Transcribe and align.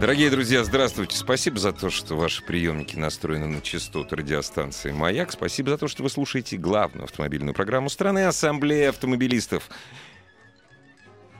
Дорогие 0.00 0.28
друзья, 0.28 0.64
здравствуйте. 0.64 1.16
Спасибо 1.16 1.58
за 1.58 1.72
то, 1.72 1.88
что 1.88 2.16
ваши 2.16 2.44
приемники 2.44 2.96
настроены 2.96 3.46
на 3.46 3.60
частоту 3.60 4.16
радиостанции 4.16 4.90
«Маяк». 4.90 5.30
Спасибо 5.32 5.70
за 5.70 5.78
то, 5.78 5.88
что 5.88 6.02
вы 6.02 6.10
слушаете 6.10 6.56
главную 6.56 7.04
автомобильную 7.04 7.54
программу 7.54 7.88
страны 7.88 8.24
«Ассамблея 8.24 8.90
автомобилистов». 8.90 9.70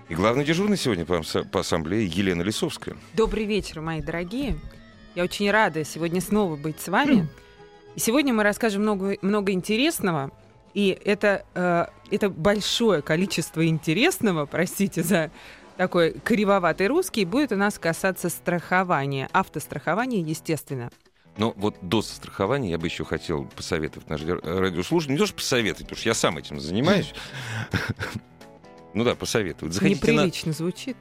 И 0.08 0.14
главный 0.14 0.44
дежурный 0.44 0.76
сегодня 0.76 1.04
по, 1.04 1.22
по 1.22 1.60
ассамблее 1.60 2.06
Елена 2.06 2.42
Лисовская. 2.42 2.96
Добрый 3.14 3.44
вечер, 3.44 3.80
мои 3.80 4.00
дорогие. 4.00 4.56
Я 5.14 5.24
очень 5.24 5.50
рада 5.50 5.84
сегодня 5.84 6.20
снова 6.20 6.56
быть 6.56 6.80
с 6.80 6.88
вами. 6.88 7.28
И 7.96 8.00
сегодня 8.00 8.32
мы 8.32 8.44
расскажем 8.44 8.82
много, 8.82 9.16
много 9.20 9.52
интересного. 9.52 10.30
И 10.74 10.96
это, 11.04 11.44
э, 11.54 11.86
это 12.10 12.30
большое 12.30 13.02
количество 13.02 13.66
интересного, 13.66 14.46
простите 14.46 15.02
за 15.02 15.30
такой 15.76 16.12
кривоватый 16.12 16.86
русский, 16.86 17.24
будет 17.24 17.52
у 17.52 17.56
нас 17.56 17.78
касаться 17.78 18.28
страхования, 18.28 19.28
автострахования, 19.32 20.20
естественно. 20.22 20.90
Но 21.36 21.52
вот 21.56 21.76
до 21.82 22.00
страхования 22.02 22.70
я 22.70 22.78
бы 22.78 22.86
еще 22.86 23.04
хотел 23.04 23.46
посоветовать 23.56 24.08
наш 24.08 24.22
радиослушатель. 24.22 25.12
Не 25.12 25.18
то, 25.18 25.26
что 25.26 25.34
посоветовать, 25.34 25.86
потому 25.86 25.98
что 25.98 26.08
я 26.08 26.14
сам 26.14 26.38
этим 26.38 26.60
занимаюсь. 26.60 27.12
Ну 28.96 29.02
да, 29.02 29.16
посоветовать. 29.16 29.82
Неприлично 29.82 30.52
звучит. 30.52 30.96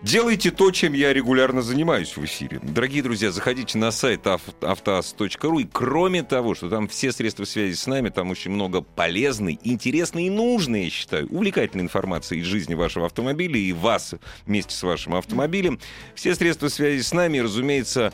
Делайте 0.00 0.52
то, 0.52 0.70
чем 0.70 0.92
я 0.92 1.12
регулярно 1.12 1.60
занимаюсь 1.60 2.16
в 2.16 2.24
эфире. 2.24 2.60
Дорогие 2.62 3.02
друзья, 3.02 3.32
заходите 3.32 3.78
на 3.78 3.90
сайт 3.90 4.26
автоаз.ру. 4.26 5.58
И 5.58 5.64
кроме 5.64 6.22
того, 6.22 6.54
что 6.54 6.70
там 6.70 6.86
все 6.86 7.10
средства 7.10 7.44
связи 7.44 7.74
с 7.74 7.84
нами, 7.88 8.08
там 8.08 8.30
очень 8.30 8.52
много 8.52 8.80
полезной, 8.80 9.58
интересной 9.64 10.26
и 10.26 10.30
нужной, 10.30 10.84
я 10.84 10.90
считаю, 10.90 11.26
увлекательной 11.26 11.82
информации 11.82 12.38
из 12.38 12.44
жизни 12.44 12.74
вашего 12.74 13.06
автомобиля 13.06 13.58
и 13.58 13.72
вас 13.72 14.14
вместе 14.46 14.72
с 14.72 14.82
вашим 14.84 15.16
автомобилем. 15.16 15.80
Все 16.14 16.32
средства 16.36 16.68
связи 16.68 17.02
с 17.02 17.12
нами, 17.12 17.38
разумеется, 17.38 18.12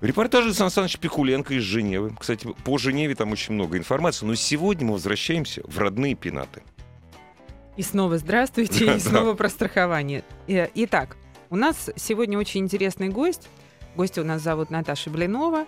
Репортажи 0.00 0.54
Сан 0.54 0.70
Саныч 0.70 0.96
Пикуленко 0.98 1.54
из 1.54 1.62
Женевы. 1.62 2.16
Кстати, 2.18 2.48
по 2.64 2.78
Женеве 2.78 3.14
там 3.14 3.32
очень 3.32 3.52
много 3.52 3.76
информации. 3.76 4.24
Но 4.24 4.34
сегодня 4.34 4.86
мы 4.86 4.92
возвращаемся 4.94 5.60
в 5.64 5.76
родные 5.76 6.14
пенаты. 6.14 6.62
И 7.78 7.82
снова 7.82 8.18
здравствуйте, 8.18 8.96
и 8.96 8.98
снова 8.98 9.34
про 9.34 9.48
страхование. 9.48 10.24
Итак, 10.48 11.16
у 11.48 11.54
нас 11.54 11.88
сегодня 11.94 12.36
очень 12.36 12.62
интересный 12.62 13.08
гость. 13.08 13.48
Гостя 13.94 14.20
у 14.20 14.24
нас 14.24 14.42
зовут 14.42 14.70
Наташа 14.70 15.10
Блинова. 15.10 15.64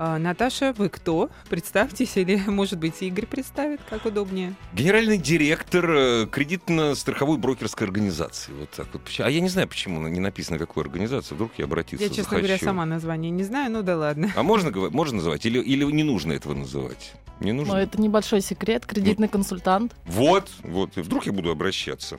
А, 0.00 0.16
Наташа, 0.16 0.72
вы 0.78 0.88
кто? 0.88 1.28
Представьтесь, 1.50 2.16
или, 2.16 2.36
может 2.46 2.78
быть, 2.78 3.02
Игорь 3.02 3.26
представит, 3.26 3.80
как 3.90 4.06
удобнее. 4.06 4.54
Генеральный 4.72 5.18
директор 5.18 5.90
э, 5.90 6.26
кредитно-страховой 6.30 7.36
брокерской 7.36 7.88
организации. 7.88 8.52
Вот 8.52 8.70
так 8.70 8.86
вот. 8.92 9.02
А 9.18 9.28
я 9.28 9.40
не 9.40 9.48
знаю, 9.48 9.66
почему 9.66 10.06
не 10.06 10.20
написано, 10.20 10.56
какую 10.58 10.84
организацию. 10.84 11.34
Вдруг 11.34 11.50
я 11.58 11.64
обратиться 11.64 12.04
Я, 12.04 12.10
честно 12.10 12.22
захочу. 12.22 12.42
говоря, 12.42 12.58
сама 12.58 12.86
название 12.86 13.32
не 13.32 13.42
знаю, 13.42 13.72
ну 13.72 13.82
да 13.82 13.96
ладно. 13.96 14.32
А 14.36 14.42
можно, 14.44 14.70
можно 14.70 15.16
называть? 15.16 15.44
Или, 15.44 15.58
или 15.58 15.82
не 15.84 16.04
нужно 16.04 16.32
этого 16.32 16.54
называть? 16.54 17.14
Не 17.40 17.52
нужно? 17.52 17.74
Но 17.74 17.80
это 17.80 18.00
небольшой 18.00 18.40
секрет, 18.40 18.84
кредитный 18.84 19.28
ну, 19.28 19.32
консультант. 19.32 19.94
Вот, 20.06 20.50
вот, 20.62 20.96
и 20.96 21.00
вдруг 21.00 21.26
я 21.26 21.32
буду 21.32 21.50
обращаться. 21.50 22.18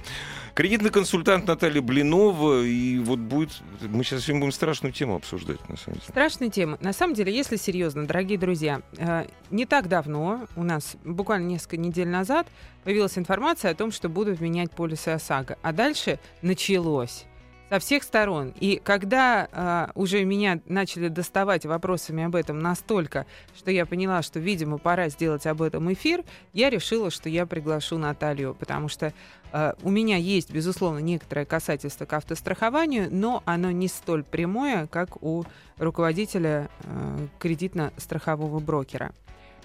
Кредитный 0.54 0.90
консультант 0.90 1.48
Наталья 1.48 1.82
Блинова, 1.82 2.64
и 2.64 2.98
вот 3.00 3.20
будет, 3.20 3.50
мы 3.82 4.04
сейчас 4.04 4.24
сегодня 4.24 4.42
будем 4.42 4.54
страшную 4.54 4.94
тему 4.94 5.16
обсуждать, 5.16 5.68
на 5.70 5.78
самом 5.78 6.00
деле. 6.00 6.10
Страшную 6.10 6.52
тему. 6.52 6.78
На 6.82 6.94
самом 6.94 7.16
деле, 7.16 7.34
если 7.34 7.58
серьезно, 7.70 8.08
дорогие 8.08 8.40
друзья, 8.40 8.82
э, 8.98 9.28
не 9.52 9.68
так 9.68 9.90
давно, 9.90 10.48
у 10.56 10.64
нас 10.64 10.98
буквально 11.06 11.46
несколько 11.46 11.78
недель 11.78 12.08
назад, 12.08 12.48
появилась 12.84 13.16
информация 13.16 13.70
о 13.70 13.76
том, 13.76 13.92
что 13.92 14.10
будут 14.10 14.42
менять 14.42 14.72
полисы 14.72 15.10
ОСАГО. 15.10 15.60
А 15.62 15.72
дальше 15.72 16.18
началось 16.42 17.26
со 17.70 17.80
всех 17.80 18.04
сторон. 18.04 18.54
И 18.60 18.82
когда 18.84 19.48
а, 19.52 19.92
уже 19.96 20.24
меня 20.26 20.60
начали 20.66 21.08
доставать 21.08 21.66
вопросами 21.66 22.24
об 22.24 22.36
этом 22.36 22.60
настолько, 22.60 23.26
что 23.56 23.72
я 23.72 23.86
поняла, 23.86 24.22
что, 24.22 24.40
видимо, 24.40 24.78
пора 24.78 25.10
сделать 25.10 25.46
об 25.46 25.62
этом 25.62 25.92
эфир, 25.94 26.24
я 26.54 26.70
решила, 26.70 27.12
что 27.12 27.30
я 27.30 27.46
приглашу 27.46 27.98
Наталью, 27.98 28.56
потому 28.60 28.90
что 28.90 29.14
а, 29.52 29.76
у 29.84 29.92
меня 29.92 30.18
есть, 30.18 30.52
безусловно, 30.52 31.00
некоторое 31.00 31.46
касательство 31.46 32.06
к 32.06 32.14
автострахованию, 32.14 33.08
но 33.12 33.44
оно 33.46 33.72
не 33.72 33.88
столь 33.88 34.24
прямое, 34.24 34.88
как 34.88 35.22
у 35.22 35.46
руководителя 35.78 36.70
а, 36.84 37.28
кредитно-страхового 37.40 38.60
брокера. 38.60 39.14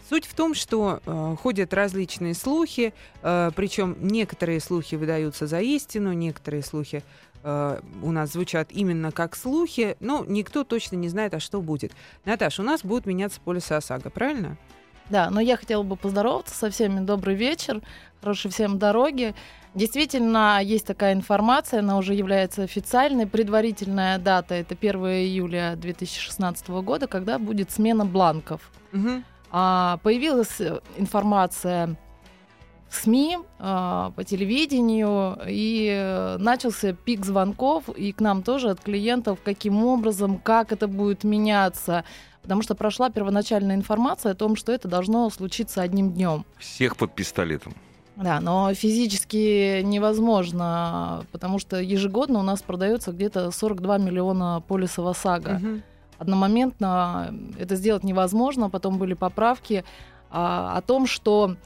Суть 0.08 0.26
в 0.26 0.34
том, 0.34 0.52
что 0.52 1.00
э, 1.06 1.36
ходят 1.40 1.72
различные 1.72 2.34
слухи, 2.34 2.92
э, 3.22 3.50
причем 3.56 3.96
некоторые 4.00 4.60
слухи 4.60 4.96
выдаются 4.96 5.46
за 5.46 5.60
истину, 5.60 6.12
некоторые 6.12 6.62
слухи 6.62 7.02
э, 7.44 7.80
у 8.02 8.10
нас 8.10 8.32
звучат 8.32 8.72
именно 8.72 9.12
как 9.12 9.36
слухи, 9.36 9.96
но 10.00 10.24
никто 10.26 10.64
точно 10.64 10.96
не 10.96 11.08
знает, 11.08 11.34
а 11.34 11.40
что 11.40 11.60
будет. 11.60 11.92
Наташа, 12.24 12.62
у 12.62 12.64
нас 12.64 12.82
будет 12.82 13.06
меняться 13.06 13.40
полис 13.40 13.70
ОСАГО, 13.70 14.10
правильно? 14.10 14.56
Да, 15.10 15.28
но 15.30 15.40
я 15.40 15.56
хотела 15.56 15.82
бы 15.82 15.96
поздороваться 15.96 16.54
со 16.54 16.70
всеми. 16.70 17.00
Добрый 17.00 17.34
вечер, 17.34 17.82
хорошей 18.20 18.50
всем 18.50 18.78
дороги. 18.78 19.34
Действительно, 19.74 20.60
есть 20.62 20.86
такая 20.86 21.12
информация, 21.12 21.80
она 21.80 21.98
уже 21.98 22.14
является 22.14 22.62
официальной. 22.62 23.26
Предварительная 23.26 24.18
дата 24.18 24.54
это 24.54 24.74
1 24.74 24.94
июля 25.04 25.74
2016 25.76 26.68
года, 26.68 27.06
когда 27.06 27.38
будет 27.38 27.70
смена 27.70 28.06
бланков. 28.06 28.70
Угу. 28.92 29.22
А, 29.50 29.98
появилась 30.02 30.60
информация 30.96 31.96
СМИ, 32.94 33.38
а, 33.58 34.12
по 34.16 34.24
телевидению, 34.24 35.38
и 35.46 35.88
э, 35.90 36.36
начался 36.38 36.92
пик 36.92 37.24
звонков, 37.24 37.88
и 37.88 38.12
к 38.12 38.20
нам 38.20 38.42
тоже 38.42 38.70
от 38.70 38.80
клиентов, 38.80 39.38
каким 39.44 39.84
образом, 39.84 40.38
как 40.38 40.72
это 40.72 40.86
будет 40.88 41.24
меняться, 41.24 42.04
потому 42.42 42.62
что 42.62 42.74
прошла 42.74 43.10
первоначальная 43.10 43.76
информация 43.76 44.32
о 44.32 44.34
том, 44.34 44.56
что 44.56 44.72
это 44.72 44.88
должно 44.88 45.28
случиться 45.30 45.82
одним 45.82 46.12
днем. 46.12 46.44
Всех 46.58 46.96
под 46.96 47.14
пистолетом. 47.14 47.74
Да, 48.16 48.40
но 48.40 48.72
физически 48.74 49.82
невозможно, 49.82 51.24
потому 51.32 51.58
что 51.58 51.80
ежегодно 51.80 52.38
у 52.38 52.42
нас 52.42 52.62
продается 52.62 53.10
где-то 53.10 53.50
42 53.50 53.98
миллиона 53.98 54.62
полисов 54.66 55.06
ОСАГО. 55.06 55.60
Угу. 55.62 55.80
Одномоментно 56.18 57.34
это 57.58 57.74
сделать 57.74 58.04
невозможно, 58.04 58.70
потом 58.70 58.98
были 58.98 59.14
поправки 59.14 59.84
а, 60.30 60.76
о 60.76 60.80
том, 60.80 61.06
что 61.06 61.56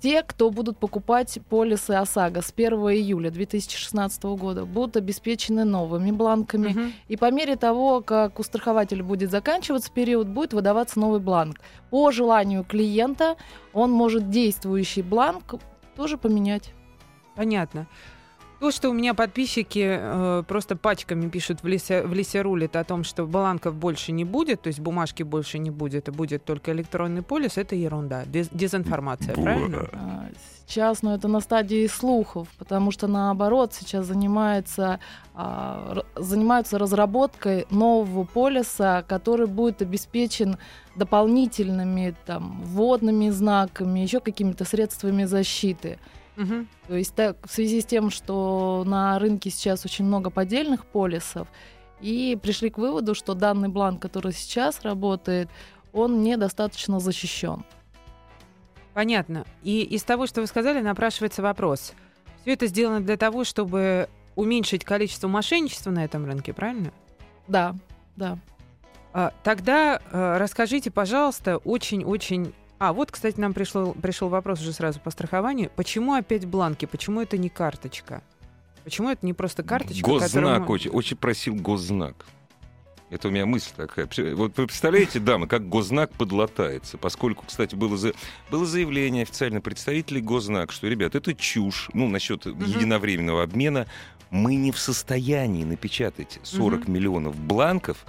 те, 0.00 0.22
кто 0.22 0.50
будут 0.50 0.78
покупать 0.78 1.38
полисы 1.48 1.92
ОСАГО 1.92 2.42
с 2.42 2.52
1 2.54 2.72
июля 2.72 3.30
2016 3.30 4.22
года, 4.24 4.64
будут 4.64 4.96
обеспечены 4.96 5.64
новыми 5.64 6.10
бланками. 6.10 6.68
Угу. 6.68 6.80
И 7.08 7.16
по 7.16 7.30
мере 7.30 7.56
того, 7.56 8.00
как 8.02 8.38
у 8.38 8.42
страхователя 8.42 9.02
будет 9.02 9.30
заканчиваться 9.30 9.90
период, 9.90 10.28
будет 10.28 10.52
выдаваться 10.52 11.00
новый 11.00 11.20
бланк. 11.20 11.60
По 11.90 12.10
желанию 12.10 12.64
клиента 12.64 13.36
он 13.72 13.90
может 13.90 14.30
действующий 14.30 15.02
бланк 15.02 15.54
тоже 15.96 16.18
поменять. 16.18 16.72
Понятно. 17.34 17.86
То, 18.58 18.70
что 18.70 18.88
у 18.88 18.94
меня 18.94 19.12
подписчики 19.12 19.98
э, 20.00 20.42
просто 20.48 20.76
пачками 20.76 21.28
пишут 21.28 21.62
в 21.62 21.66
лесе, 21.66 22.02
в 22.02 22.14
лесе 22.14 22.40
рулит 22.40 22.74
о 22.76 22.84
том, 22.84 23.04
что 23.04 23.26
баланков 23.26 23.74
больше 23.74 24.12
не 24.12 24.24
будет, 24.24 24.62
то 24.62 24.68
есть 24.68 24.80
бумажки 24.80 25.22
больше 25.22 25.58
не 25.58 25.70
будет, 25.70 26.08
и 26.08 26.10
будет 26.10 26.44
только 26.44 26.72
электронный 26.72 27.20
полис, 27.22 27.58
это 27.58 27.74
ерунда, 27.74 28.24
дез, 28.24 28.48
дезинформация, 28.50 29.34
Бура. 29.34 29.44
правильно? 29.44 29.88
А, 29.92 30.28
сейчас, 30.66 31.02
ну, 31.02 31.14
это 31.14 31.28
на 31.28 31.40
стадии 31.40 31.86
слухов, 31.86 32.48
потому 32.58 32.92
что 32.92 33.08
наоборот 33.08 33.74
сейчас 33.74 34.06
занимается, 34.06 35.00
а, 35.34 36.02
занимаются 36.16 36.78
разработкой 36.78 37.66
нового 37.70 38.24
полиса, 38.24 39.02
который 39.06 39.48
будет 39.48 39.82
обеспечен 39.82 40.56
дополнительными 40.96 42.14
там 42.24 42.62
вводными 42.62 43.28
знаками, 43.28 44.00
еще 44.00 44.20
какими-то 44.20 44.64
средствами 44.64 45.24
защиты. 45.24 45.98
Угу. 46.36 46.66
То 46.88 46.96
есть 46.96 47.14
так, 47.14 47.36
в 47.46 47.52
связи 47.52 47.80
с 47.80 47.86
тем, 47.86 48.10
что 48.10 48.84
на 48.86 49.18
рынке 49.18 49.50
сейчас 49.50 49.84
очень 49.84 50.04
много 50.04 50.30
поддельных 50.30 50.84
полисов, 50.84 51.48
и 52.00 52.38
пришли 52.40 52.70
к 52.70 52.78
выводу, 52.78 53.14
что 53.14 53.34
данный 53.34 53.68
бланк, 53.68 54.02
который 54.02 54.32
сейчас 54.32 54.82
работает, 54.82 55.48
он 55.92 56.22
недостаточно 56.22 57.00
защищен. 57.00 57.64
Понятно. 58.92 59.44
И 59.62 59.82
из 59.82 60.02
того, 60.04 60.26
что 60.26 60.40
вы 60.40 60.46
сказали, 60.46 60.80
напрашивается 60.80 61.42
вопрос. 61.42 61.92
Все 62.42 62.52
это 62.52 62.66
сделано 62.66 63.00
для 63.00 63.16
того, 63.16 63.44
чтобы 63.44 64.08
уменьшить 64.36 64.84
количество 64.84 65.28
мошенничества 65.28 65.90
на 65.90 66.04
этом 66.04 66.26
рынке, 66.26 66.52
правильно? 66.52 66.92
Да, 67.48 67.74
да. 68.16 68.38
А, 69.12 69.32
тогда 69.42 70.00
а, 70.12 70.38
расскажите, 70.38 70.90
пожалуйста, 70.90 71.56
очень-очень 71.58 72.54
А, 72.78 72.92
вот, 72.92 73.10
кстати, 73.10 73.40
нам 73.40 73.54
пришел, 73.54 73.94
пришел 73.94 74.28
вопрос 74.28 74.60
уже 74.60 74.72
сразу 74.72 75.00
по 75.00 75.10
страхованию. 75.10 75.70
Почему 75.76 76.12
опять 76.14 76.44
бланки? 76.44 76.84
Почему 76.86 77.20
это 77.22 77.38
не 77.38 77.48
карточка? 77.48 78.22
Почему 78.84 79.10
это 79.10 79.24
не 79.24 79.32
просто 79.32 79.62
карточка? 79.62 80.04
Госзнак 80.04 80.30
которую 80.32 80.60
мы- 80.60 80.66
очень, 80.68 80.90
очень 80.90 81.16
просил 81.16 81.54
госзнак. 81.54 82.26
Это 83.08 83.28
у 83.28 83.30
меня 83.30 83.46
мысль 83.46 83.70
такая. 83.76 84.08
Вот 84.34 84.58
вы 84.58 84.66
представляете, 84.66 85.20
дамы, 85.20 85.46
как 85.46 85.68
госзнак 85.68 86.10
подлатается? 86.12 86.98
Поскольку, 86.98 87.44
кстати, 87.46 87.74
было, 87.76 87.96
за... 87.96 88.12
было 88.50 88.66
заявление 88.66 89.22
официально 89.22 89.60
представителей 89.60 90.20
госзнак, 90.20 90.72
что, 90.72 90.88
ребят, 90.88 91.14
это 91.14 91.32
чушь, 91.34 91.88
ну, 91.94 92.08
насчет 92.08 92.46
единовременного 92.46 93.44
обмена. 93.44 93.86
Мы 94.30 94.56
не 94.56 94.72
в 94.72 94.78
состоянии 94.78 95.62
напечатать 95.62 96.40
40 96.42 96.80
Мгм. 96.80 96.92
миллионов 96.92 97.36
бланков, 97.38 98.04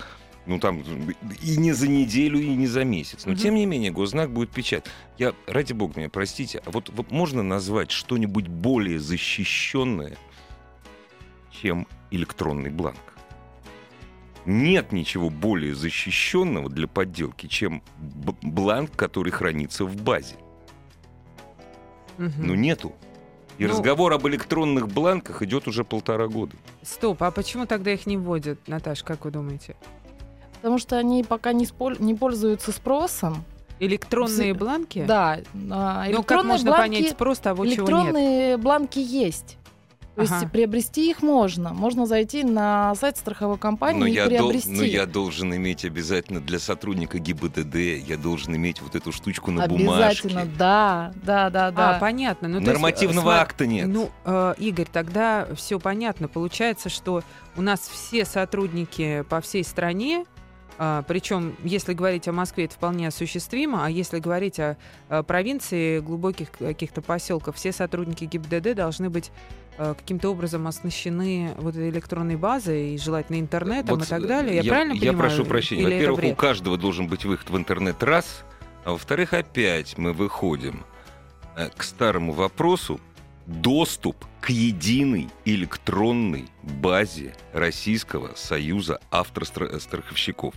ну, 0.48 0.60
там, 0.60 0.82
и 0.82 1.58
не 1.58 1.74
за 1.74 1.88
неделю, 1.88 2.40
и 2.40 2.50
не 2.56 2.68
за 2.68 2.84
месяц. 2.84 3.26
Но, 3.26 3.34
Мгм. 3.34 3.42
тем 3.42 3.56
не 3.56 3.66
менее, 3.66 3.92
госзнак 3.92 4.32
будет 4.32 4.50
печатать. 4.50 4.92
Я, 5.18 5.34
ради 5.46 5.74
бога 5.74 5.94
меня, 5.98 6.10
простите, 6.10 6.62
а 6.66 6.72
вот, 6.72 6.90
вот 6.90 7.12
можно 7.12 7.44
назвать 7.44 7.92
что-нибудь 7.92 8.48
более 8.48 9.00
защищенное, 9.00 10.18
чем 11.52 11.88
электронный 12.12 12.70
бланк? 12.70 12.98
Нет 14.46 14.94
ничего 14.94 15.30
более 15.30 15.76
защищенного 15.76 16.70
для 16.70 16.88
подделки, 16.88 17.48
чем 17.48 17.84
бланк, 18.42 18.96
который 18.96 19.32
хранится 19.32 19.84
в 19.84 20.02
базе. 20.02 20.36
Мгм. 22.18 22.34
Ну 22.48 22.56
нету. 22.56 22.94
И 23.58 23.66
Ну- 23.66 23.72
разговор 23.72 24.14
об 24.14 24.26
электронных 24.28 24.88
бланках 24.88 25.42
идет 25.42 25.68
уже 25.68 25.84
полтора 25.84 26.28
года. 26.28 26.56
Стоп, 26.84 27.24
а 27.24 27.32
почему 27.32 27.66
тогда 27.66 27.92
их 27.92 28.06
не 28.06 28.16
вводят, 28.16 28.68
Наташ, 28.68 29.04
как 29.04 29.26
вы 29.26 29.32
думаете? 29.32 29.76
Потому 30.62 30.78
что 30.80 30.98
они 30.98 31.24
пока 31.24 31.54
не, 31.54 31.66
спол- 31.66 32.02
не 32.02 32.14
пользуются 32.16 32.72
спросом. 32.72 33.44
Электронные 33.80 34.54
бланки? 34.56 35.06
Да. 35.08 35.40
а, 35.72 36.06
Ну, 36.08 36.24
как 36.24 36.32
электронные 36.32 36.52
можно 36.54 36.72
бланки, 36.72 36.96
понять 36.98 37.12
спрос 37.12 37.40
того, 37.40 37.66
чего 37.66 37.66
нет? 37.66 37.78
электронные 37.80 38.58
бланки 38.58 39.00
есть. 39.00 39.58
То 40.16 40.24
Ага. 40.24 40.40
есть 40.40 40.52
приобрести 40.52 41.12
их 41.12 41.22
можно. 41.22 41.74
Можно 41.76 42.08
зайти 42.08 42.44
на 42.44 42.96
сайт 42.96 43.18
страховой 43.18 43.60
компании 43.60 44.00
Но 44.00 44.08
и 44.08 44.12
я, 44.14 44.24
дол- 44.24 44.30
приобрести. 44.50 44.72
но 44.72 44.82
я 44.84 45.06
должен 45.06 45.54
иметь 45.56 45.86
обязательно 45.86 46.40
для 46.42 46.58
сотрудника 46.58 47.20
ГИБДД, 47.20 47.76
я 48.08 48.18
должен 48.18 48.56
иметь 48.56 48.82
вот 48.82 48.96
эту 48.96 49.12
штучку 49.12 49.52
на 49.52 49.68
бумажке. 49.68 50.28
Обязательно, 50.28 50.46
да, 50.58 51.14
да, 51.24 51.52
да, 51.52 51.70
да. 51.70 51.98
А, 51.98 52.00
понятно. 52.00 52.48
Ну, 52.48 52.56
есть, 52.56 52.68
э, 52.68 52.72
Нормативного 52.72 53.30
сма- 53.34 53.42
акта 53.42 53.68
нет. 53.68 53.88
Ну, 53.88 54.10
э, 54.26 54.56
Игорь, 54.58 54.88
тогда 54.92 55.48
все 55.56 55.80
понятно. 55.80 56.28
Получается, 56.28 56.90
что 56.90 57.22
у 57.56 57.62
нас 57.62 57.82
все 57.82 58.26
сотрудники 58.26 59.24
по 59.30 59.40
всей 59.40 59.64
стране, 59.64 60.26
причем, 61.08 61.56
если 61.64 61.94
говорить 61.94 62.28
о 62.28 62.32
Москве, 62.32 62.66
это 62.66 62.76
вполне 62.76 63.08
осуществимо, 63.08 63.86
а 63.86 63.90
если 63.90 64.20
говорить 64.20 64.60
о, 64.60 64.78
э, 65.10 65.24
провинции, 65.24 66.00
глубоких 66.00 66.52
каких-то 66.52 67.02
поселков, 67.02 67.56
все 67.56 67.72
сотрудники 67.72 68.26
ГИБДД 68.26 68.76
должны 68.76 69.10
быть 69.10 69.32
э, 69.78 69.96
каким-то 69.98 70.30
образом 70.30 70.68
оснащены 70.68 71.56
вот 71.58 71.76
этой 71.76 71.90
электронной 71.90 72.36
базой 72.36 72.92
и 72.94 72.98
желательно 73.00 73.40
интернетом 73.40 73.98
Вот, 73.98 74.06
и 74.06 74.10
так 74.10 74.28
далее. 74.28 74.58
Я, 74.58 74.62
я, 74.62 74.70
правильно 74.70 74.94
я 74.94 75.00
понимаю? 75.12 75.18
прошу 75.18 75.46
прощения. 75.46 75.84
Во-первых, 75.84 76.24
у 76.26 76.36
каждого 76.36 76.78
должен 76.78 77.08
быть 77.08 77.26
выход 77.26 77.50
в 77.50 77.58
интернет 77.58 78.04
раз, 78.04 78.44
а 78.86 78.92
во-вторых, 78.92 79.34
опять 79.34 79.98
мы 79.98 80.14
выходим 80.14 80.86
э, 81.56 81.70
к 81.76 81.82
старому 81.82 82.34
вопросу 82.34 83.00
доступ 83.48 84.26
к 84.42 84.50
единой 84.50 85.30
электронной 85.46 86.46
базе 86.62 87.34
Российского 87.54 88.36
союза 88.36 89.00
автостраховщиков. 89.10 90.54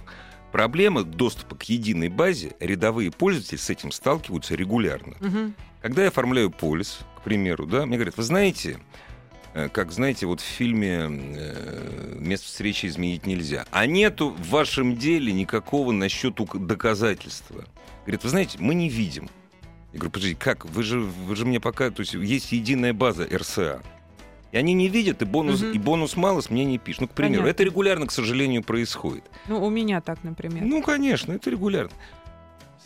Проблема 0.52 1.04
доступа 1.04 1.54
к 1.54 1.62
единой 1.64 2.08
базе, 2.08 2.52
рядовые 2.58 3.12
пользователи 3.12 3.56
с 3.56 3.70
этим 3.70 3.92
сталкиваются 3.92 4.56
регулярно. 4.56 5.16
Мгм. 5.20 5.54
Когда 5.80 6.02
я 6.02 6.08
оформляю 6.08 6.50
полис, 6.50 6.98
к 7.16 7.22
примеру, 7.22 7.66
да, 7.66 7.86
мне 7.86 7.96
говорят, 7.96 8.16
вы 8.16 8.24
знаете, 8.24 8.80
э, 9.54 9.68
как 9.68 9.92
знаете, 9.92 10.26
вот 10.26 10.40
в 10.40 10.44
фильме 10.44 11.06
э, 11.08 12.16
«Место 12.18 12.46
встречи 12.46 12.86
изменить 12.86 13.26
нельзя», 13.26 13.64
а 13.70 13.86
нету 13.86 14.30
в 14.30 14.48
вашем 14.48 14.96
деле 14.96 15.32
никакого 15.32 15.92
насчет 15.92 16.34
доказательства. 16.54 17.64
Говорит, 18.02 18.24
вы 18.24 18.28
знаете, 18.28 18.58
мы 18.58 18.74
не 18.74 18.88
видим. 18.88 19.30
Я 19.92 19.98
говорю, 19.98 20.10
подождите, 20.12 20.38
как? 20.40 20.64
Вы 20.66 20.82
же, 20.82 21.00
вы 21.00 21.34
же 21.36 21.44
мне 21.44 21.60
пока... 21.60 21.90
То 21.90 22.00
есть 22.00 22.14
есть 22.14 22.52
единая 22.52 22.92
база 22.92 23.26
РСА. 23.30 23.82
И 24.52 24.56
они 24.56 24.72
не 24.72 24.88
видят, 24.88 25.22
и 25.22 25.24
бонус, 25.24 25.60
Мгм. 25.62 25.72
и 25.72 25.78
бонус 25.78 26.16
малос 26.16 26.50
мне 26.50 26.64
не 26.64 26.78
пишут. 26.78 27.02
Ну, 27.02 27.08
к 27.08 27.12
примеру, 27.12 27.42
Понятно. 27.42 27.50
это 27.50 27.62
регулярно, 27.64 28.06
к 28.06 28.12
сожалению, 28.12 28.62
происходит. 28.64 29.24
Ну, 29.48 29.64
у 29.64 29.70
меня 29.70 30.00
так, 30.00 30.22
например. 30.24 30.64
Ну, 30.64 30.82
конечно, 30.82 31.32
это 31.32 31.50
регулярно. 31.50 31.92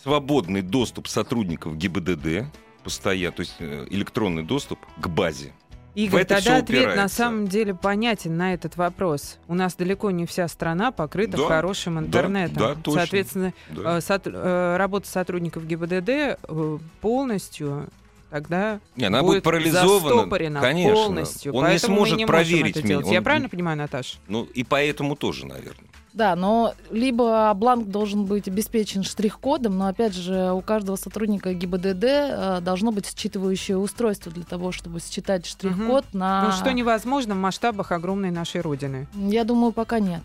Свободный 0.03 0.61
доступ 0.63 1.09
сотрудников 1.09 1.77
ГИБДД, 1.79 2.45
постоянно, 2.83 3.33
то 3.35 3.41
есть 3.41 3.55
э, 3.61 3.87
электронный 3.91 4.43
доступ 4.43 4.79
к 5.01 5.09
базе. 5.09 5.53
Игорь, 5.95 6.23
это 6.23 6.37
тогда 6.37 6.57
ответ 6.57 6.97
на 6.97 7.09
самом 7.09 7.47
деле 7.47 7.75
понятен 7.75 8.37
на 8.37 8.53
этот 8.55 8.77
вопрос. 8.77 9.39
У 9.47 9.55
нас 9.55 9.75
далеко 9.77 10.11
не 10.11 10.27
вся 10.27 10.49
страна 10.49 10.91
покрыта 10.91 11.37
Да, 11.37 11.47
хорошим 11.47 11.99
интернетом. 12.01 12.57
да, 12.57 12.75
точно. 12.75 13.01
Соответственно, 13.01 13.53
Да. 13.71 13.99
э, 13.99 14.01
сот- 14.01 14.23
э, 14.27 14.77
работа 14.77 15.09
сотрудников 15.09 15.67
ГИБДД 15.67 16.09
э, 16.09 16.79
полностью 17.01 17.87
тогда 18.31 18.81
Не, 18.97 19.05
она 19.05 19.21
будет, 19.21 19.29
будет 19.35 19.43
парализована. 19.45 20.01
застопорена 20.17 20.61
Конечно. 20.61 20.95
полностью. 20.95 21.53
Он 21.55 21.63
не 21.65 21.71
Поэтому 21.71 21.93
мы 21.95 21.99
сможет 21.99 22.19
не 22.19 22.25
можем 22.27 22.35
проверить 22.35 22.77
меня. 22.77 22.87
делать. 22.89 23.07
Я 23.07 23.19
Он- 23.19 23.25
правильно 23.25 23.49
понимаю, 23.49 23.79
Наташа? 23.79 24.17
Ну, 24.27 24.43
и 24.53 24.65
поэтому 24.65 25.15
тоже, 25.15 25.47
наверное. 25.47 25.87
Да, 26.15 26.37
но 26.37 26.75
либо 26.93 27.53
бланк 27.55 27.89
должен 27.89 28.25
быть 28.25 28.47
обеспечен 28.47 29.03
штрих-кодом, 29.03 29.77
но 29.77 29.89
опять 29.89 30.15
же 30.15 30.53
у 30.53 30.61
каждого 30.61 30.95
сотрудника 30.95 31.53
ГИБДД 31.53 32.05
э, 32.05 32.59
должно 32.63 32.93
быть 32.93 33.07
считывающее 33.07 33.77
устройство 33.77 34.31
для 34.31 34.45
того, 34.45 34.71
чтобы 34.71 35.01
считать 35.01 35.45
штрих-код 35.45 36.05
на... 36.13 36.45
Ну, 36.45 36.53
что 36.53 36.73
невозможно 36.73 37.35
в 37.35 37.39
масштабах 37.39 37.91
огромной 37.91 38.31
нашей 38.31 38.61
Родины. 38.61 39.09
Я 39.15 39.43
думаю, 39.43 39.73
пока 39.73 39.99
нет. 39.99 40.23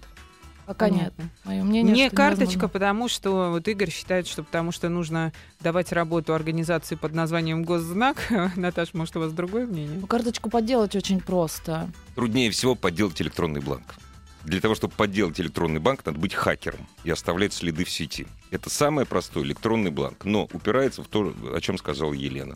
Пока 0.68 0.90
нет. 0.90 1.12
Понятно. 1.16 1.30
Мое 1.46 1.64
мнение, 1.64 1.96
Не 1.96 2.10
карточка, 2.12 2.44
невозможно. 2.44 2.70
потому 2.70 3.08
что 3.08 3.50
вот 3.50 3.68
Игорь 3.68 3.90
считает, 3.90 4.28
что 4.28 4.44
потому 4.44 4.72
что 4.72 4.90
нужно 4.90 5.34
давать 5.60 5.92
работу 5.92 6.36
организации 6.36 6.94
под 6.94 7.16
названием 7.16 7.64
Госзнак. 7.64 8.18
Наташа, 8.56 8.96
может, 8.96 9.18
у 9.18 9.22
вас 9.22 9.34
другое 9.34 9.66
мнение? 9.66 9.98
Ну, 10.00 10.06
Карточку 10.06 10.52
подделать 10.52 10.96
очень 10.96 11.20
просто. 11.20 11.90
Труднее 12.14 12.52
всего 12.52 12.76
подделать 12.76 13.20
электронный 13.20 13.62
бланк. 13.62 13.96
Для 14.50 14.62
того, 14.62 14.74
чтобы 14.74 14.96
подделать 14.96 15.40
электронный 15.40 15.80
банк, 15.80 16.04
надо 16.08 16.18
быть 16.18 16.34
хакером 16.34 16.88
и 17.04 17.12
оставлять 17.12 17.54
следы 17.54 17.84
в 17.84 17.90
сети. 17.92 18.26
Это 18.50 18.72
самый 18.72 19.06
простой 19.06 19.44
электронный 19.44 19.92
бланк. 19.92 20.26
Но 20.26 20.46
упирается 20.52 21.04
в 21.04 21.08
то, 21.08 21.32
о 21.54 21.62
чем 21.62 21.78
сказала 21.78 22.14
Елена. 22.14 22.56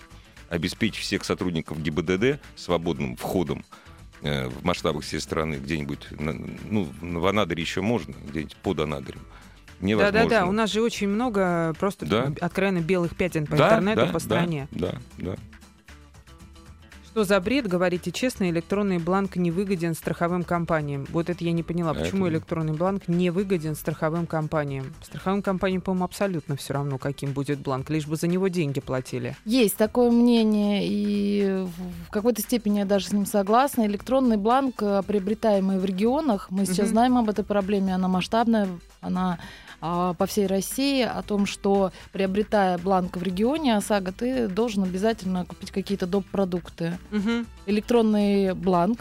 Обеспечить 0.50 1.04
всех 1.04 1.24
сотрудников 1.24 1.80
ГИБДД 1.80 2.40
свободным 2.56 3.16
входом 3.16 3.64
э, 4.24 4.48
в 4.48 4.66
масштабах 4.66 5.04
всей 5.04 5.20
страны, 5.20 5.56
где-нибудь, 5.56 6.08
на- 6.20 6.34
ну, 6.34 6.90
в 7.00 7.28
Анадыре 7.28 7.62
еще 7.62 7.82
можно, 7.82 8.16
где-нибудь 8.28 8.56
под 8.56 8.80
Анадырем. 8.80 9.22
Да-да-да, 9.80 10.48
у 10.48 10.52
нас 10.52 10.72
же 10.72 10.82
очень 10.82 11.10
много 11.10 11.76
просто 11.78 12.06
Да. 12.08 12.34
откровенно 12.42 12.80
белых 12.80 13.16
пятен 13.16 13.46
по 13.46 13.56
Да, 13.56 13.68
интернету, 13.68 14.00
да, 14.02 14.06
по 14.08 14.14
да, 14.14 14.20
стране. 14.20 14.68
Да, 14.72 14.96
да. 15.18 15.36
Что 17.14 17.26
за 17.26 17.40
бред, 17.40 17.68
говорите 17.68 18.12
честно, 18.12 18.50
электронный 18.50 18.98
бланк 18.98 19.36
не 19.36 19.52
выгоден 19.52 19.94
страховым 19.94 20.44
компаниям? 20.44 21.06
Вот 21.12 21.30
это 21.30 21.44
я 21.44 21.52
не 21.52 21.62
поняла, 21.62 21.94
почему 21.94 22.26
это- 22.26 22.38
электронный 22.38 22.74
бланк 22.74 23.08
не 23.08 23.30
выгоден 23.30 23.76
страховым 23.76 24.26
компаниям? 24.26 24.92
Страховым 25.04 25.44
компаниям, 25.44 25.82
по-моему, 25.84 26.06
абсолютно 26.06 26.56
все 26.56 26.74
равно, 26.74 26.98
каким 26.98 27.32
будет 27.34 27.60
бланк, 27.60 27.92
лишь 27.92 28.08
бы 28.08 28.16
за 28.16 28.26
него 28.26 28.48
деньги 28.48 28.80
платили. 28.80 29.36
Есть 29.46 29.78
такое 29.78 30.10
мнение, 30.10 30.88
и 30.88 31.68
в 32.08 32.10
какой-то 32.10 32.42
степени 32.42 32.80
я 32.80 32.86
даже 32.86 33.06
с 33.06 33.12
ним 33.12 33.28
согласна. 33.28 33.86
Электронный 33.86 34.38
бланк, 34.38 34.82
э, 34.82 35.04
приобретаемый 35.06 35.78
в 35.78 35.86
регионах, 35.86 36.48
мы 36.50 36.66
сейчас 36.66 36.88
Мгм. 36.88 36.94
знаем 36.94 37.18
об 37.20 37.30
этой 37.30 37.46
проблеме, 37.46 37.94
она 37.94 38.08
масштабная, 38.08 38.68
она 39.02 39.38
а, 39.86 40.14
по 40.14 40.26
всей 40.26 40.48
России, 40.48 41.02
о 41.04 41.22
том, 41.24 41.46
что 41.46 41.92
приобретая 42.14 42.78
бланк 42.78 43.18
в 43.18 43.22
регионе 43.22 43.76
ОСАГО, 43.76 44.14
ты 44.14 44.48
должен 44.48 44.84
обязательно 44.84 45.44
купить 45.44 45.72
какие-то 45.72 46.08
доп. 46.08 46.26
продукты. 46.32 46.98
Мгм. 47.12 47.46
Электронный 47.66 48.54
бланк 48.54 49.00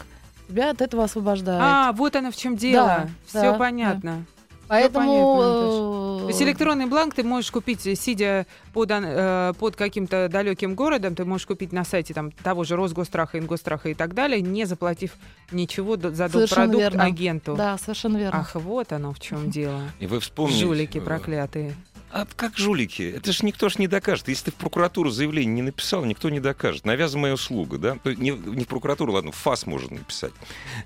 тебя 0.48 0.70
от 0.70 0.82
этого 0.82 1.04
освобождает. 1.04 1.62
А, 1.62 1.92
вот 1.92 2.16
оно 2.16 2.32
в 2.32 2.36
чем 2.36 2.56
дело. 2.56 2.86
Да, 2.86 3.08
Все 3.26 3.52
да, 3.52 3.58
понятно. 3.58 4.24
Поэтому... 4.72 5.36
понятно, 5.36 6.16
э, 6.16 6.20
То 6.22 6.28
есть 6.28 6.42
электронный 6.42 6.86
бланк 6.86 7.14
ты 7.14 7.22
можешь 7.22 7.50
купить, 7.50 7.82
сидя 7.82 8.46
под, 8.72 8.90
э, 8.90 9.52
под 9.58 9.76
каким-то 9.76 10.30
далеким 10.30 10.74
городом, 10.74 11.14
ты 11.14 11.26
можешь 11.26 11.46
купить 11.46 11.72
на 11.72 11.84
сайте 11.84 12.14
там, 12.14 12.30
того 12.30 12.64
же 12.64 12.74
Росгостраха, 12.74 13.38
Ингостраха 13.38 13.90
и 13.90 13.94
так 13.94 14.14
далее, 14.14 14.40
не 14.40 14.64
заплатив 14.64 15.12
ничего 15.50 15.98
за 15.98 16.30
продукт 16.30 16.78
верно. 16.78 17.04
агенту. 17.04 17.54
Да, 17.54 17.76
совершенно 17.76 18.16
верно. 18.16 18.40
Ах, 18.40 18.54
вот 18.54 18.92
оно 18.92 19.12
в 19.12 19.20
чем 19.20 19.50
дело. 19.50 19.82
И 20.00 20.06
вы 20.06 20.20
вспомните... 20.20 20.60
Жулики 20.60 20.96
э, 20.96 21.02
проклятые. 21.02 21.74
А 22.12 22.26
как 22.36 22.58
жулики? 22.58 23.14
Это 23.16 23.32
же 23.32 23.46
никто 23.46 23.70
ж 23.70 23.78
не 23.78 23.88
докажет. 23.88 24.28
Если 24.28 24.46
ты 24.46 24.50
в 24.50 24.56
прокуратуру 24.56 25.08
заявление 25.08 25.54
не 25.54 25.62
написал, 25.62 26.04
никто 26.04 26.28
не 26.28 26.40
докажет. 26.40 26.84
Навязываемая 26.84 27.32
услуга, 27.32 27.78
да? 27.78 27.98
Есть 28.04 28.18
Не, 28.18 28.30
не 28.32 28.64
в 28.64 28.68
прокуратуру, 28.68 29.12
ладно, 29.12 29.32
в 29.32 29.36
ФАС 29.36 29.64
можно 29.64 29.96
написать. 29.96 30.32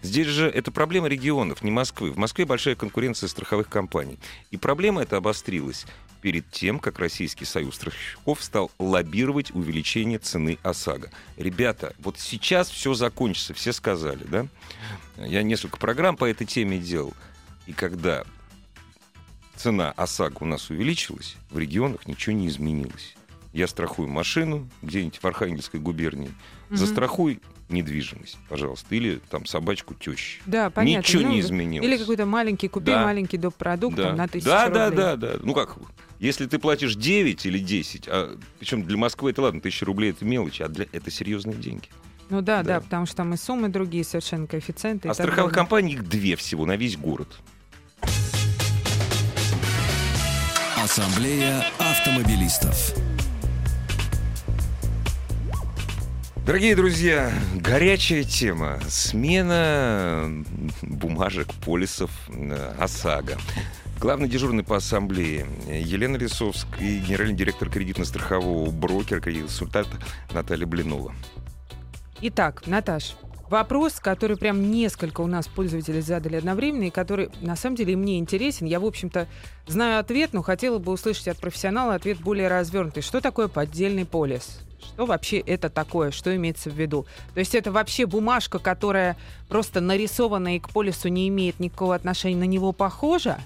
Здесь 0.03 0.29
же 0.29 0.49
это 0.49 0.71
проблема 0.71 1.09
регионов, 1.09 1.65
не 1.65 1.73
Москвы. 1.73 2.13
В 2.13 2.17
Москве 2.17 2.45
большая 2.45 2.77
конкуренция 2.77 3.29
страховых 3.29 3.69
компаний. 3.69 4.21
И 4.53 4.57
проблема 4.57 5.03
эта 5.03 5.17
обострилась 5.17 5.85
перед 6.23 6.49
тем, 6.53 6.79
как 6.79 7.01
Российский 7.01 7.45
союз 7.45 7.75
страховщиков 7.75 8.41
стал 8.41 8.71
лоббировать 8.79 9.51
увеличение 9.51 10.21
цены 10.21 10.59
ОСАГО. 10.63 11.11
Ребята, 11.37 11.95
вот 11.99 12.21
сейчас 12.21 12.71
все 12.71 12.95
закончится, 12.95 13.53
все 13.53 13.73
сказали, 13.73 14.23
да? 14.25 14.47
Я 15.19 15.43
несколько 15.43 15.77
программ 15.77 16.17
по 16.17 16.25
этой 16.25 16.47
теме 16.47 16.79
делал. 16.79 17.15
И 17.67 17.73
когда 17.73 18.25
цена 19.57 19.93
ОСАГО 19.97 20.39
у 20.41 20.45
нас 20.47 20.71
увеличилась, 20.71 21.37
в 21.51 21.59
регионах 21.59 22.07
ничего 22.07 22.35
не 22.37 22.49
изменилось. 22.49 23.17
Я 23.53 23.67
страхую 23.67 24.09
машину 24.09 24.69
где-нибудь 24.83 25.19
в 25.19 25.25
Архангельской 25.25 25.81
губернии, 25.81 26.31
Мгм. 26.69 26.77
застрахуй 26.77 27.41
недвижимость, 27.69 28.39
пожалуйста, 28.49 28.95
или 28.95 29.21
там 29.31 29.47
собачку 29.47 29.95
тещи. 29.95 30.41
Да, 30.47 30.71
понятно. 30.71 30.99
Ничего 31.09 31.23
Ну, 31.23 31.31
не 31.31 31.41
изменилось. 31.41 31.87
Или 31.89 31.97
какой-то 31.97 32.27
маленький, 32.27 32.69
купи 32.69 32.87
Да. 32.87 33.05
маленький 33.05 33.39
доп. 33.39 33.55
продукт 33.57 33.97
да. 33.97 34.09
там, 34.09 34.17
на 34.17 34.29
тысячу 34.29 34.47
да, 34.47 34.69
да, 34.69 34.85
рублей. 34.87 34.97
да, 35.05 35.17
да. 35.17 35.33
Ну 35.43 35.53
как, 35.55 35.77
если 36.21 36.47
ты 36.47 36.59
платишь 36.59 36.95
9 36.95 37.45
или 37.47 37.59
10, 37.59 38.05
а, 38.09 38.39
причем 38.61 38.83
для 38.85 38.97
Москвы 38.97 39.31
это 39.31 39.43
ладно, 39.43 39.61
тысяча 39.61 39.85
рублей 39.85 40.11
это 40.11 40.25
мелочь, 40.25 40.61
а 40.61 40.69
для 40.69 40.87
это 40.93 41.11
серьезные 41.11 41.57
деньги. 41.57 41.89
Ну 42.29 42.41
да, 42.43 42.63
да, 42.63 42.75
Да. 42.75 42.81
потому 42.83 43.07
что 43.07 43.17
там 43.17 43.35
и 43.35 43.37
суммы 43.37 43.69
другие 43.69 44.05
совершенно, 44.05 44.47
коэффициенты. 44.47 45.09
А 45.09 45.15
страховых 45.15 45.53
компаний 45.53 45.95
их 45.95 46.09
две 46.09 46.37
всего 46.37 46.67
на 46.67 46.77
весь 46.77 46.97
город. 46.97 47.39
Ассамблея 50.87 51.65
автомобилистов. 51.81 52.95
Дорогие 56.47 56.77
друзья, 56.77 57.33
горячая 57.57 58.23
тема. 58.23 58.79
Смена 58.89 60.31
бумажек, 60.83 61.53
полисов 61.55 62.13
э, 62.29 62.75
ОСАГО. 62.79 63.37
Главный 63.99 64.29
дежурный 64.29 64.63
по 64.63 64.77
ассамблее 64.77 65.49
Елена 65.69 66.19
Лисовская 66.19 66.81
и 66.81 67.01
генеральный 67.01 67.35
директор 67.35 67.69
кредитно-страхового 67.69 68.71
брокера 68.71 69.19
консультант 69.19 69.89
Наталья 70.33 70.67
Блинова. 70.67 71.13
Итак, 72.21 72.65
Наташ, 72.69 73.17
вопрос, 73.51 73.95
который 74.01 74.37
прям 74.37 74.71
несколько 74.71 75.21
у 75.21 75.27
нас 75.27 75.47
пользователей 75.47 76.01
задали 76.01 76.37
одновременно, 76.37 76.85
и 76.85 76.91
который 76.91 77.31
на 77.41 77.57
самом 77.57 77.77
деле 77.77 77.97
мне 77.97 78.19
интересен. 78.19 78.67
Я, 78.67 78.81
в 78.81 78.85
общем-то, 78.85 79.27
знаю 79.67 80.01
ответ, 80.01 80.33
но 80.33 80.43
хотела 80.43 80.79
бы 80.79 80.93
услышать 80.93 81.29
от 81.29 81.39
профессионала 81.39 81.95
ответ 81.95 82.21
более 82.21 82.49
развернутый. 82.49 83.03
Что 83.03 83.21
такое 83.21 83.49
поддельный 83.49 84.05
полис? 84.05 84.61
Что 84.83 85.07
вообще 85.07 85.39
это 85.39 85.69
такое? 85.69 86.11
Что 86.11 86.35
имеется 86.37 86.71
в 86.71 86.75
виду? 86.75 87.07
То 87.35 87.41
есть 87.41 87.55
это 87.55 87.73
вообще 87.73 88.07
бумажка, 88.07 88.59
которая 88.59 89.17
просто 89.49 89.81
нарисована 89.81 90.57
и 90.57 90.61
к 90.61 90.71
полису 90.71 91.09
не 91.09 91.29
имеет 91.29 91.61
никакого 91.61 91.95
отношения, 91.95 92.37
на 92.37 92.45
него 92.45 92.73
похожа? 92.73 93.39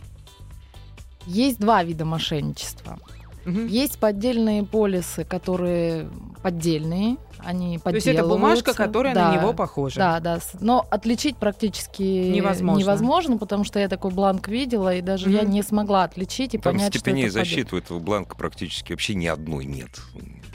Есть 1.26 1.58
два 1.58 1.82
вида 1.82 2.04
мошенничества. 2.04 2.98
Мгм. 3.44 3.66
Есть 3.66 3.98
поддельные 3.98 4.64
полисы, 4.64 5.24
которые 5.24 6.08
поддельные, 6.42 7.16
они 7.44 7.78
То 7.78 7.90
есть 7.90 8.06
это 8.06 8.22
бумажка, 8.26 8.72
подделываются. 8.72 8.72
которая 8.74 9.14
Да. 9.14 9.28
на 9.32 9.36
него 9.40 9.52
похожа. 9.52 9.96
Да, 9.98 10.20
да. 10.20 10.38
Но 10.60 10.86
отличить 10.90 11.36
практически 11.36 12.02
Невозможно. 12.02 12.80
невозможно, 12.80 13.38
потому 13.38 13.64
что 13.64 13.78
я 13.78 13.88
такой 13.88 14.10
бланк 14.10 14.48
видела, 14.48 14.94
и 14.94 15.00
даже 15.00 15.30
я 15.30 15.42
Мгм. 15.42 15.50
не 15.50 15.62
смогла 15.62 16.04
отличить 16.04 16.54
и 16.54 16.58
Там 16.58 16.74
понять, 16.74 16.94
степеней 16.94 17.28
что 17.28 17.38
это 17.40 17.48
защиты 17.48 17.74
у 17.76 17.78
этого 17.78 17.98
бланка 17.98 18.36
практически 18.36 18.92
вообще 18.92 19.14
ни 19.14 19.26
одной 19.26 19.64
нет. 19.64 19.90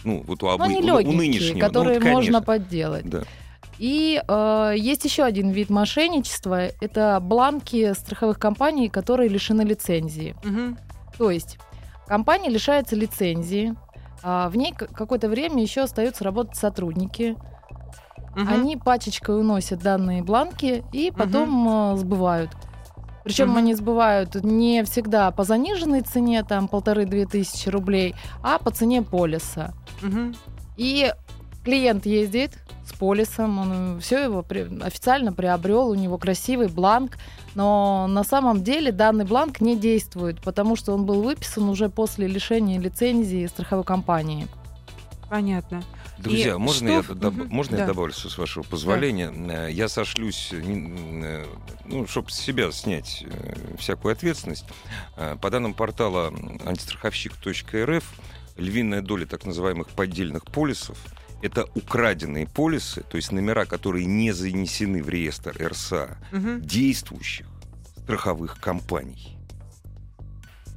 Ну, 0.04 0.24
вот 0.28 0.44
у, 0.44 0.48
обы- 0.48 0.68
Ну, 0.68 0.98
они 0.98 1.10
у- 1.10 1.12
нынешнего. 1.12 1.60
которые 1.60 2.00
ну, 2.00 2.06
вот, 2.06 2.12
можно 2.14 2.42
подделать. 2.42 3.10
Да. 3.10 3.24
И 3.80 4.22
э, 4.26 4.74
есть 4.78 5.04
еще 5.04 5.24
один 5.24 5.50
вид 5.50 5.70
мошенничества. 5.70 6.68
Это 6.80 7.20
бланки 7.22 7.94
страховых 7.94 8.40
компаний, 8.40 8.88
которые 8.90 9.28
лишены 9.30 9.64
лицензии. 9.64 10.36
Мгм. 10.44 10.78
То 11.18 11.30
есть 11.32 11.58
компания 12.08 12.50
лишается 12.50 12.96
лицензии, 12.96 13.74
в 14.26 14.58
ней 14.58 14.74
какое-то 14.74 15.30
время 15.30 15.62
еще 15.62 15.82
остаются 15.82 16.24
работать 16.24 16.56
сотрудники. 16.58 17.38
Мгм. 18.36 18.50
Они 18.52 18.76
пачечкой 18.76 19.40
уносят 19.40 19.80
данные 19.80 20.24
бланки 20.24 20.84
и 20.92 21.12
потом 21.16 21.94
э, 21.94 21.98
сбывают. 21.98 22.52
Причем 23.24 23.50
Мгм. 23.50 23.58
они 23.58 23.74
сбывают 23.76 24.36
не 24.44 24.84
всегда 24.84 25.32
по 25.32 25.44
заниженной 25.44 26.02
цене, 26.02 26.44
там 26.44 26.68
полторы-две 26.68 27.26
тысячи 27.26 27.70
рублей, 27.70 28.14
а 28.44 28.60
по 28.60 28.72
цене 28.72 29.02
полиса. 29.02 29.74
Мгм. 30.02 30.36
И 30.78 31.14
клиент 31.66 32.06
ездит 32.06 32.52
с 32.86 32.94
полисом, 32.94 33.58
он 33.58 34.00
все 34.00 34.24
его 34.24 34.44
при- 34.44 34.68
официально 34.82 35.34
приобрел, 35.34 35.90
у 35.90 35.96
него 35.96 36.18
красивый 36.18 36.68
бланк, 36.70 37.18
но 37.56 38.06
на 38.08 38.24
самом 38.24 38.64
деле 38.64 38.92
данный 38.92 39.26
бланк 39.26 39.60
не 39.60 39.76
действует, 39.76 40.40
потому 40.42 40.76
что 40.76 40.94
он 40.94 41.06
был 41.06 41.24
выписан 41.24 41.68
уже 41.68 41.90
после 41.90 42.28
лишения 42.28 42.80
лицензии 42.80 43.48
страховой 43.48 43.84
компании. 43.84 44.48
Понятно. 45.30 45.84
Друзья, 46.20 46.54
И 46.54 46.58
можно, 46.58 47.02
что- 47.04 47.14
я, 47.14 47.20
доб- 47.20 47.32
Мгм, 47.32 47.48
можно 47.50 47.76
да. 47.78 47.84
я 47.84 47.88
добавлю, 47.88 48.14
с 48.14 48.38
вашего 48.38 48.64
позволения? 48.64 49.34
Э, 49.50 49.70
Я 49.72 49.90
сошлюсь, 49.90 50.50
э, 50.54 50.62
э, 50.64 51.46
ну, 51.86 52.08
чтобы 52.08 52.30
с 52.32 52.36
себя 52.36 52.72
снять 52.72 53.26
всякую 53.78 54.14
ответственность. 54.14 54.66
По 55.42 55.50
данным 55.50 55.74
портала 55.74 56.32
антистраховщик.рф, 56.66 58.04
львиная 58.58 59.02
доля 59.02 59.26
так 59.26 59.46
называемых 59.46 59.90
поддельных 59.90 60.46
полисов 60.46 60.98
это 61.46 61.66
украденные 61.76 62.48
полисы, 62.48 63.02
то 63.10 63.18
есть 63.18 63.32
номера, 63.32 63.66
которые 63.66 64.06
не 64.06 64.32
занесены 64.32 65.02
в 65.04 65.10
реестр 65.10 65.56
РСА, 65.60 66.18
Мгм. 66.32 66.62
действующих 66.62 67.46
страховых 68.04 68.60
компаний. 68.60 69.38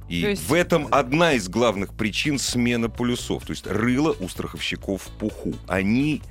И 0.07 0.21
То 0.23 0.29
есть- 0.29 0.49
в 0.49 0.53
этом 0.53 0.87
одна 0.91 1.33
из 1.33 1.47
главных 1.49 1.93
причин 1.93 2.39
смена 2.39 2.89
полюсов. 2.89 3.45
То 3.45 3.51
есть 3.51 3.67
рыло 3.67 4.15
у 4.19 4.27
страховщиков 4.27 5.03
в 5.03 5.07
пуху. 5.19 5.53
Они 5.67 6.21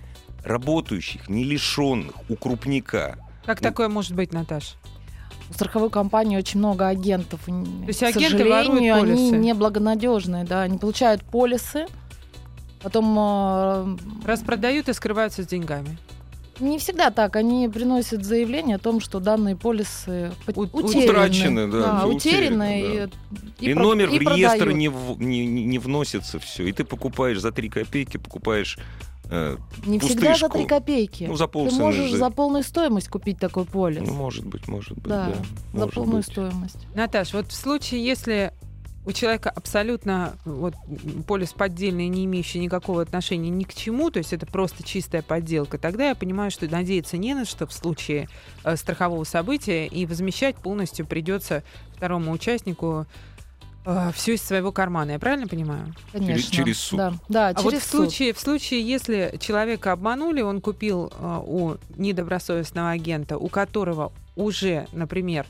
работающих, 0.45 1.29
не 1.29 1.45
лишенных, 1.45 2.15
у 2.29 2.35
крупника. 2.37 3.17
Как 3.47 3.61
Ну, 3.61 3.69
такое 3.69 3.89
может 3.89 4.15
быть, 4.15 4.33
Наташ? 4.33 4.75
У 5.51 5.55
страховой 5.55 5.91
компании 5.91 6.37
очень 6.37 6.59
много 6.59 6.89
агентов. 6.89 7.41
То 7.47 7.53
есть 7.87 8.03
агенты 8.03 8.45
воруют 8.45 8.67
сожалению, 8.67 8.95
они 8.97 9.31
неблагонадежные, 9.31 10.45
да, 10.45 10.63
они 10.63 10.77
получают 10.79 11.23
полисы, 11.25 11.87
потом 12.83 13.17
э, 13.19 13.97
Распродают 14.27 14.89
и 14.89 14.93
скрываются 14.93 15.43
с 15.43 15.47
деньгами. 15.47 15.97
не 16.61 16.79
всегда 16.79 17.11
так, 17.11 17.37
они 17.37 17.69
приносят 17.69 18.25
заявление 18.25 18.77
о 18.77 18.79
том, 18.81 19.01
что 19.01 19.21
данные 19.21 19.55
полисы 19.55 20.33
У- 20.57 20.63
утеряны, 20.63 21.05
утрачены, 21.11 21.67
да, 21.71 21.99
всё 22.01 22.09
утеряны, 22.09 22.15
утеряно, 22.17 22.81
и, 22.81 23.09
И, 23.71 23.75
про- 23.75 23.83
номер 23.83 24.09
и 24.11 24.19
в 24.19 24.23
реестр 24.23 24.59
продают. 24.59 24.77
не, 24.79 24.89
в- 24.89 25.21
не, 25.23 25.47
не- 25.47 25.79
вносится 25.79 26.39
все. 26.41 26.67
И 26.67 26.73
ты 26.73 26.83
покупаешь 26.85 27.41
за 27.41 27.53
3 27.53 27.69
копейки, 27.69 28.17
покупаешь 28.17 28.77
э, 29.31 29.57
Не 29.87 29.99
всегда 30.01 30.35
за 30.35 30.49
пустышку. 30.49 30.59
3 30.59 30.67
копейки. 30.67 31.25
Ну, 31.29 31.37
за 31.37 31.47
Ты 31.47 31.71
можешь 31.71 32.11
за- 32.13 32.17
за 32.17 32.31
полную 32.31 32.65
стоимость 32.65 33.09
купить 33.09 33.39
такой 33.39 33.65
полис. 33.65 34.03
Ну, 34.05 34.15
может 34.15 34.45
быть, 34.47 34.67
может 34.67 34.95
быть, 34.95 35.05
да, 35.09 35.27
да. 35.27 35.35
за 35.75 35.79
может 35.81 35.95
полную 35.95 36.17
быть. 36.23 36.27
стоимость. 36.33 36.87
Наташ, 36.95 37.35
вот 37.35 37.49
в 37.49 37.55
случае, 37.55 38.03
если 38.05 38.53
у 39.09 39.13
человека 39.13 39.49
абсолютно 39.49 40.37
вот, 40.45 40.75
полис 41.27 41.55
поддельный, 41.55 42.09
не 42.09 42.27
имеющий 42.27 42.59
никакого 42.59 43.01
отношения 43.01 43.49
ни 43.49 43.65
к 43.65 43.73
чему, 43.73 44.11
то 44.11 44.19
есть 44.19 44.35
это 44.35 44.45
просто 44.45 44.83
чистая 44.83 45.23
подделка, 45.23 45.79
тогда 45.79 46.11
я 46.11 46.15
понимаю, 46.15 46.51
что 46.51 46.69
надеяться 46.69 47.17
не 47.17 47.33
на 47.33 47.47
что 47.47 47.67
в 47.67 47.73
случае 47.73 48.29
э, 48.65 48.77
страхового 48.77 49.25
события, 49.25 49.87
и 49.87 50.05
возмещать 50.05 50.57
полностью 50.57 51.07
придется 51.07 51.63
второму 51.97 52.33
участнику 52.33 53.07
все 54.13 54.35
из 54.35 54.43
своего 54.43 54.71
кармана. 54.71 55.13
Я 55.13 55.19
правильно 55.19 55.47
понимаю? 55.47 55.95
Конечно. 56.13 56.53
через 56.53 56.79
суд. 56.79 56.99
Да, 56.99 57.15
да 57.31 57.49
А 57.49 57.55
через 57.55 57.65
вот 57.65 57.75
в 57.75 57.83
суд. 57.83 57.91
случае, 57.91 58.35
в 58.35 58.39
случае, 58.39 58.83
если 58.83 59.39
человека 59.41 59.93
обманули, 59.93 60.43
он 60.43 60.61
купил 60.61 61.11
э, 61.11 61.41
у 61.47 61.77
недобросовестного 61.97 62.91
агента, 62.91 63.39
у 63.39 63.49
которого 63.49 64.13
уже, 64.37 64.87
например, 64.93 65.47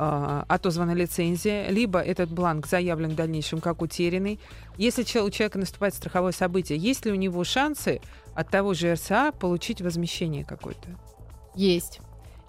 э, 0.00 0.42
отозвана 0.48 0.92
лицензия, 0.92 1.68
либо 1.68 2.00
этот 2.00 2.30
бланк 2.30 2.66
заявлен 2.66 3.10
в 3.10 3.14
дальнейшем 3.14 3.60
как 3.60 3.82
утерянный. 3.82 4.40
Если 4.78 5.02
у 5.02 5.30
человека 5.30 5.58
наступает 5.58 5.94
страховое 5.94 6.32
событие, 6.32 6.78
есть 6.78 7.04
ли 7.04 7.12
у 7.12 7.16
него 7.16 7.44
шансы 7.44 8.00
от 8.34 8.48
того 8.48 8.72
же 8.74 8.94
РСА 8.94 9.32
получить 9.38 9.82
возмещение 9.82 10.44
какое-то? 10.44 10.88
Есть. 11.54 12.00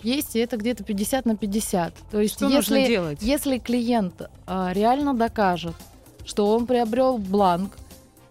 Есть, 0.01 0.36
и 0.36 0.39
это 0.39 0.58
где-то 0.58 0.84
50 0.84 1.25
на 1.25 1.36
50. 1.38 1.93
То 2.10 2.20
есть 2.22 2.36
Что 2.36 2.46
если, 2.48 2.55
нужно 2.74 2.88
делать? 2.88 3.20
если 3.22 3.58
клиент 3.60 4.22
а, 4.48 4.72
реально 4.74 5.13
докажет, 5.13 5.75
что 6.25 6.48
он 6.55 6.65
приобрел 6.65 7.17
бланк, 7.17 7.77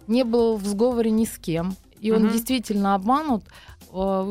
не 0.08 0.24
был 0.24 0.56
в 0.56 0.64
сговоре 0.66 1.10
ни 1.12 1.24
с 1.26 1.38
кем, 1.38 1.76
и 2.00 2.10
он 2.10 2.24
Мгм. 2.24 2.32
действительно 2.32 2.94
обманут, 2.94 3.44
а, 3.44 3.69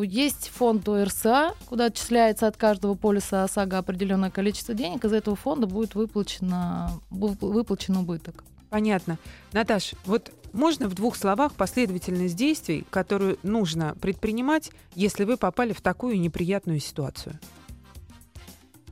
есть 0.04 0.50
фонд 0.50 0.88
ОРСА, 0.88 1.54
куда 1.66 1.86
отчисляется 1.86 2.48
от 2.48 2.58
каждого 2.58 2.96
полиса 2.96 3.44
ОСАГО 3.44 3.78
определенное 3.78 4.30
количество 4.32 4.74
денег, 4.74 5.06
из 5.06 5.13
этого 5.13 5.36
фонда 5.36 5.68
будет 5.68 5.96
выплачено, 5.96 6.92
выплачен 7.10 7.98
убыток. 7.98 8.44
Понятно. 8.70 9.18
Наташ, 9.51 9.94
вот 10.06 10.32
можно 10.54 10.88
в 10.88 10.94
двух 10.94 11.16
словах 11.16 11.54
последовательность 11.54 12.36
действий, 12.36 12.86
которую 12.89 13.38
нужно 13.44 13.96
предпринимать, 14.00 14.72
если 14.96 15.24
вы 15.24 15.38
попали 15.38 15.74
в 15.74 15.82
такую 15.82 16.20
неприятную 16.20 16.80
ситуацию? 16.80 17.39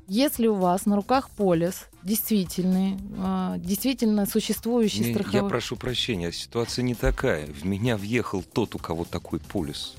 Если 0.10 0.48
у 0.48 0.54
вас 0.56 0.86
на 0.86 0.96
руках 0.96 1.30
полис 1.30 1.88
действительный, 2.02 2.98
а, 3.18 3.58
действительно 3.58 4.26
существующий 4.26 5.02
Не, 5.04 5.14
страховой... 5.14 5.42
Я 5.42 5.50
прошу 5.50 5.76
прощения, 5.76 6.32
ситуация 6.32 6.84
не 6.84 6.96
такая. 6.96 7.46
В 7.48 7.66
меня 7.66 7.98
въехал 7.98 8.42
тот, 8.42 8.74
у 8.76 8.78
кого 8.78 9.04
такой 9.04 9.40
полис. 9.40 9.96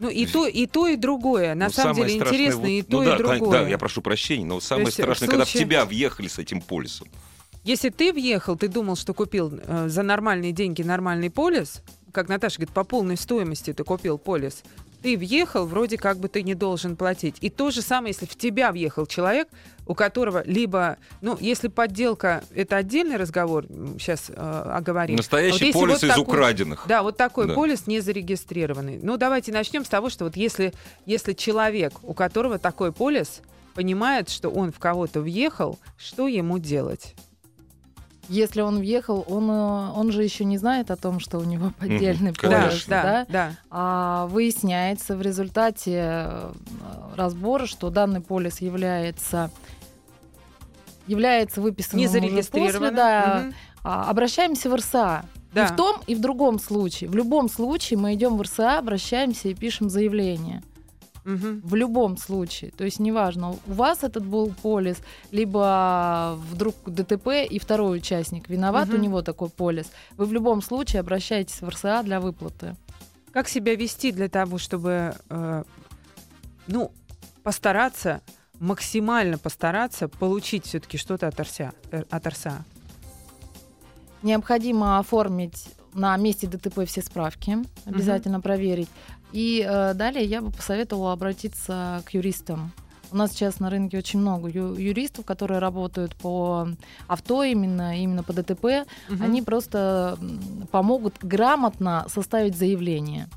Ну 0.00 0.08
и 0.08 0.26
то, 0.26 0.46
и 0.46 0.66
то, 0.66 0.86
и 0.88 0.96
другое. 0.96 1.54
На 1.54 1.66
Ну, 1.66 1.72
самом 1.72 1.94
деле 1.94 2.08
страшное 2.16 2.38
интересно 2.38 2.60
вот- 2.62 2.68
и 2.68 2.82
то, 2.82 2.96
ну, 2.96 3.02
и 3.02 3.06
да, 3.06 3.16
другое. 3.18 3.50
Да, 3.62 3.68
я 3.68 3.78
прошу 3.78 4.00
прощения, 4.02 4.44
но 4.46 4.58
самое 4.60 4.86
есть, 4.86 4.98
в 4.98 5.02
страшное, 5.02 5.28
когда 5.28 5.44
в 5.44 5.48
случае- 5.48 5.66
тебя 5.66 5.84
въехали 5.84 6.26
с 6.28 6.38
этим 6.38 6.60
полисом. 6.62 7.06
Если 7.62 7.90
ты 7.90 8.12
въехал, 8.12 8.56
ты 8.56 8.68
думал, 8.68 8.96
что 8.96 9.12
купил 9.12 9.52
э, 9.62 9.88
за 9.88 10.02
нормальные 10.02 10.52
деньги 10.52 10.82
нормальный 10.82 11.30
полис, 11.30 11.82
как 12.12 12.28
Наташа 12.30 12.56
говорит, 12.56 12.74
по 12.74 12.84
полной 12.84 13.18
стоимости 13.18 13.74
ты 13.74 13.84
купил 13.84 14.16
полис, 14.16 14.62
ты 15.02 15.16
въехал, 15.16 15.66
вроде 15.66 15.96
как 15.96 16.18
бы 16.18 16.28
ты 16.28 16.42
не 16.42 16.54
должен 16.54 16.96
платить. 16.96 17.36
И 17.40 17.50
то 17.50 17.70
же 17.70 17.82
самое, 17.82 18.12
если 18.12 18.26
в 18.26 18.36
тебя 18.36 18.70
въехал 18.72 19.06
человек, 19.06 19.48
у 19.86 19.94
которого 19.94 20.42
либо, 20.46 20.98
ну, 21.20 21.36
если 21.40 21.68
подделка, 21.68 22.44
это 22.54 22.76
отдельный 22.76 23.16
разговор, 23.16 23.66
сейчас 23.98 24.30
оговорим. 24.30 25.14
А 25.14 25.16
вот 25.16 25.18
Настоящий 25.18 25.66
если 25.66 25.72
полис 25.80 25.94
вот 25.94 26.02
из 26.04 26.08
такой- 26.08 26.22
украденных. 26.22 26.84
Да, 26.86 27.02
вот 27.02 27.16
такой 27.16 27.48
Да. 27.48 27.54
полис 27.54 27.86
не 27.86 28.00
зарегистрированный. 28.00 29.00
Ну, 29.02 29.16
давайте 29.16 29.52
начнем 29.52 29.84
с 29.84 29.88
того, 29.88 30.10
что 30.10 30.24
вот 30.24 30.36
если, 30.36 30.72
если 31.06 31.32
человек, 31.32 31.94
у 32.02 32.14
которого 32.14 32.58
такой 32.58 32.92
полис, 32.92 33.40
понимает, 33.74 34.28
что 34.28 34.50
он 34.50 34.70
в 34.72 34.78
кого-то 34.78 35.20
въехал, 35.20 35.78
что 35.96 36.28
ему 36.28 36.58
делать? 36.58 37.14
Если 38.30 38.60
он 38.60 38.78
въехал, 38.78 39.24
он, 39.28 39.50
э, 39.50 39.90
он 39.92 40.12
же 40.12 40.22
еще 40.22 40.44
не 40.44 40.56
знает 40.56 40.92
о 40.92 40.96
том, 40.96 41.18
что 41.18 41.38
у 41.38 41.42
него 41.42 41.72
поддельный 41.80 42.32
конечно. 42.32 42.68
полис, 42.68 42.84
да, 42.86 43.02
да? 43.02 43.26
да. 43.28 43.52
А 43.70 44.26
выясняется 44.28 45.16
в 45.16 45.22
результате 45.22 45.96
э, 45.96 46.52
разбора, 47.16 47.66
что 47.66 47.90
данный 47.90 48.20
полис 48.20 48.60
является 48.60 49.50
является 51.08 51.60
выписанным 51.60 51.98
Не 51.98 52.06
уже 52.06 52.20
зарегистрировано. 52.20 52.72
после, 52.78 52.90
да, 52.96 53.40
Мгм. 53.42 53.54
а, 53.82 54.10
обращаемся 54.10 54.70
в 54.70 54.76
РСА. 54.76 55.24
Да. 55.52 55.64
И 55.64 55.66
в 55.66 55.74
том, 55.74 55.96
и 56.06 56.14
в 56.14 56.20
другом 56.20 56.60
случае. 56.60 57.10
В 57.10 57.16
любом 57.16 57.48
случае 57.48 57.98
мы 57.98 58.14
идем 58.14 58.36
в 58.36 58.42
РСА, 58.42 58.78
обращаемся 58.78 59.48
и 59.48 59.54
пишем 59.54 59.90
заявление. 59.90 60.62
Мгм. 61.24 61.60
В 61.64 61.74
любом 61.74 62.16
случае. 62.16 62.70
То 62.70 62.84
есть 62.84 62.98
неважно, 63.00 63.50
у 63.50 63.72
вас 63.72 64.02
этот 64.04 64.24
был 64.24 64.52
полис, 64.62 64.96
либо 65.32 66.38
вдруг 66.50 66.74
ДТП 66.86 67.28
и 67.50 67.58
второй 67.58 67.98
участник 67.98 68.48
виноват, 68.48 68.88
Мгм. 68.88 68.96
у 68.98 69.00
него 69.02 69.22
такой 69.22 69.48
полис. 69.48 69.90
Вы 70.16 70.24
в 70.26 70.32
любом 70.32 70.62
случае 70.62 71.00
обращаетесь 71.00 71.60
в 71.60 71.68
РСА 71.68 72.02
для 72.02 72.20
выплаты. 72.20 72.76
Как 73.32 73.48
себя 73.48 73.74
вести 73.76 74.12
для 74.12 74.28
того, 74.28 74.58
чтобы, 74.58 75.14
э, 75.28 75.64
ну, 76.66 76.90
постараться, 77.42 78.20
максимально 78.58 79.38
постараться 79.38 80.08
получить 80.08 80.66
все-таки 80.66 80.98
что-то 80.98 81.28
от 81.28 81.38
РСА? 81.40 81.72
э, 81.92 82.02
От 82.10 82.26
РСА? 82.26 82.64
Необходимо 84.22 84.98
оформить 84.98 85.68
на 85.94 86.16
месте 86.16 86.46
ДТП 86.46 86.84
все 86.86 87.02
справки, 87.02 87.58
обязательно 87.86 88.40
проверить. 88.40 88.88
И 89.32 89.64
э, 89.68 89.94
далее 89.94 90.24
я 90.24 90.40
бы 90.42 90.50
посоветовала 90.50 91.12
обратиться 91.12 92.02
к 92.04 92.14
юристам. 92.14 92.72
У 93.12 93.16
нас 93.16 93.32
сейчас 93.32 93.58
на 93.58 93.70
рынке 93.70 93.98
очень 93.98 94.20
много 94.20 94.48
ю- 94.48 94.74
юристов, 94.76 95.24
которые 95.24 95.58
работают 95.58 96.14
по 96.16 96.68
авто 97.08 97.42
именно, 97.42 98.00
именно 98.00 98.22
по 98.22 98.32
ДТП. 98.32 98.86
Мгм. 99.08 99.22
Они 99.22 99.42
просто 99.42 100.16
помогут 100.70 101.14
грамотно 101.22 102.06
составить 102.08 102.56
заявление. 102.56 103.28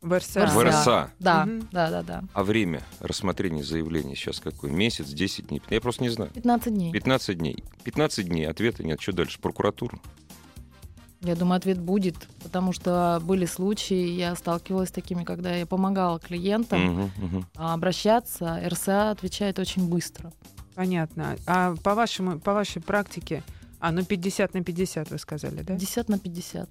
в 0.00 0.16
РСА. 0.16 0.46
В 0.46 0.62
РСА. 0.64 1.10
Да, 1.18 1.44
Мгм. 1.44 1.68
да, 1.72 1.90
да, 1.90 2.02
да. 2.04 2.22
А 2.32 2.44
время 2.44 2.82
рассмотрения 3.00 3.64
заявления 3.64 4.14
сейчас 4.14 4.38
какое? 4.38 4.70
Месяц, 4.70 5.08
10 5.08 5.48
дней? 5.48 5.60
Я 5.70 5.80
просто 5.80 6.04
не 6.04 6.08
знаю. 6.08 6.30
15 6.30 6.72
дней. 6.72 6.92
15 6.92 7.36
дней. 7.36 7.64
15 7.82 8.28
дней, 8.28 8.44
ответа 8.48 8.84
нет. 8.84 9.00
Что 9.00 9.12
дальше? 9.12 9.40
Прокуратура? 9.40 9.98
Я 11.20 11.34
думаю, 11.34 11.56
ответ 11.56 11.80
будет, 11.80 12.14
потому 12.44 12.72
что 12.72 13.20
были 13.24 13.44
случаи, 13.44 14.10
я 14.10 14.36
сталкивалась 14.36 14.90
с 14.90 14.92
такими, 14.92 15.24
когда 15.24 15.52
я 15.52 15.66
помогала 15.66 16.20
клиентам 16.20 17.10
мгм. 17.16 17.46
а, 17.56 17.74
обращаться, 17.74 18.60
РСА 18.64 19.10
отвечает 19.10 19.58
очень 19.58 19.88
быстро. 19.88 20.32
Понятно. 20.76 21.36
А 21.46 21.74
по, 21.82 21.94
вашему, 21.94 22.38
по 22.38 22.54
вашей 22.54 22.80
практике, 22.80 23.42
а, 23.80 23.90
ну 23.90 24.04
50 24.04 24.54
на 24.54 24.62
50 24.62 25.10
вы 25.10 25.18
сказали, 25.18 25.62
да? 25.62 25.74
50 25.74 26.08
на 26.08 26.18
50. 26.20 26.68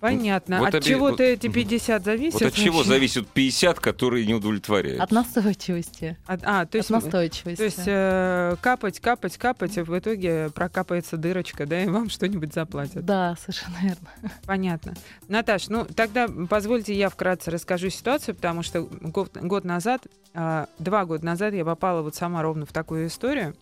Понятно. 0.00 0.58
вот 0.60 0.68
от 0.68 0.74
оби- 0.76 0.84
чего-то 0.84 1.12
вот- 1.12 1.20
эти 1.20 1.46
мгм. 1.46 1.54
50 1.54 2.04
зависят? 2.04 2.34
Вот 2.40 2.42
от 2.42 2.54
чего 2.54 2.76
вообще? 2.78 2.90
зависит 2.90 3.28
50, 3.28 3.80
которые 3.80 4.26
не 4.26 4.34
удовлетворяют? 4.34 5.00
От 5.00 5.10
настойчивости. 5.10 6.16
От- 6.26 6.40
а, 6.44 6.66
то 6.66 6.76
есть, 6.78 6.90
От 6.90 7.02
настойчивости. 7.02 7.56
то 7.56 7.64
есть 7.64 7.82
э, 7.86 8.56
капать, 8.60 9.00
капать, 9.00 9.36
капать, 9.38 9.76
в 9.76 9.98
итоге 9.98 10.50
прокапается 10.50 11.16
дырочка, 11.16 11.66
да, 11.66 11.82
и 11.82 11.86
вам 11.88 12.08
что-нибудь 12.10 12.52
заплатят. 12.52 13.04
Да, 13.04 13.36
совершенно 13.40 13.76
верно. 13.82 14.08
Понятно. 14.44 14.94
Наташ, 15.28 15.68
ну 15.68 15.84
тогда 15.84 16.28
позвольте 16.48 16.94
я 16.94 17.08
вкратце 17.08 17.50
расскажу 17.50 17.90
ситуацию, 17.90 18.34
потому 18.34 18.62
что 18.62 18.82
год, 18.82 19.36
год 19.36 19.64
назад, 19.64 20.02
а, 20.34 20.68
два 20.78 21.04
года 21.06 21.24
назад 21.24 21.54
я 21.54 21.64
попала 21.64 22.02
вот 22.02 22.14
сама 22.14 22.42
ровно 22.42 22.66
в 22.66 22.72
такую 22.72 23.06
историю. 23.06 23.54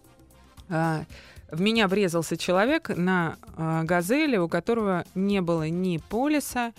А, 0.69 1.05
в 1.55 1.61
меня 1.61 1.89
врезался 1.89 2.37
человек 2.37 2.89
на 2.89 3.37
а, 3.57 3.83
газели, 3.85 4.37
у 4.37 4.49
которого 4.49 5.05
не 5.15 5.41
было 5.41 5.69
ни 5.69 5.99
полиса, 5.99 6.73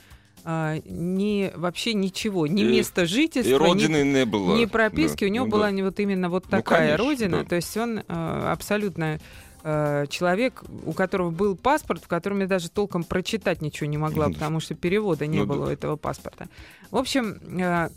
а, 0.43 0.75
ни 0.85 1.51
вообще 1.55 1.93
ничего, 1.93 2.45
ни 2.47 2.61
И- 2.61 2.65
места 2.65 3.05
жительства, 3.05 3.49
И 3.49 3.53
ни 3.53 3.57
родины 3.57 4.03
не 4.03 4.25
было. 4.25 4.55
ни 4.55 4.65
прописки, 4.65 5.21
Да, 5.25 5.25
у 5.25 5.29
него 5.33 5.45
ну 5.45 5.51
была 5.51 5.71
да. 5.71 5.83
вот 5.83 5.99
именно 5.99 6.29
вот 6.29 6.45
Ну, 6.45 6.51
такая 6.51 6.97
конечно, 6.97 7.05
родина. 7.05 7.37
да. 7.39 7.45
То 7.45 7.55
есть 7.55 7.75
он 7.77 7.99
э, 7.99 8.03
абсолютно 8.51 9.19
э, 9.63 10.05
человек, 10.09 10.63
у 10.85 10.93
которого 10.93 11.31
был 11.31 11.55
паспорт, 11.55 12.03
в 12.03 12.07
котором 12.07 12.39
я 12.41 12.45
даже 12.47 12.69
толком 12.69 13.03
прочитать 13.03 13.63
ничего 13.63 13.89
не 13.89 13.97
могла, 13.97 14.29
потому 14.29 14.59
что 14.59 14.75
перевода 14.75 15.25
не 15.25 15.39
Ну 15.39 15.45
было 15.47 15.65
да. 15.65 15.71
у 15.71 15.73
этого 15.73 15.95
паспорта. 15.95 16.47
В 16.91 16.97
общем, 16.97 17.39
э, 17.59 17.89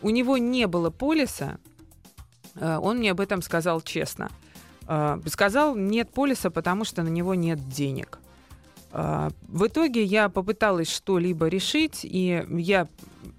у 0.00 0.08
него 0.10 0.38
не 0.38 0.66
было 0.66 0.88
полиса. 0.88 1.58
Э, 2.54 2.78
он 2.80 2.98
мне 2.98 3.10
об 3.10 3.20
этом 3.20 3.42
сказал 3.42 3.82
честно. 3.82 4.30
Э, 4.86 5.18
сказал, 5.26 5.76
нет 5.76 6.10
полиса, 6.10 6.50
потому 6.50 6.84
что 6.84 7.02
на 7.02 7.08
него 7.08 7.34
нет 7.34 7.68
денег. 7.68 8.18
А, 8.96 9.30
В 9.48 9.66
итоге 9.66 10.04
я 10.04 10.28
попыталась 10.28 10.88
что-либо 10.88 11.48
решить, 11.48 12.00
и 12.04 12.44
я, 12.48 12.86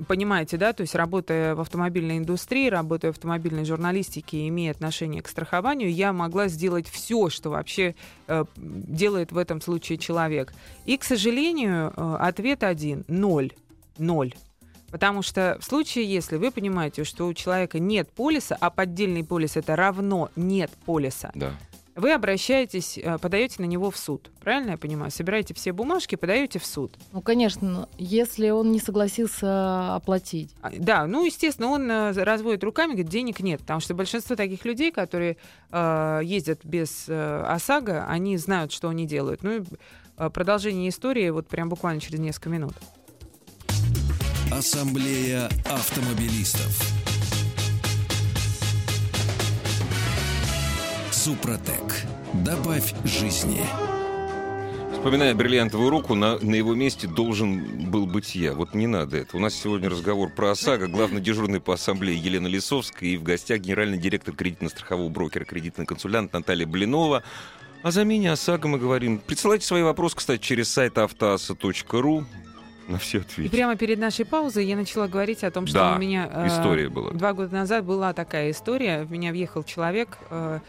понимаете, 0.06 0.58
да, 0.58 0.74
то 0.74 0.82
есть 0.82 0.96
работая 0.96 1.56
в 1.56 1.62
автомобильной 1.62 2.18
индустрии, 2.18 2.68
работая 2.68 3.14
в 3.14 3.16
автомобильной 3.16 3.64
журналистике, 3.64 4.50
имея 4.50 4.72
отношение 4.72 5.22
к 5.22 5.30
страхованию, 5.30 5.94
я 5.94 6.12
могла 6.12 6.50
сделать 6.50 6.90
все, 6.90 7.30
что 7.30 7.52
вообще 7.52 7.96
э, 8.28 8.44
делает 8.58 9.32
в 9.32 9.38
этом 9.38 9.62
случае 9.62 9.98
человек. 9.98 10.54
И, 10.86 10.98
к 10.98 11.06
сожалению, 11.06 11.94
э, 11.96 12.18
ответ 12.20 12.64
один— 12.64 13.06
ноль. 13.08 13.54
Ноль. 13.98 14.34
Потому 14.96 15.24
что 15.24 15.58
в 15.60 15.66
случае, 15.66 16.06
если 16.06 16.38
вы 16.38 16.52
понимаете, 16.52 17.04
что 17.04 17.28
у 17.28 17.34
человека 17.34 17.80
нет 17.80 18.10
полиса, 18.10 18.56
а 18.62 18.70
поддельный 18.70 19.26
полис 19.26 19.58
это 19.58 19.76
равно 19.76 20.30
нет 20.38 20.72
полиса, 20.86 21.32
Да. 21.36 21.52
вы 21.98 22.14
обращаетесь, 22.14 22.98
э, 22.98 23.18
подаете 23.18 23.56
на 23.62 23.66
него 23.66 23.92
в 23.92 23.98
суд. 23.98 24.32
Правильно 24.40 24.72
я 24.72 24.78
понимаю? 24.78 25.12
Собираете 25.12 25.54
все 25.54 25.74
бумажки, 25.74 26.16
подаете 26.16 26.60
в 26.60 26.66
суд. 26.66 26.94
Ну, 27.12 27.22
конечно, 27.22 27.90
если 27.98 28.52
он 28.52 28.72
не 28.72 28.80
согласился 28.80 29.96
оплатить. 29.96 30.52
А, 30.62 30.70
Да, 30.74 31.08
ну, 31.08 31.26
естественно, 31.26 31.68
он 31.72 31.92
э, 31.92 32.12
разводит 32.14 32.64
руками, 32.64 32.92
говорит, 32.92 33.10
денег 33.10 33.42
нет. 33.42 33.60
Потому 33.60 33.82
что 33.82 33.96
большинство 33.96 34.38
таких 34.38 34.64
людей, 34.64 34.94
которые 34.94 35.36
э, 35.72 36.22
ездят 36.24 36.64
без 36.64 37.10
э, 37.10 37.44
ОСАГО, 37.50 38.06
они 38.08 38.38
знают, 38.38 38.72
что 38.72 38.88
они 38.88 39.06
делают. 39.06 39.44
Ну, 39.44 39.58
и 39.58 39.62
э, 40.18 40.30
продолжение 40.30 40.88
истории 40.88 41.30
вот 41.32 41.48
прям 41.50 41.68
буквально 41.68 42.00
через 42.00 42.20
несколько 42.20 42.48
минут. 42.48 42.76
Ассамблея 44.52 45.50
автомобилистов. 45.66 46.80
Супротек. 51.12 52.06
Добавь 52.46 52.94
жизни. 53.04 53.62
Вспоминая 54.94 55.34
бриллиантовую 55.34 55.90
руку, 55.90 56.14
на, 56.14 56.38
на 56.40 56.56
его 56.56 56.76
месте 56.76 57.08
должен 57.08 57.90
был 57.90 58.06
быть 58.06 58.36
я. 58.36 58.54
Вот 58.54 58.76
не 58.76 58.86
надо 58.86 59.18
это. 59.18 59.36
У 59.36 59.40
нас 59.40 59.56
сегодня 59.56 59.90
разговор 59.90 60.30
про 60.30 60.52
ОСАГО. 60.52 60.88
Главный 60.88 61.22
дежурный 61.22 61.60
по 61.60 61.74
ассамблее 61.74 62.18
Елена 62.18 62.48
Лисовская 62.48 63.10
и 63.10 63.18
в 63.18 63.24
гостях 63.24 63.60
генеральный 63.62 63.98
директор 63.98 64.36
кредитно-страхового 64.36 65.10
брокера, 65.10 65.44
кредитный 65.44 65.88
консультант 65.88 66.34
Наталья 66.34 66.68
Блинова. 66.68 67.24
О 67.82 67.92
замене 67.92 68.32
ОСАГО 68.32 68.68
мы 68.68 68.78
говорим. 68.78 69.18
Присылайте 69.18 69.66
свои 69.66 69.82
вопросы, 69.82 70.16
кстати, 70.16 70.42
через 70.42 70.70
сайт 70.70 70.98
автоаса.ру. 71.00 72.26
На 72.88 72.98
все 73.00 73.18
И 73.18 73.22
ответим. 73.22 73.52
прямо 73.52 73.76
перед 73.76 74.00
нашей 74.00 74.26
паузой 74.26 74.66
я 74.66 74.76
начала 74.76 75.08
говорить 75.08 75.44
о 75.44 75.52
том, 75.52 75.66
что 75.66 75.80
Да, 75.80 75.96
у 75.96 76.00
меня... 76.00 76.30
э, 76.32 76.48
История 76.48 76.90
была. 76.90 77.12
Два 77.12 77.34
года 77.34 77.54
назад 77.56 77.84
была 77.84 78.14
такая 78.14 78.52
история. 78.52 79.04
В 79.04 79.12
меня 79.12 79.32
въехал 79.32 79.64
человек, 79.64 80.18
э, 80.30 80.60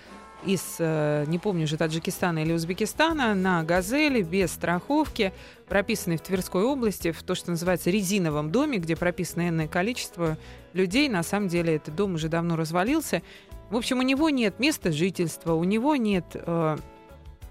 из, 0.45 0.77
э, 0.79 1.25
не 1.27 1.39
помню 1.39 1.65
уже, 1.65 1.77
Таджикистана 1.77 2.41
или 2.43 2.53
Узбекистана 2.53 3.35
на 3.35 3.63
«Газели» 3.65 4.23
без 4.23 4.53
страховки, 4.53 5.33
прописанный 5.69 6.17
в 6.19 6.21
Тверской 6.23 6.63
области, 6.63 7.11
в 7.11 7.23
то, 7.23 7.35
что 7.35 7.51
называется 7.51 7.91
резиновом 7.91 8.51
доме, 8.51 8.79
где 8.79 8.97
прописано 8.97 9.49
энное 9.49 9.67
количество 9.69 10.39
людей. 10.73 11.09
На 11.09 11.23
самом 11.23 11.49
деле 11.49 11.77
этот 11.77 11.97
дом 11.97 12.15
уже 12.15 12.29
давно 12.29 12.57
развалился. 12.57 13.23
В 13.71 13.77
общем, 13.77 13.99
у 13.99 14.03
него 14.03 14.31
нет 14.31 14.59
места 14.61 14.93
жительства, 14.93 15.55
у 15.55 15.65
него 15.65 15.97
нет 15.97 16.25
э, 16.35 16.77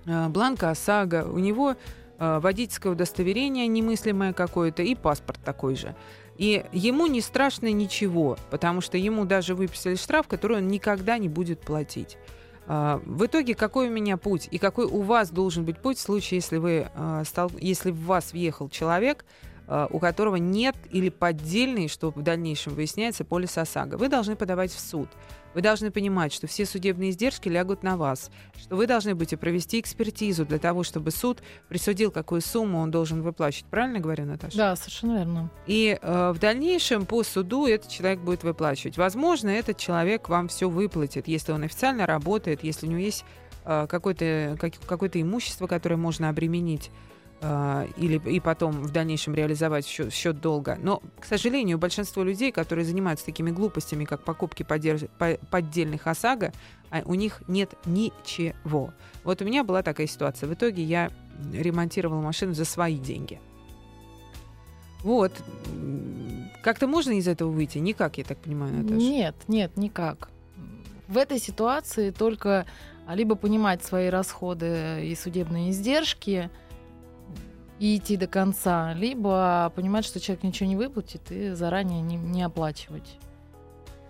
э, 0.05 0.27
бланка 0.29 0.69
ОСАГО, 0.69 1.27
у 1.31 1.39
него 1.39 1.75
водительское 2.19 2.91
удостоверение 2.91 3.67
немыслимое 3.67 4.33
какое-то 4.33 4.83
и 4.83 4.95
паспорт 4.95 5.39
такой 5.43 5.75
же. 5.75 5.95
И 6.37 6.65
ему 6.73 7.07
не 7.07 7.21
страшно 7.21 7.71
ничего, 7.71 8.37
потому 8.51 8.81
что 8.81 8.97
ему 8.97 9.25
даже 9.25 9.55
выписали 9.55 9.95
штраф, 9.95 10.27
который 10.27 10.57
он 10.57 10.67
никогда 10.67 11.17
не 11.17 11.29
будет 11.29 11.61
платить. 11.61 12.17
А, 12.67 13.01
в 13.05 13.25
итоге, 13.25 13.55
какой 13.55 13.87
у 13.87 13.91
меня 13.91 14.17
путь 14.17 14.47
и 14.51 14.57
какой 14.57 14.85
у 14.85 15.01
вас 15.01 15.29
должен 15.29 15.65
быть 15.65 15.77
путь 15.77 15.97
в 15.97 16.01
случае, 16.01 16.39
если, 16.39 16.57
вы, 16.57 16.89
а, 16.95 17.23
стал, 17.23 17.51
если 17.59 17.91
в 17.91 18.01
вас 18.05 18.33
въехал 18.33 18.69
человек, 18.69 19.25
у 19.89 19.97
которого 19.97 20.35
нет 20.35 20.75
или 20.91 21.09
поддельный, 21.09 21.87
что 21.87 22.11
в 22.11 22.21
дальнейшем 22.21 22.75
выясняется, 22.75 23.25
полис 23.25 23.57
ОСАГО. 23.57 23.97
Вы 23.97 24.09
должны 24.09 24.35
подавать 24.35 24.71
в 24.71 24.79
суд. 24.79 25.09
Вы 25.55 25.61
должны 25.61 25.89
понимать, 25.89 26.33
что 26.33 26.47
все 26.47 26.65
судебные 26.65 27.11
издержки 27.11 27.47
лягут 27.47 27.81
на 27.81 27.95
вас, 27.95 28.29
что 28.61 28.75
вы 28.75 28.87
должны 28.87 29.15
будете 29.15 29.37
провести 29.37 29.79
экспертизу 29.79 30.45
для 30.45 30.59
того, 30.59 30.83
чтобы 30.83 31.11
суд 31.11 31.41
присудил, 31.69 32.11
какую 32.11 32.41
сумму 32.41 32.79
он 32.79 32.91
должен 32.91 33.21
выплачивать. 33.21 33.71
Правильно 33.71 34.01
говорю, 34.01 34.25
Наташа? 34.25 34.57
Да, 34.57 34.75
совершенно 34.75 35.17
верно. 35.17 35.49
И 35.65 35.97
э, 35.99 36.31
в 36.35 36.39
дальнейшем 36.39 37.05
по 37.05 37.23
суду 37.23 37.67
этот 37.67 37.89
человек 37.89 38.19
будет 38.19 38.43
выплачивать. 38.43 38.97
Возможно, 38.97 39.47
этот 39.47 39.77
человек 39.77 40.27
вам 40.27 40.49
все 40.49 40.69
выплатит, 40.69 41.29
если 41.29 41.53
он 41.53 41.63
официально 41.63 42.05
работает, 42.05 42.61
если 42.61 42.87
у 42.87 42.89
него 42.89 42.99
есть 42.99 43.23
э, 43.63 43.87
какое-то, 43.89 44.57
как, 44.59 44.73
какое-то 44.85 45.21
имущество, 45.21 45.67
которое 45.67 45.95
можно 45.95 46.27
обременить 46.27 46.91
а, 47.47 47.87
или 47.97 48.19
и 48.27 48.39
потом 48.39 48.71
в 48.81 48.91
дальнейшем 48.91 49.35
реализовать 49.35 49.85
счет, 49.85 50.11
счет 50.11 50.41
долга. 50.41 50.79
Но, 50.81 51.03
к 51.19 51.25
сожалению, 51.25 51.77
большинство 51.77 52.23
людей, 52.23 52.51
которые 52.51 52.85
занимаются 52.85 53.23
такими 53.23 53.51
глупостями, 53.51 54.05
как 54.05 54.23
покупки 54.23 54.63
подерж... 54.63 55.03
поддельных 55.51 56.07
ОСАГО, 56.07 56.53
а, 56.89 57.03
у 57.05 57.13
них 57.13 57.43
нет 57.47 57.75
ничего. 57.85 58.93
Вот 59.23 59.43
у 59.43 59.45
меня 59.45 59.63
была 59.63 59.83
такая 59.83 60.07
ситуация. 60.07 60.49
В 60.49 60.55
итоге 60.55 60.81
я 60.81 61.11
ремонтировала 61.53 62.19
машину 62.19 62.53
за 62.53 62.65
свои 62.65 62.97
деньги. 62.97 63.39
Вот. 65.03 65.31
Как-то 66.63 66.87
можно 66.87 67.11
из 67.11 67.27
этого 67.27 67.51
выйти? 67.51 67.77
Никак, 67.77 68.17
я 68.17 68.23
так 68.23 68.39
понимаю, 68.39 68.73
Наташа. 68.73 68.95
Нет, 68.95 69.35
нет, 69.47 69.77
никак. 69.77 70.29
В 71.07 71.17
этой 71.17 71.37
ситуации 71.37 72.09
только 72.09 72.65
либо 73.13 73.35
понимать 73.35 73.83
свои 73.83 74.09
расходы 74.09 75.05
и 75.05 75.13
судебные 75.13 75.69
издержки– 75.69 76.49
и 77.79 77.97
идти 77.97 78.17
до 78.17 78.27
конца, 78.27 78.93
либо 78.93 79.71
понимать, 79.75 80.05
что 80.05 80.19
человек 80.19 80.43
ничего 80.43 80.69
не 80.69 80.75
выплатит 80.75 81.31
и 81.31 81.51
заранее 81.51 82.01
не, 82.01 82.15
не 82.15 82.43
оплачивать. 82.43 83.17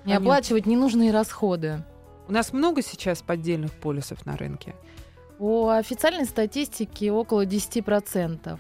Не 0.03 0.13
Понятно. 0.13 0.25
оплачивать 0.25 0.65
ненужные 0.65 1.11
расходы. 1.11 1.83
У 2.27 2.31
нас 2.31 2.53
много 2.53 2.81
сейчас 2.81 3.21
поддельных 3.21 3.71
полисов 3.73 4.25
на 4.25 4.37
рынке? 4.37 4.75
По 5.37 5.71
официальной 5.71 6.25
статистике 6.25 7.11
около 7.11 7.45
10%. 7.45 8.59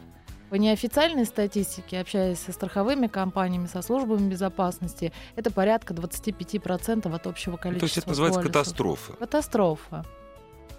По 0.49 0.55
неофициальной 0.55 1.25
статистике, 1.25 1.99
общаясь 1.99 2.39
со 2.39 2.51
страховыми 2.51 3.07
компаниями, 3.07 3.65
со 3.65 3.81
службами 3.81 4.29
безопасности, 4.29 5.11
это 5.35 5.51
порядка 5.51 5.93
25% 5.93 7.13
от 7.13 7.27
общего 7.27 7.57
количества. 7.57 7.79
То 7.79 7.85
есть 7.85 7.97
это 7.97 8.09
называется 8.09 8.39
полисов. 8.39 8.53
катастрофа? 8.53 9.13
Катастрофа. 9.13 10.05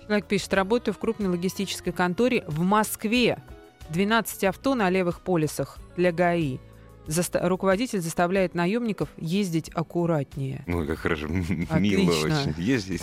Человек 0.03 0.27
пишет, 0.27 0.55
работаю 0.55 0.95
в 0.95 0.99
крупной 0.99 1.29
логистической 1.29 1.93
конторе 1.93 2.45
в 2.47 2.61
Москве. 2.61 3.43
12 3.91 4.45
авто 4.45 4.75
на 4.75 4.91
левых 4.91 5.21
полисах 5.21 5.79
для 5.97 6.13
ГАИ. 6.13 6.59
Заста- 7.07 7.47
руководитель 7.47 8.01
заставляет 8.01 8.55
наемников 8.55 9.09
ездить 9.17 9.71
аккуратнее. 9.73 10.65
Ну, 10.67 10.85
как 10.87 10.99
хорошо, 10.99 11.29
мило 11.29 12.11
очень. 12.11 12.55
Ездить. 12.59 13.03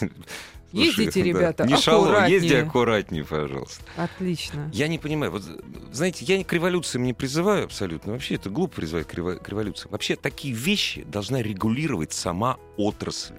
Ездите, 0.73 1.21
ребята, 1.21 1.65
Не 1.67 1.77
шалом, 1.77 2.25
езди 2.25 2.55
аккуратнее, 2.55 3.23
пожалуйста. 3.23 3.83
Отлично. 3.95 4.69
Я 4.73 4.87
не 4.87 4.97
понимаю, 4.97 5.31
вот, 5.31 5.43
знаете, 5.91 6.25
я 6.25 6.43
к 6.43 6.51
революциям 6.51 7.03
не 7.03 7.13
призываю 7.13 7.65
абсолютно. 7.65 8.13
Вообще 8.13 8.35
это 8.35 8.49
глупо 8.49 8.77
призывать 8.77 9.07
к 9.07 9.13
революциям. 9.13 9.91
Вообще 9.91 10.15
такие 10.15 10.53
вещи 10.53 11.03
должна 11.03 11.43
регулировать 11.43 12.11
сама 12.11 12.57
отрасль. 12.75 13.35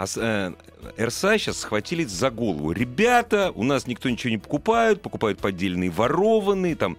А 0.00 0.06
э, 0.16 0.52
РСА 0.98 1.36
сейчас 1.36 1.58
схватились 1.58 2.08
за 2.08 2.30
голову. 2.30 2.72
Ребята, 2.72 3.52
у 3.54 3.62
нас 3.62 3.86
никто 3.86 4.08
ничего 4.08 4.30
не 4.30 4.38
покупает, 4.38 5.02
покупают 5.02 5.40
поддельные 5.40 5.90
ворованные, 5.90 6.74
там 6.74 6.96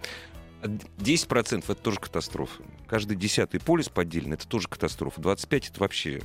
10% 0.61 1.63
это 1.63 1.73
тоже 1.73 1.99
катастрофа. 1.99 2.61
Каждый 2.85 3.17
десятый 3.17 3.59
полис 3.59 3.89
поддельный 3.89 4.35
это 4.35 4.47
тоже 4.47 4.67
катастрофа. 4.67 5.19
25 5.19 5.69
это 5.69 5.79
вообще 5.79 6.21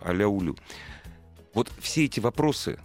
а-ля 0.00 0.28
улю. 0.28 0.56
Вот 1.54 1.68
все 1.80 2.04
эти 2.04 2.20
вопросы 2.20 2.78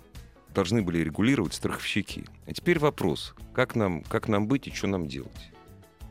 должны 0.50 0.82
были 0.82 0.98
регулировать 0.98 1.54
страховщики. 1.54 2.26
А 2.48 2.54
теперь 2.54 2.80
вопрос, 2.80 3.36
как 3.54 3.76
нам, 3.76 4.02
как 4.02 4.28
нам 4.28 4.48
быть 4.48 4.68
и 4.68 4.74
что 4.74 4.88
нам 4.88 5.06
делать? 5.06 5.52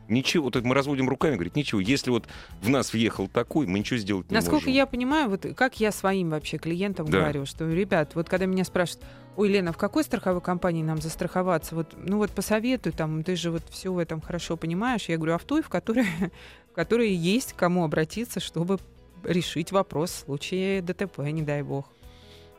Ничего, 0.07 0.45
вот 0.45 0.55
мы 0.63 0.75
разводим 0.75 1.09
руками, 1.09 1.35
говорит, 1.35 1.55
ничего, 1.55 1.81
если 1.81 2.11
вот 2.11 2.27
в 2.61 2.69
нас 2.69 2.93
въехал 2.93 3.27
такой, 3.27 3.65
мы 3.65 3.79
ничего 3.79 3.97
сделать 3.97 4.29
не 4.29 4.35
Насколько 4.35 4.65
можем. 4.65 4.73
я 4.73 4.85
понимаю, 4.85 5.29
вот 5.29 5.45
как 5.55 5.79
я 5.79 5.91
своим 5.91 6.29
вообще 6.29 6.57
клиентам 6.57 7.07
да. 7.07 7.21
говорю, 7.21 7.45
что, 7.45 7.67
ребят, 7.69 8.13
вот 8.15 8.29
когда 8.29 8.45
меня 8.45 8.63
спрашивают, 8.63 9.05
ой, 9.35 9.49
Лена, 9.49 9.73
в 9.73 9.77
какой 9.77 10.03
страховой 10.03 10.41
компании 10.41 10.83
нам 10.83 11.01
застраховаться? 11.01 11.75
Вот, 11.75 11.95
ну 11.97 12.17
вот 12.17 12.31
посоветуй, 12.31 12.91
там, 12.91 13.23
ты 13.23 13.35
же 13.35 13.51
вот 13.51 13.63
все 13.69 13.91
в 13.91 13.97
этом 13.97 14.21
хорошо 14.21 14.57
понимаешь. 14.57 15.05
Я 15.09 15.17
говорю, 15.17 15.33
а 15.33 15.37
в 15.37 15.43
той, 15.43 15.61
в 15.61 15.69
которой, 15.69 16.05
в 16.71 16.73
которой 16.73 17.13
есть 17.13 17.53
кому 17.53 17.83
обратиться, 17.83 18.39
чтобы 18.39 18.79
решить 19.23 19.71
вопрос 19.71 20.11
в 20.11 20.25
случае 20.25 20.81
ДТП, 20.81 21.19
не 21.19 21.41
дай 21.41 21.63
бог. 21.63 21.91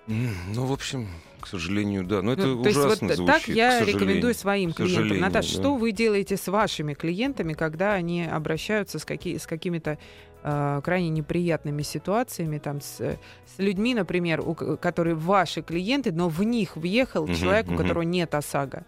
Ну, 0.06 0.66
в 0.66 0.72
общем, 0.72 1.08
к 1.40 1.48
сожалению, 1.48 2.04
да. 2.04 2.22
Но 2.22 2.32
это 2.32 2.46
ну, 2.46 2.62
то 2.62 2.70
ужасно 2.70 3.06
есть 3.06 3.18
вот 3.18 3.26
звучит, 3.26 3.26
так 3.26 3.48
я 3.48 3.84
рекомендую 3.84 4.34
своим 4.34 4.72
клиентам. 4.72 5.20
Наташа, 5.20 5.54
да. 5.54 5.60
что 5.60 5.76
вы 5.76 5.92
делаете 5.92 6.36
с 6.36 6.48
вашими 6.48 6.94
клиентами, 6.94 7.52
когда 7.52 7.92
они 7.92 8.24
обращаются 8.24 8.98
с, 8.98 9.04
какие, 9.04 9.36
с 9.36 9.46
какими-то 9.46 9.98
э, 10.42 10.80
крайне 10.84 11.08
неприятными 11.10 11.82
ситуациями, 11.82 12.58
там, 12.58 12.80
с, 12.80 12.98
с 12.98 13.58
людьми, 13.58 13.94
например, 13.94 14.40
у, 14.40 14.54
которые 14.54 15.14
ваши 15.14 15.62
клиенты, 15.62 16.10
но 16.12 16.28
в 16.28 16.42
них 16.42 16.76
въехал 16.76 17.24
угу, 17.24 17.34
человек, 17.34 17.66
угу. 17.66 17.74
у 17.74 17.78
которого 17.78 18.02
нет 18.02 18.34
ОСАГО? 18.34 18.84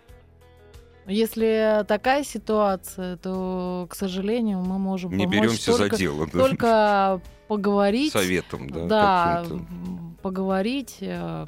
Если 1.08 1.84
такая 1.88 2.22
ситуация, 2.22 3.16
то, 3.16 3.86
к 3.88 3.94
сожалению, 3.94 4.58
мы 4.58 4.78
можем 4.78 5.16
не 5.16 5.26
беремся 5.26 5.72
только, 5.72 5.96
за 5.96 5.98
дело, 5.98 6.26
да. 6.30 6.38
только 6.38 7.20
поговорить. 7.48 8.12
Советом, 8.12 8.68
да. 8.68 8.84
Да, 8.86 9.44
поговорить, 10.22 10.98
э, 11.00 11.46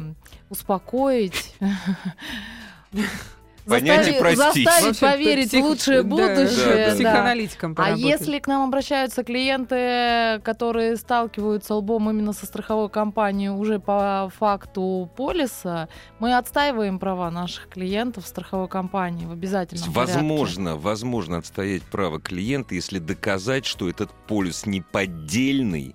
успокоить. 0.48 1.54
Понять 3.66 4.08
и 4.08 4.18
простить. 4.18 4.66
Заставить 4.66 5.00
поверить 5.00 5.48
псих... 5.48 5.64
в 5.64 5.68
лучшее 5.68 6.02
будущее. 6.02 6.86
Да, 6.86 6.94
Психоаналитиком 6.94 7.74
А 7.78 7.90
если 7.90 8.38
к 8.38 8.46
нам 8.46 8.68
обращаются 8.68 9.22
клиенты, 9.24 10.40
которые 10.42 10.96
сталкиваются 10.96 11.74
лбом 11.74 12.10
именно 12.10 12.32
со 12.32 12.46
страховой 12.46 12.88
компанией 12.88 13.50
уже 13.50 13.78
по 13.78 14.30
факту 14.38 15.10
полиса, 15.16 15.88
мы 16.18 16.36
отстаиваем 16.36 16.98
права 16.98 17.30
наших 17.30 17.68
клиентов 17.68 18.24
в 18.24 18.28
страховой 18.28 18.68
компании 18.68 19.26
в 19.26 19.32
обязательном 19.32 19.92
Возможно, 19.92 20.70
порядке. 20.70 20.84
возможно 20.84 21.36
отстоять 21.38 21.82
право 21.82 22.20
клиента, 22.20 22.74
если 22.74 22.98
доказать, 22.98 23.66
что 23.66 23.88
этот 23.88 24.10
полис 24.26 24.66
не 24.66 24.80
поддельный, 24.80 25.94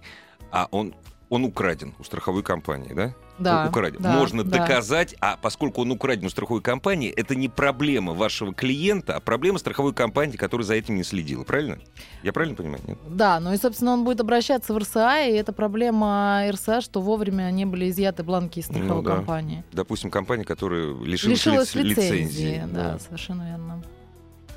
а 0.52 0.68
он 0.72 0.94
он 1.30 1.44
украден 1.44 1.94
у 2.00 2.04
страховой 2.04 2.44
компании, 2.44 2.94
да? 2.94 3.14
Да. 3.38 3.68
Украден. 3.68 4.02
Да, 4.02 4.14
Можно 4.14 4.44
да. 4.44 4.60
доказать, 4.60 5.16
а 5.20 5.38
поскольку 5.38 5.82
он 5.82 5.92
украден 5.92 6.26
у 6.26 6.30
страховой 6.30 6.62
компании, 6.62 7.10
это 7.10 7.36
не 7.36 7.50
проблема 7.50 8.14
вашего 8.14 8.54
клиента, 8.54 9.16
а 9.16 9.20
проблема 9.20 9.60
страховой 9.60 9.94
компании, 9.94 10.38
которая 10.38 10.66
за 10.66 10.76
этим 10.76 10.96
не 10.96 11.04
следила. 11.04 11.44
Правильно? 11.44 11.80
Я 12.24 12.34
правильно 12.34 12.56
понимаю? 12.56 12.82
Нет? 12.88 12.98
Да, 13.10 13.40
ну 13.40 13.54
и, 13.54 13.58
собственно, 13.58 13.92
он 13.92 14.04
будет 14.04 14.22
обращаться 14.22 14.74
в 14.74 14.78
РСА, 14.78 15.26
и 15.26 15.34
это 15.34 15.52
проблема 15.54 16.46
РСА, 16.50 16.82
что 16.82 17.02
вовремя 17.02 17.50
не 17.52 17.66
были 17.66 17.90
изъяты 17.90 18.24
бланки 18.24 18.60
из 18.60 18.66
страховой 18.66 19.02
ну, 19.02 19.02
да. 19.02 19.16
компании. 19.16 19.64
Допустим, 19.72 20.10
компания, 20.12 20.44
которая 20.44 20.94
лишилась, 21.04 21.46
лишилась 21.46 21.76
лиц- 21.76 21.84
лицензии. 21.84 22.18
лицензии. 22.18 22.64
Да, 22.72 22.94
да, 22.94 23.00
совершенно 23.00 23.44
верно. 23.50 23.84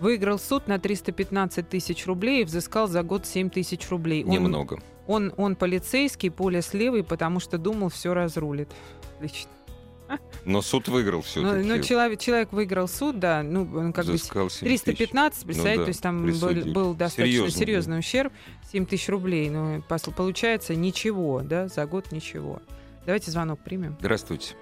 Выиграл 0.01 0.39
суд 0.39 0.69
на 0.69 0.79
315 0.79 1.69
тысяч 1.69 2.07
рублей 2.07 2.43
и 2.43 2.45
взыскал 2.45 2.87
за 2.87 3.03
год 3.03 3.27
7 3.27 3.51
тысяч 3.51 3.89
рублей. 3.91 4.25
Он, 4.25 4.31
Немного. 4.31 4.79
Он, 5.07 5.33
он 5.37 5.57
полицейский, 5.57 6.31
полис 6.31 6.75
левый, 6.75 7.03
потому 7.03 7.41
что 7.41 7.59
думал, 7.59 7.89
все 7.89 8.15
разрулит. 8.15 8.69
Отлично. 9.17 9.51
Но 10.45 10.63
суд 10.63 10.89
выиграл 10.89 11.21
все-таки. 11.23 11.69
Ну, 11.69 11.77
ну 11.77 11.83
человек, 11.83 12.19
человек 12.19 12.53
выиграл 12.53 12.89
суд, 12.89 13.19
да, 13.19 13.43
ну, 13.43 13.69
он 13.75 13.93
как 13.93 14.07
Взыскал 14.07 14.47
бы 14.47 14.51
315, 14.51 15.45
представляете, 15.45 15.81
ну, 15.81 15.83
да, 15.83 15.85
то 15.85 15.89
есть 15.89 16.03
там 16.03 16.25
был, 16.25 16.73
был 16.73 16.95
достаточно 16.95 17.25
серьезный, 17.25 17.51
серьезный 17.51 17.97
да. 17.97 17.99
ущерб, 17.99 18.33
7 18.73 18.87
тысяч 18.87 19.09
рублей. 19.09 19.51
Ну, 19.51 19.83
получается 20.17 20.75
ничего, 20.75 21.43
да, 21.43 21.69
за 21.69 21.85
год 21.87 22.11
ничего. 22.13 22.63
Давайте 23.05 23.31
звонок 23.31 23.61
примем. 23.61 23.97
Здравствуйте. 24.01 24.55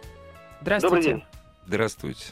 Здравствуйте. 0.62 0.96
Добрый 0.96 1.02
день. 1.02 1.24
Здравствуйте. 1.66 2.24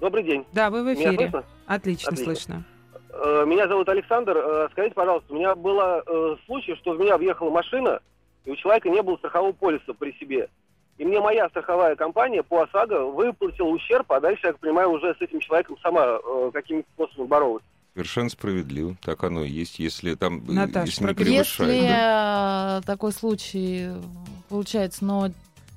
Добрый 0.00 0.24
день. 0.24 0.44
Да, 0.52 0.70
вы 0.70 0.82
в 0.82 0.86
Меня 0.86 1.10
эфире. 1.10 1.30
слышно? 1.30 1.44
Отлично, 1.66 2.12
Отлично. 2.12 2.24
слышно. 2.34 2.64
Э, 3.10 3.44
Меня 3.46 3.68
зовут 3.68 3.88
Александр. 3.88 4.36
Э, 4.36 4.68
Скажите, 4.72 4.94
пожалуйста, 4.94 5.32
у 5.32 5.36
меня 5.36 5.54
был 5.54 5.78
э, 5.80 6.36
случай, 6.46 6.74
что 6.76 6.92
в 6.92 7.00
меня 7.00 7.16
въехала 7.16 7.50
машина, 7.50 8.00
и 8.44 8.50
у 8.50 8.56
человека 8.56 8.88
не 8.88 9.02
было 9.02 9.16
страхового 9.16 9.52
полиса 9.52 9.92
при 9.98 10.12
себе. 10.18 10.48
И 10.98 11.04
мне 11.04 11.20
моя 11.20 11.48
страховая 11.50 11.94
компания 11.96 12.42
по 12.42 12.62
ОСАГО 12.62 13.06
выплатила 13.10 13.66
ущерб, 13.68 14.10
а 14.12 14.20
дальше, 14.20 14.46
я 14.46 14.52
так 14.52 14.60
понимаю, 14.60 14.90
уже 14.90 15.14
с 15.14 15.20
этим 15.20 15.40
человеком 15.40 15.76
сама 15.82 16.18
э, 16.22 16.50
каким-то 16.54 16.88
способом 16.94 17.26
боролась. 17.26 17.64
Совершенно 17.94 18.28
справедливо. 18.30 18.94
Так 19.02 19.24
оно 19.24 19.42
и 19.42 19.48
есть, 19.50 19.78
если 19.78 20.14
там 20.14 20.38
э, 20.48 20.52
Наташ, 20.52 20.86
если 20.88 21.02
не 21.04 21.14
про- 21.14 21.24
превышает. 21.24 21.70
Если 21.72 21.86
да. 21.88 22.80
такой 22.86 23.12
случай 23.12 23.88
получается, 24.48 25.04
но 25.04 25.30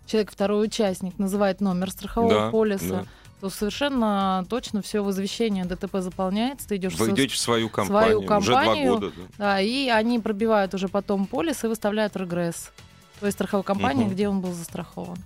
человек, 0.05 0.31
второй 0.31 0.65
участник, 0.65 1.17
называет 1.17 1.61
номер 1.61 1.89
страхового 1.91 2.33
Да, 2.33 2.51
полиса, 2.51 2.89
да. 2.89 3.05
То 3.39 3.49
совершенно 3.49 4.45
точно 4.49 4.81
все 4.81 5.01
возвещение 5.03 5.65
ДТП 5.65 5.97
заполняется, 6.01 6.67
ты 6.67 6.75
идешь 6.75 6.95
Вы 6.95 7.11
идете 7.11 7.33
в 7.33 7.37
свою 7.37 7.69
компанию, 7.69 8.21
свою 8.23 8.39
уже 8.39 8.51
два 8.51 8.63
компанию. 8.65 8.93
года. 8.93 9.11
да. 9.15 9.23
Да, 9.37 9.61
и 9.61 9.87
они 9.89 10.19
пробивают 10.19 10.73
уже 10.73 10.87
потом 10.89 11.25
полис 11.25 11.63
и 11.63 11.67
выставляют 11.67 12.15
регресс. 12.15 12.71
То 13.19 13.25
есть 13.25 13.37
страховой 13.37 13.63
компании, 13.63 14.03
Мгм. 14.05 14.13
где 14.13 14.27
он 14.29 14.41
был 14.41 14.53
застрахован. 14.53 15.17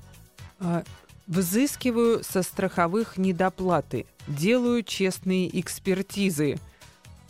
А, 0.60 0.84
Взыскиваю 1.26 2.22
со 2.24 2.44
страховых 2.44 3.18
недоплаты. 3.18 4.06
Делаю 4.28 4.84
честные 4.84 5.58
экспертизы. 5.60 6.60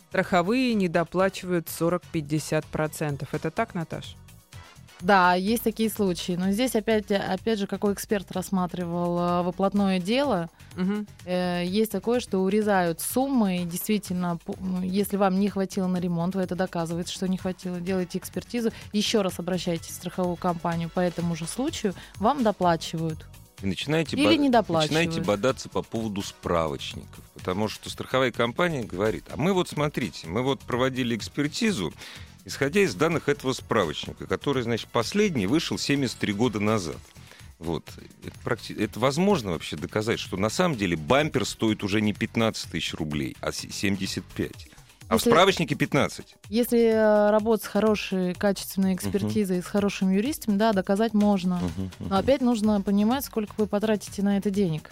Страховые 0.08 0.74
недоплачивают 0.74 1.68
40-50%. 1.68 3.28
Это 3.32 3.50
так, 3.52 3.74
Наташ? 3.74 4.16
Да, 5.04 5.34
есть 5.34 5.62
такие 5.62 5.90
случаи. 5.90 6.32
Но 6.32 6.50
здесь 6.50 6.74
опять, 6.74 7.10
опять 7.12 7.58
же, 7.58 7.66
какой 7.66 7.92
эксперт 7.92 8.32
рассматривал 8.32 9.18
э, 9.18 9.42
выплатное 9.42 10.00
дело. 10.00 10.48
Э, 11.26 11.62
Есть 11.66 11.92
такое, 11.92 12.20
что 12.20 12.38
урезают 12.38 13.02
суммы, 13.02 13.58
и 13.58 13.64
действительно, 13.66 14.38
если 14.82 15.18
вам 15.18 15.38
не 15.38 15.50
хватило 15.50 15.86
на 15.88 15.98
ремонт, 15.98 16.34
вы 16.34 16.40
это 16.40 16.56
доказываете, 16.56 17.12
что 17.12 17.28
не 17.28 17.36
хватило, 17.36 17.80
делаете 17.80 18.16
экспертизу, 18.16 18.70
еще 18.94 19.20
раз 19.20 19.38
обращайтесь 19.38 19.88
в 19.90 19.94
страховую 19.96 20.36
компанию 20.36 20.88
по 20.88 21.00
этому 21.00 21.36
же 21.36 21.44
случаю, 21.46 21.92
вам 22.16 22.42
доплачивают. 22.42 23.26
И 23.62 23.66
начинаете, 23.66 24.16
Или 24.16 24.24
бо- 24.24 24.34
не 24.36 24.48
начинаете 24.48 25.20
бодаться 25.26 25.68
по 25.68 25.82
поводу 25.82 26.22
справочников. 26.22 27.22
Потому 27.34 27.68
что 27.68 27.90
страховая 27.90 28.32
компания 28.32 28.84
говорит, 28.84 29.24
а 29.30 29.36
мы 29.36 29.52
вот 29.52 29.68
смотрите, 29.68 30.26
мы 30.28 30.42
вот 30.42 30.60
проводили 30.60 31.14
экспертизу, 31.14 31.92
исходя 32.44 32.80
из 32.80 32.94
данных 32.94 33.28
этого 33.28 33.52
справочника, 33.52 34.26
который, 34.26 34.62
значит, 34.62 34.88
последний 34.88 35.46
вышел 35.46 35.78
73 35.78 36.32
года 36.32 36.60
назад. 36.60 36.96
Вот. 37.58 37.84
Это, 38.24 38.36
практи- 38.44 38.78
это 38.78 38.98
возможно 39.00 39.52
вообще 39.52 39.76
доказать, 39.76 40.18
что 40.18 40.36
на 40.36 40.50
самом 40.50 40.76
деле 40.76 40.96
бампер 40.96 41.44
стоит 41.46 41.82
уже 41.84 42.00
не 42.00 42.12
15 42.12 42.70
тысяч 42.70 42.94
рублей, 42.94 43.36
а 43.40 43.52
се- 43.52 43.70
75. 43.70 44.68
А 45.08 45.16
в 45.16 45.20
Если- 45.20 45.30
справочнике 45.30 45.74
15. 45.74 46.34
Если 46.48 46.80
э, 46.80 47.30
работать 47.30 47.64
с 47.64 47.68
хорошей, 47.68 48.34
качественной 48.34 48.94
экспертизой, 48.94 49.62
с 49.62 49.66
хорошим 49.66 50.10
юристом, 50.10 50.56
да, 50.58 50.72
доказать 50.72 51.12
можно. 51.14 51.56
Мгм, 51.76 51.90
Но 52.10 52.16
опять 52.16 52.40
нужно 52.40 52.80
понимать, 52.80 53.24
сколько 53.24 53.52
вы 53.58 53.66
потратите 53.66 54.22
на 54.22 54.36
это 54.38 54.50
денег. 54.50 54.90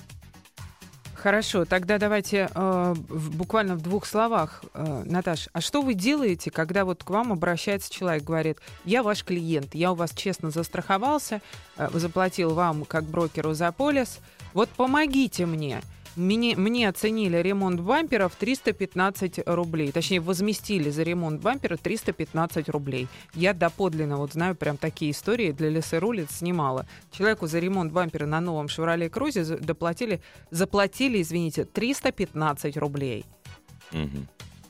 Хорошо, 1.23 1.65
тогда 1.65 1.99
давайте 1.99 2.49
э, 2.53 2.95
в- 3.09 3.37
буквально 3.37 3.77
в 3.77 3.81
двух 3.81 4.07
словах, 4.07 4.65
э, 4.75 5.03
Наташ, 5.07 5.49
а 5.53 5.61
что 5.61 5.81
вы 5.81 5.95
делаете, 5.95 6.51
когда 6.51 6.85
вот 6.85 7.05
к 7.05 7.11
вам 7.11 7.31
обращается 7.33 7.93
человек, 7.95 8.25
говорит, 8.25 8.59
я 8.85 9.05
ваш 9.05 9.23
клиент, 9.25 9.73
я 9.73 9.93
у 9.93 9.95
вас 9.95 10.11
честно 10.15 10.51
застраховался, 10.51 11.41
э, 11.77 11.89
заплатил 11.93 12.55
вам 12.55 12.85
как 12.85 13.05
брокеру 13.05 13.55
за 13.55 13.71
полис, 13.71 14.19
вот 14.53 14.69
помогите 14.71 15.47
мне. 15.47 15.81
Мне, 16.14 16.57
мне 16.57 16.88
оценили 16.88 17.38
ремонт 17.38 17.81
бамперов 17.81 18.35
315 18.37 19.40
рублей. 19.46 19.92
Точнее, 19.92 20.20
возместили 20.20 20.90
за 20.90 21.05
ремонт 21.05 21.40
бампера 21.40 21.77
315 21.79 22.68
рублей. 22.68 23.09
Я 23.35 23.55
доподлинно 23.55 24.18
вот 24.18 24.33
знаю 24.35 24.55
прям 24.55 24.77
такие 24.77 25.12
истории 25.12 25.53
для 25.53 25.70
Лесы 25.70 25.98
Рулит 25.98 26.31
снимала. 26.31 26.87
Человеку 27.12 27.46
за 27.46 27.61
ремонт 27.61 27.92
бампера 27.92 28.27
на 28.27 28.40
новом 28.40 28.66
Cruze 28.66 29.42
за- 29.42 29.57
доплатили, 29.57 30.20
заплатили, 30.51 31.22
извините, 31.22 31.64
315 31.64 32.77
рублей. 32.77 33.25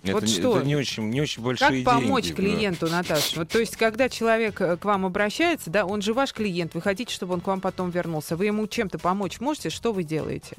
Вот 0.04 0.24
это, 0.24 0.26
не- 0.26 0.32
что? 0.32 0.56
это 0.58 0.66
не 0.66 0.74
очень, 0.74 1.10
не 1.10 1.20
очень 1.20 1.36
Как 1.36 1.44
большие 1.44 1.84
помочь 1.84 2.24
деньги, 2.24 2.36
да. 2.36 2.42
клиенту, 2.42 2.88
Наташа? 2.88 3.38
Вот, 3.38 3.48
то 3.50 3.60
есть, 3.60 3.76
когда 3.76 4.08
человек 4.08 4.60
э, 4.60 4.76
к 4.76 4.84
вам 4.84 5.06
обращается, 5.06 5.70
да, 5.70 5.86
он 5.86 6.02
же 6.02 6.12
ваш 6.12 6.32
клиент, 6.32 6.74
вы 6.74 6.80
хотите, 6.80 7.14
чтобы 7.14 7.34
он 7.34 7.40
к 7.40 7.46
вам 7.46 7.60
потом 7.60 7.90
вернулся, 7.90 8.34
вы 8.34 8.46
ему 8.46 8.66
чем-то 8.66 8.98
помочь 8.98 9.38
можете, 9.38 9.70
что 9.70 9.92
вы 9.92 10.02
делаете? 10.02 10.56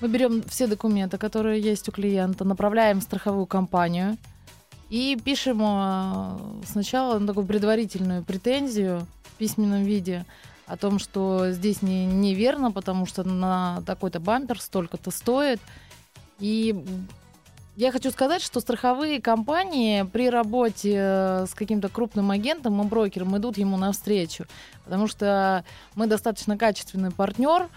Мы 0.00 0.08
берем 0.08 0.42
все 0.42 0.66
документы, 0.66 1.18
которые 1.18 1.60
есть 1.60 1.88
у 1.88 1.92
клиента, 1.92 2.44
направляем 2.44 3.00
в 3.00 3.04
страховую 3.04 3.46
компанию 3.46 4.16
и 4.90 5.16
пишем 5.22 5.60
э, 5.62 6.36
сначала 6.66 7.24
такую 7.24 7.46
предварительную 7.46 8.24
претензию 8.24 9.06
в 9.22 9.32
письменном 9.38 9.84
виде 9.84 10.26
о 10.66 10.76
том, 10.76 10.98
что 10.98 11.50
здесь 11.52 11.82
не, 11.82 12.06
неверно, 12.06 12.72
потому 12.72 13.06
что 13.06 13.22
на 13.22 13.82
такой-то 13.86 14.18
бампер 14.18 14.60
столько-то 14.60 15.10
стоит. 15.10 15.60
И 16.38 16.84
я 17.76 17.92
хочу 17.92 18.10
сказать, 18.10 18.42
что 18.42 18.60
страховые 18.60 19.20
компании 19.20 20.02
при 20.04 20.28
работе 20.28 20.94
э, 20.96 21.46
с 21.46 21.54
каким-то 21.54 21.88
крупным 21.88 22.30
агентом 22.30 22.80
и 22.82 22.84
брокером 22.84 23.36
идут 23.36 23.58
ему 23.58 23.76
навстречу, 23.76 24.46
потому 24.84 25.06
что 25.06 25.64
мы 25.94 26.06
достаточно 26.06 26.56
качественный 26.58 27.10
партнер, 27.10 27.68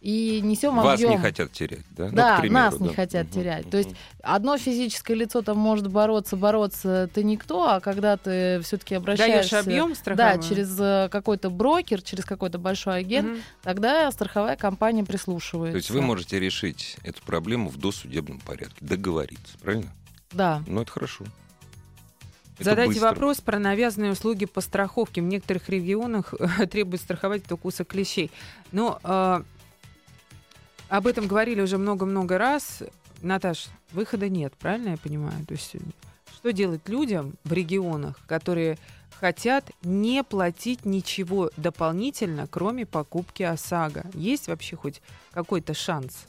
и 0.00 0.40
несем 0.42 0.76
Вас 0.76 0.94
объем. 0.94 1.10
не 1.10 1.18
хотят 1.18 1.50
терять, 1.52 1.84
да? 1.90 2.06
Ну, 2.06 2.12
Да, 2.12 2.36
к 2.36 2.40
примеру, 2.42 2.64
нас 2.70 2.80
не 2.80 2.88
да. 2.88 2.94
хотят 2.94 3.26
Мгм, 3.26 3.32
терять. 3.34 3.70
То 3.70 3.78
есть 3.78 3.90
одно 4.22 4.56
физическое 4.56 5.14
лицо 5.14 5.42
там 5.42 5.58
может 5.58 5.88
бороться, 5.90 6.36
бороться, 6.36 7.10
ты 7.12 7.24
никто, 7.24 7.68
а 7.68 7.80
когда 7.80 8.16
ты 8.16 8.60
все-таки 8.62 8.94
Даешь 8.94 9.02
обращаешься... 9.02 9.58
объем 9.60 9.88
Да, 9.90 9.94
страховой? 9.96 10.48
через 10.48 10.76
э, 10.80 11.08
какой-то 11.10 11.50
брокер, 11.50 12.00
через 12.02 12.24
какой-то 12.24 12.58
большой 12.58 12.98
агент, 12.98 13.28
Мгм. 13.28 13.38
тогда 13.62 14.10
страховая 14.12 14.56
компания 14.56 15.04
прислушивается. 15.04 15.72
То 15.72 15.78
есть 15.78 15.90
вы 15.90 16.00
можете 16.00 16.38
решить 16.38 16.96
эту 17.02 17.20
проблему 17.22 17.68
в 17.68 17.76
досудебном 17.76 18.38
порядке, 18.40 18.76
договориться, 18.80 19.58
правильно? 19.60 19.92
Да. 20.32 20.62
Ну, 20.66 20.82
это 20.82 20.92
хорошо. 20.92 21.24
Это 22.56 22.64
Задайте 22.70 22.94
быстро. 22.94 23.08
вопрос 23.10 23.40
про 23.40 23.58
навязанные 23.58 24.10
услуги 24.12 24.44
по 24.44 24.60
страховке. 24.60 25.20
В 25.20 25.24
некоторых 25.24 25.68
регионах 25.68 26.34
требуют 26.70 27.00
страховать 27.00 27.44
от 27.46 27.52
укуса 27.52 27.84
клещей. 27.84 28.30
Но 28.72 28.98
э, 29.04 29.42
об 30.88 31.06
этом 31.06 31.26
говорили 31.26 31.60
уже 31.60 31.78
много-много 31.78 32.38
раз. 32.38 32.82
Наташ, 33.22 33.66
выхода 33.92 34.28
нет, 34.28 34.54
правильно 34.58 34.90
я 34.90 34.96
понимаю? 34.96 35.44
То 35.46 35.54
есть 35.54 35.74
э, 35.74 35.78
что 36.34 36.52
делать 36.52 36.88
людям 36.88 37.34
в 37.44 37.52
регионах, 37.52 38.18
которые 38.26 38.78
хотят 39.10 39.70
не 39.82 40.22
платить 40.22 40.84
ничего 40.84 41.50
дополнительно, 41.56 42.46
кроме 42.46 42.86
покупки 42.86 43.42
ОСАГО? 43.42 44.06
Есть 44.14 44.48
вообще 44.48 44.76
хоть 44.76 45.02
какой-то 45.32 45.74
шанс? 45.74 46.26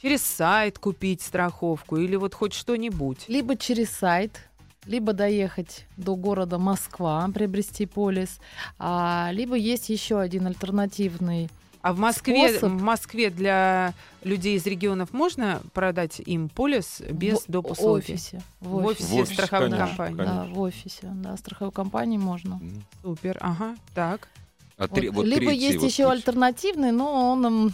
Через 0.00 0.22
сайт 0.22 0.78
купить 0.78 1.22
страховку 1.22 1.96
или 1.96 2.16
вот 2.16 2.34
хоть 2.34 2.54
что-нибудь? 2.54 3.24
Либо 3.28 3.56
через 3.56 3.90
сайт, 3.90 4.48
либо 4.84 5.12
доехать 5.12 5.86
до 5.96 6.14
города 6.14 6.58
Москва, 6.58 7.28
приобрести 7.34 7.86
полис, 7.86 8.38
а, 8.78 9.30
либо 9.32 9.56
есть 9.56 9.88
еще 9.88 10.20
один 10.20 10.46
альтернативный 10.46 11.50
А 11.80 11.92
в 11.92 11.98
Москве, 11.98 12.48
способ. 12.50 12.72
в 12.72 12.82
Москве 12.82 13.30
для 13.30 13.94
людей 14.24 14.56
из 14.56 14.66
регионов 14.66 15.12
можно 15.12 15.62
продать 15.72 16.20
им 16.24 16.48
полис 16.48 17.00
без 17.10 17.40
в 17.46 17.50
доп. 17.50 17.68
в 17.68 17.72
услуги? 17.72 17.98
офисе. 18.12 18.42
В 18.60 18.76
офисе, 18.84 19.04
В 19.06 19.14
офисе, 19.16 19.34
страховой 19.34 19.70
конечно, 19.70 19.86
компании. 19.88 20.16
конечно. 20.16 20.44
Да, 20.46 20.54
в 20.54 20.60
офисе, 20.60 21.00
да, 21.02 21.36
страховой 21.36 21.72
компании 21.72 22.18
можно. 22.18 22.60
Супер, 23.02 23.36
ага, 23.40 23.76
так. 23.94 24.28
А 24.76 24.82
Вот. 24.88 24.90
вот 24.90 25.24
Либо 25.24 25.36
третий 25.46 25.56
есть 25.66 25.78
вот 25.78 25.86
еще 25.90 26.04
путь. 26.04 26.12
альтернативный, 26.14 26.92
но 26.92 27.30
он 27.32 27.72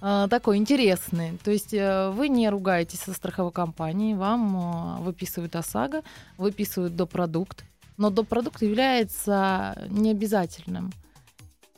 э, 0.00 0.26
такой 0.30 0.56
интересный. 0.56 1.38
То 1.44 1.50
есть 1.50 1.74
э, 1.74 2.10
вы 2.10 2.28
не 2.28 2.48
ругаетесь 2.48 3.00
со 3.00 3.12
страховой 3.12 3.52
компанией, 3.52 4.14
вам 4.14 4.98
э, 5.00 5.02
выписывают 5.02 5.54
ОСАГО, 5.56 6.02
выписывают 6.38 6.96
допродукт, 6.96 7.64
но 7.96 8.10
допродукт 8.10 8.62
является 8.62 9.86
необязательным. 9.88 10.92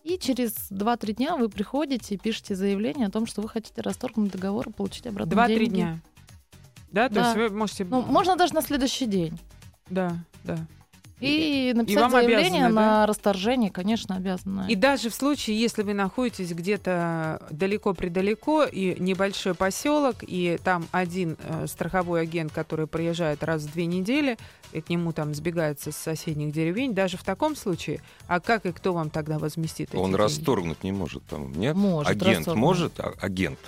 И 0.03 0.19
через 0.19 0.71
2-3 0.71 1.12
дня 1.15 1.37
вы 1.37 1.49
приходите 1.49 2.15
и 2.15 2.19
пишете 2.19 2.55
заявление 2.57 3.07
о 3.07 3.11
том, 3.11 3.27
что 3.27 3.41
вы 3.41 3.49
хотите 3.49 3.81
расторгнуть 3.83 4.33
договор 4.33 4.69
и 4.69 4.73
получить 4.73 5.07
обратно 5.07 5.31
Два-три 5.33 5.67
деньги. 5.67 5.75
дня. 5.75 6.01
Да, 6.91 7.09
то 7.09 7.15
Да. 7.17 7.25
есть 7.25 7.37
вы 7.37 7.57
можете... 7.57 7.85
Ну, 7.85 8.03
можно 8.03 8.37
даже 8.37 8.53
на 8.55 8.62
следующий 8.62 9.07
день. 9.07 9.38
Да, 9.88 10.17
да. 10.45 10.59
И 11.23 11.73
написать 11.75 12.03
вам 12.03 12.11
заявление 12.11 12.67
обязаны, 12.67 12.75
на 12.75 13.07
расторжение, 13.07 13.71
конечно, 13.71 14.17
обязаны. 14.17 14.67
И 14.69 14.75
даже 14.75 15.09
в 15.11 15.15
случае, 15.15 15.59
если 15.61 15.83
вы 15.83 15.95
находитесь 15.95 16.53
где-то 16.53 17.43
далеко-предалеко, 17.51 18.65
и 18.65 19.01
небольшой 19.01 19.55
поселок, 19.55 20.17
и 20.23 20.59
там 20.63 20.87
один 20.93 21.37
э, 21.45 21.67
страховой 21.67 22.23
агент, 22.23 22.53
который 22.53 22.87
приезжает 22.87 23.43
раз 23.45 23.63
в 23.63 23.73
две 23.73 23.87
недели, 23.87 24.37
и 24.73 24.81
к 24.81 24.89
нему 24.89 25.13
там 25.13 25.35
сбегается 25.35 25.93
с 25.93 25.97
соседних 25.97 26.53
деревень, 26.53 26.95
даже 26.95 27.17
в 27.17 27.23
таком 27.25 27.57
случае, 27.57 28.01
а 28.27 28.41
как 28.41 28.67
и 28.67 28.73
кто 28.73 28.93
вам 28.93 29.11
тогда 29.11 29.39
возместит 29.39 29.91
эти 29.91 29.97
Он 29.97 30.07
деньги? 30.11 30.21
расторгнуть 30.21 30.83
не 30.85 30.93
может 30.93 31.25
там, 31.27 31.53
нет? 31.53 31.77
Может 31.77 32.11
Агент 32.11 32.39
расторгнуть. 32.39 32.57
может? 32.63 33.01
А- 33.01 33.13
агент. 33.21 33.59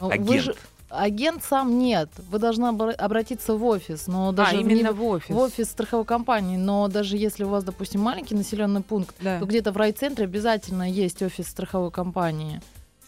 Ну, 0.00 0.08
Вы 0.08 0.12
агент. 0.14 0.42
же- 0.42 0.56
агент 0.88 1.42
сам 1.44 1.78
нет. 1.78 2.08
Вы 2.30 2.38
должны 2.38 2.64
обра- 2.66 2.92
обратиться 2.92 3.54
в 3.54 3.64
офис. 3.64 4.06
Но 4.06 4.32
даже 4.32 4.56
а, 4.56 4.58
в 4.58 4.60
именно 4.60 4.88
не- 4.88 4.92
в 4.92 5.02
офис. 5.04 5.30
в 5.34 5.36
офис 5.38 5.68
страховой 5.70 6.04
компании. 6.04 6.56
Но 6.56 6.88
даже 6.88 7.16
если 7.16 7.44
у 7.44 7.48
вас, 7.48 7.64
допустим, 7.64 8.00
маленький 8.00 8.34
населенный 8.34 8.82
пункт, 8.82 9.14
Да. 9.20 9.38
то 9.38 9.46
где-то 9.46 9.72
в 9.72 9.76
райцентре 9.76 10.24
обязательно 10.24 10.90
есть 10.90 11.22
офис 11.22 11.48
страховой 11.48 11.90
компании, 11.90 12.60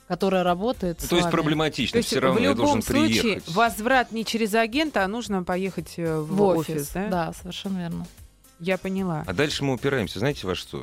которая 0.09 0.43
работает. 0.43 0.99
Ну, 1.01 1.07
с 1.07 1.09
то 1.09 1.17
есть 1.17 1.25
вами. 1.25 1.33
проблематично, 1.33 1.93
То 1.93 1.99
есть 1.99 2.09
все 2.09 2.19
равно 2.21 2.41
в 2.41 2.43
я 2.43 2.55
должен 2.55 2.77
любом 2.79 2.83
случае 2.83 3.23
приехать. 3.23 3.55
возврат 3.55 4.13
не 4.13 4.25
через 4.25 4.55
агента, 4.55 5.05
а 5.05 5.09
нужно 5.09 5.43
поехать 5.45 5.95
э, 5.99 6.19
в, 6.21 6.35
в 6.37 6.43
офис, 6.43 6.75
офис. 6.75 6.91
да? 6.95 7.09
да, 7.09 7.33
совершенно 7.33 7.79
верно. 7.79 8.07
Я 8.61 8.77
поняла. 8.77 9.23
А 9.27 9.33
дальше 9.33 9.63
мы 9.65 9.75
упираемся, 9.75 10.19
знаете, 10.19 10.47
во 10.47 10.55
что? 10.57 10.83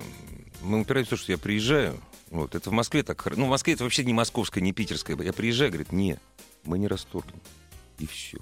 Мы 0.62 0.80
упираемся 0.80 1.16
в 1.16 1.20
то, 1.20 1.24
что 1.24 1.32
я 1.34 1.38
приезжаю, 1.38 2.00
вот, 2.32 2.56
это 2.56 2.70
в 2.70 2.74
Москве 2.74 3.04
так 3.04 3.24
Ну, 3.36 3.46
в 3.48 3.50
Москве 3.50 3.74
это 3.74 3.84
вообще 3.84 4.04
не 4.06 4.14
московская, 4.14 4.62
не 4.62 4.72
питерская. 4.72 5.18
Я 5.22 5.34
приезжаю, 5.34 5.72
говорит, 5.72 5.92
не, 5.92 6.18
мы 6.66 6.78
не 6.80 6.88
расторгнем. 6.88 7.40
И 8.00 8.06
все. 8.08 8.38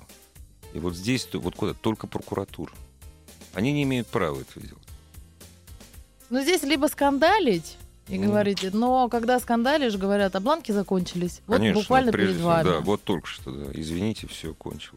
И 0.73 0.79
вот 0.79 0.95
здесь, 0.95 1.27
вот 1.33 1.55
куда? 1.55 1.73
Только 1.73 2.07
прокуратура. 2.07 2.71
Они 3.53 3.71
не 3.71 3.83
имеют 3.83 4.07
права 4.07 4.39
этого 4.41 4.65
делать. 4.65 4.83
Но 6.29 6.41
здесь 6.41 6.63
либо 6.63 6.88
скандалить 6.88 7.77
и 8.07 8.17
Ну. 8.17 8.25
говорите, 8.27 8.71
но 8.73 9.07
когда 9.09 9.39
скандалишь, 9.39 9.95
говорят, 9.95 10.36
а 10.36 10.39
бланки 10.39 10.71
закончились. 10.71 11.41
Вот 11.47 11.57
Конечно, 11.57 11.81
буквально 11.81 12.12
прежде 12.12 12.33
перед 12.33 12.45
вами. 12.45 12.63
Да, 12.63 12.79
вот 12.79 13.03
только 13.03 13.27
что, 13.27 13.51
да. 13.51 13.71
Извините, 13.73 14.27
все, 14.27 14.53
кончил. 14.55 14.93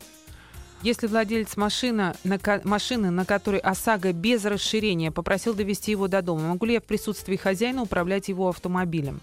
Если 0.82 1.06
владелец 1.06 1.56
машина, 1.56 2.14
на 2.24 2.38
ко- 2.38 2.60
машины, 2.64 3.10
на 3.10 3.24
которой 3.24 3.60
ОСАГО 3.60 4.12
без 4.12 4.44
расширения, 4.44 5.10
попросил 5.10 5.54
довести 5.54 5.90
его 5.90 6.06
до 6.08 6.22
дома, 6.22 6.48
могу 6.48 6.66
ли 6.66 6.74
я 6.74 6.80
в 6.80 6.84
присутствии 6.84 7.36
хозяина 7.36 7.82
управлять 7.82 8.28
его 8.28 8.48
автомобилем? 8.48 9.20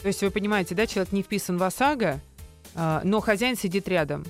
То 0.00 0.08
есть 0.08 0.22
вы 0.22 0.30
понимаете, 0.30 0.74
да, 0.74 0.86
человек 0.86 1.12
не 1.12 1.22
вписан 1.22 1.58
в 1.58 1.62
ОСАГО, 1.62 2.20
а, 2.74 3.00
но 3.04 3.20
хозяин 3.20 3.56
сидит 3.56 3.88
рядом. 3.88 4.24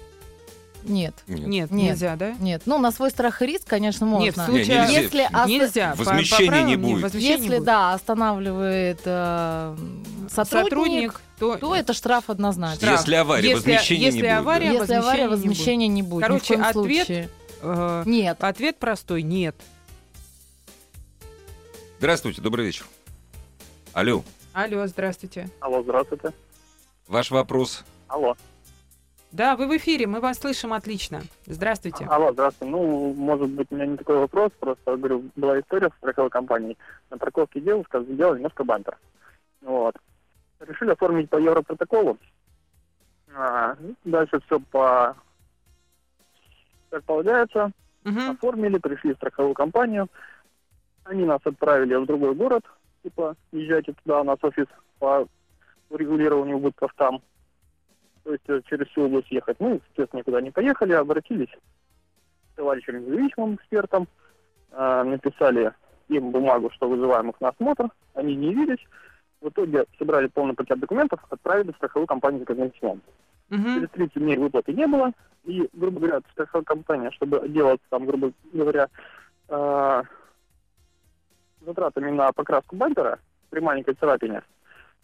Нет. 0.85 1.13
Нет. 1.27 1.47
Нет, 1.47 1.71
Нет. 1.71 1.91
нельзя, 1.91 2.17
да? 2.17 2.35
Нет, 2.39 2.63
ну 2.65 2.79
на 2.79 2.93
свой 2.93 3.11
страх 3.11 3.43
и 3.43 3.47
риск, 3.47 3.67
конечно, 3.67 4.07
можно. 4.07 4.25
Нет, 4.25 4.35
в 4.37 4.39
Не, 4.39 4.45
случае... 4.47 4.79
нельзя. 4.79 4.89
Если, 5.01 5.29
Нельзя. 5.49 5.91
По- 5.91 6.05
по 6.05 6.11
Возмещения 6.11 6.63
не 6.63 6.77
будет. 6.77 7.03
возмещения 7.03 7.37
не 7.37 7.43
если 7.43 7.57
будет. 7.57 7.65
да, 7.67 7.93
останавливает 7.95 9.01
э, 9.05 9.77
сотрудник, 10.31 11.21
то, 11.41 11.57
то 11.57 11.75
это 11.75 11.93
штраф 11.93 12.31
однозначно. 12.31 12.77
Штраф. 12.77 13.01
Если 13.01 13.15
авария, 13.17 13.49
Если- 13.51 13.71
возмещения 13.73 14.05
если 14.07 14.17
не 14.19 14.23
будет. 14.23 14.31
да. 14.31 14.39
авария- 14.39 14.73
Если 14.73 14.93
авария, 14.95 15.29
возмещения 15.29 15.29
не 15.29 15.29
будет. 15.29 15.43
возмещения 15.43 15.89
не 15.89 16.03
будет. 16.03 16.23
Короче, 16.23 16.55
ни 16.57 16.61
в 16.61 16.73
коем 16.73 16.79
ответ- 16.85 17.07
случае. 17.07 17.29
э, 17.61 18.03
Нет. 18.07 18.45
ответ 18.45 18.79
простой– 18.79 19.23
нет. 19.25 19.57
Здравствуйте, 21.99 22.41
добрый 22.41 22.65
вечер. 22.67 22.87
Алло, 23.93 24.23
Алло, 24.59 24.89
здравствуйте. 24.89 25.49
Алло, 25.61 25.85
здравствуйте. 25.85 26.33
ваш 27.07 27.31
вопрос. 27.31 27.85
Алло. 28.09 28.35
Да, 29.31 29.55
вы 29.55 29.69
в 29.69 29.77
эфире, 29.77 30.09
мы 30.09 30.19
вас 30.19 30.39
слышим 30.41 30.73
отлично. 30.73 31.21
Здравствуйте. 31.47 32.07
Алло, 32.07 32.33
здравствуйте. 32.33 32.73
Ну, 32.73 33.15
может 33.15 33.49
быть, 33.51 33.69
у 33.71 33.77
меня 33.77 33.87
не 33.87 33.97
такой 33.97 34.17
вопрос, 34.19 34.51
просто, 34.59 34.97
говорю, 34.97 35.23
была 35.37 35.61
история 35.61 35.91
в 35.91 35.97
страховой 35.99 36.31
компании. 36.31 36.77
На 37.09 37.19
парковке 37.19 37.61
девушка 37.61 38.03
сделала 38.03 38.35
немножко 38.35 38.65
бампер. 38.65 38.99
Вот. 39.61 39.95
Решили 40.59 40.91
оформить 40.91 41.31
по 41.31 41.37
европротоколу. 41.37 42.19
А, 43.37 43.77
дальше 44.05 44.41
все 44.47 44.59
по... 44.59 45.15
Как 46.91 47.05
полагается, 47.05 47.71
Мгм. 48.03 48.31
оформили, 48.33 48.79
пришли 48.79 49.13
в 49.13 49.19
страховую 49.19 49.55
компанию. 49.55 50.09
Они 51.05 51.25
нас 51.25 51.41
отправили 51.45 51.95
в 51.95 52.07
другой 52.07 52.35
город, 52.35 52.65
типа, 53.03 53.37
езжайте 53.53 53.95
туда, 54.03 54.21
у 54.21 54.25
нас 54.25 54.39
офис 54.43 54.67
по 54.99 55.27
регулированию 55.91 56.57
убытков 56.57 56.93
там. 56.97 57.23
То 58.25 58.33
есть 58.33 58.45
э, 58.49 58.61
через 58.69 58.89
всю 58.89 59.07
область 59.07 59.31
ехать. 59.31 59.59
Мы, 59.61 59.81
естественно, 59.91 60.21
никуда 60.21 60.41
не 60.41 60.51
поехали, 60.51 60.93
обратились 60.93 61.51
к 62.53 62.57
товарищам 62.57 63.01
независимым 63.01 63.55
экспертам, 63.55 64.07
э, 64.73 65.03
написали 65.05 65.73
им 66.09 66.31
бумагу, 66.31 66.71
что 66.71 66.89
вызываем 66.89 67.31
их 67.31 67.41
на 67.41 67.49
осмотр, 67.49 67.91
они 68.15 68.35
не 68.35 68.51
явились. 68.51 68.85
В 69.41 69.49
итоге 69.49 69.87
собрали 69.99 70.27
полный 70.27 70.55
пакет 70.55 70.81
документов, 70.81 71.21
отправили 71.31 71.73
в 71.73 71.77
страховую 71.77 72.07
компанию 72.07 72.41
заказным 72.41 72.71
письмом. 72.71 73.01
Мгм. 73.51 73.75
Через 73.75 73.91
30 73.91 74.15
дней 74.23 74.37
выплаты 74.37 74.73
не 74.73 74.87
было. 74.87 75.13
И, 75.45 75.69
грубо 75.73 76.01
говоря, 76.01 76.21
страховая 76.33 76.65
компания, 76.65 77.11
чтобы 77.13 77.39
отделаться, 77.39 77.87
там, 77.89 78.05
грубо 78.05 78.33
говоря, 78.53 78.89
э, 79.49 80.03
затратами 81.61 82.11
на 82.11 82.33
покраску 82.33 82.77
бампера 82.77 83.19
при 83.51 83.61
маленькой 83.61 83.95
царапине, 83.95 84.43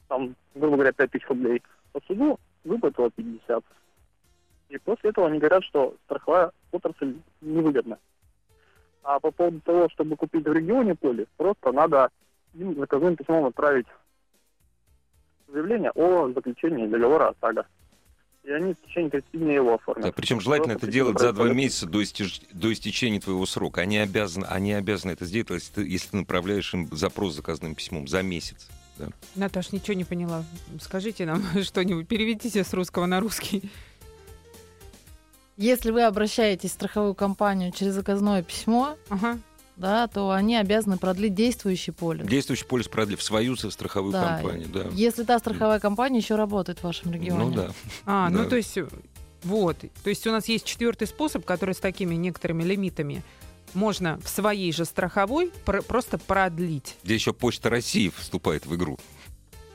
там, 0.08 0.34
грубо 0.54 0.76
говоря, 0.76 0.92
5000 0.92 1.28
рублей, 1.28 1.62
по 1.92 2.00
суду 2.06 2.38
выплатила 2.64 3.10
50. 3.10 3.64
И 4.70 4.78
после 4.78 5.10
этого 5.10 5.26
они 5.28 5.38
говорят, 5.38 5.64
что 5.64 5.94
страховая 6.04 6.50
отрасль 6.72 7.16
невыгодна. 7.40 7.98
А 9.02 9.20
по 9.20 9.30
поводу 9.30 9.60
того, 9.60 9.88
чтобы 9.90 10.16
купить 10.16 10.46
в 10.46 10.52
регионе 10.52 10.94
полис, 10.94 11.26
просто 11.36 11.72
надо 11.72 12.10
им 12.54 12.74
заказным 12.78 13.16
письмом 13.16 13.44
отправить 13.44 13.86
заявление 15.48 15.90
о 15.94 16.28
заключении 16.32 16.86
договора 16.86 17.28
ОСАГО. 17.28 17.66
И 18.44 18.50
они 18.50 18.74
в 18.74 18.86
течение 18.86 19.10
30 19.10 19.30
дней 19.32 19.54
его 19.54 19.74
оформят. 19.74 20.04
Да, 20.04 20.12
причем 20.12 20.38
желательно 20.40 20.74
Просто 20.74 20.86
это 20.86 20.92
делать 20.92 21.18
за 21.18 21.32
два 21.32 21.48
месяца 21.48 21.86
до, 21.86 22.02
истеж- 22.02 22.42
до 22.52 22.72
истечения 22.72 23.18
твоего 23.18 23.46
срока. 23.46 23.80
Они 23.80 23.96
обязаны, 23.96 24.44
они 24.44 24.74
обязаны 24.74 25.12
это 25.12 25.24
сделать, 25.24 25.50
если 25.50 25.72
ты, 25.72 25.88
если 25.88 26.08
ты 26.10 26.16
направляешь 26.18 26.74
им 26.74 26.88
запрос 26.92 27.34
заказным 27.34 27.74
письмом 27.74 28.06
за 28.06 28.20
месяц. 28.22 28.68
Да. 28.98 29.08
Наташ, 29.34 29.72
ничего 29.72 29.94
не 29.94 30.04
поняла. 30.04 30.44
Скажите 30.80 31.24
нам 31.24 31.42
что-нибудь, 31.62 32.06
переведите 32.06 32.62
с 32.62 32.74
русского 32.74 33.06
на 33.06 33.18
русский. 33.20 33.70
Если 35.56 35.90
вы 35.90 36.02
обращаетесь 36.02 36.70
в 36.70 36.74
страховую 36.74 37.14
компанию 37.14 37.72
через 37.72 37.94
заказное 37.94 38.42
письмо, 38.42 38.96
Ага. 39.08 39.38
Да, 39.76 40.06
то 40.06 40.30
они 40.30 40.56
обязаны 40.56 40.98
продлить 40.98 41.34
действующий 41.34 41.90
полис. 41.90 42.26
Действующий 42.26 42.64
полис 42.64 42.88
продлив 42.88 43.22
свою 43.22 43.56
страховую 43.56 44.12
Да. 44.12 44.36
компанию. 44.38 44.68
Да. 44.68 44.86
Если 44.92 45.24
та 45.24 45.38
страховая 45.38 45.80
компания 45.80 46.18
еще 46.18 46.36
работает 46.36 46.78
в 46.80 46.84
вашем 46.84 47.12
регионе. 47.12 47.44
Ну 47.44 47.50
да. 47.50 47.70
А, 48.06 48.30
ну 48.30 48.48
то 48.48 48.56
есть, 48.56 48.78
вот. 49.42 49.76
То 50.02 50.10
есть 50.10 50.26
у 50.26 50.30
нас 50.30 50.48
есть 50.48 50.64
четвертый 50.64 51.06
способ, 51.06 51.44
который 51.44 51.74
с 51.74 51.78
такими 51.78 52.14
некоторыми 52.14 52.62
лимитами 52.62 53.22
можно 53.72 54.20
в 54.22 54.28
своей 54.28 54.72
же 54.72 54.84
страховой 54.84 55.50
пр- 55.64 55.82
просто 55.82 56.16
продлить. 56.18 56.96
Где 57.02 57.14
еще 57.14 57.32
Почта 57.32 57.70
России 57.70 58.12
вступает 58.16 58.66
в 58.66 58.74
игру. 58.76 58.98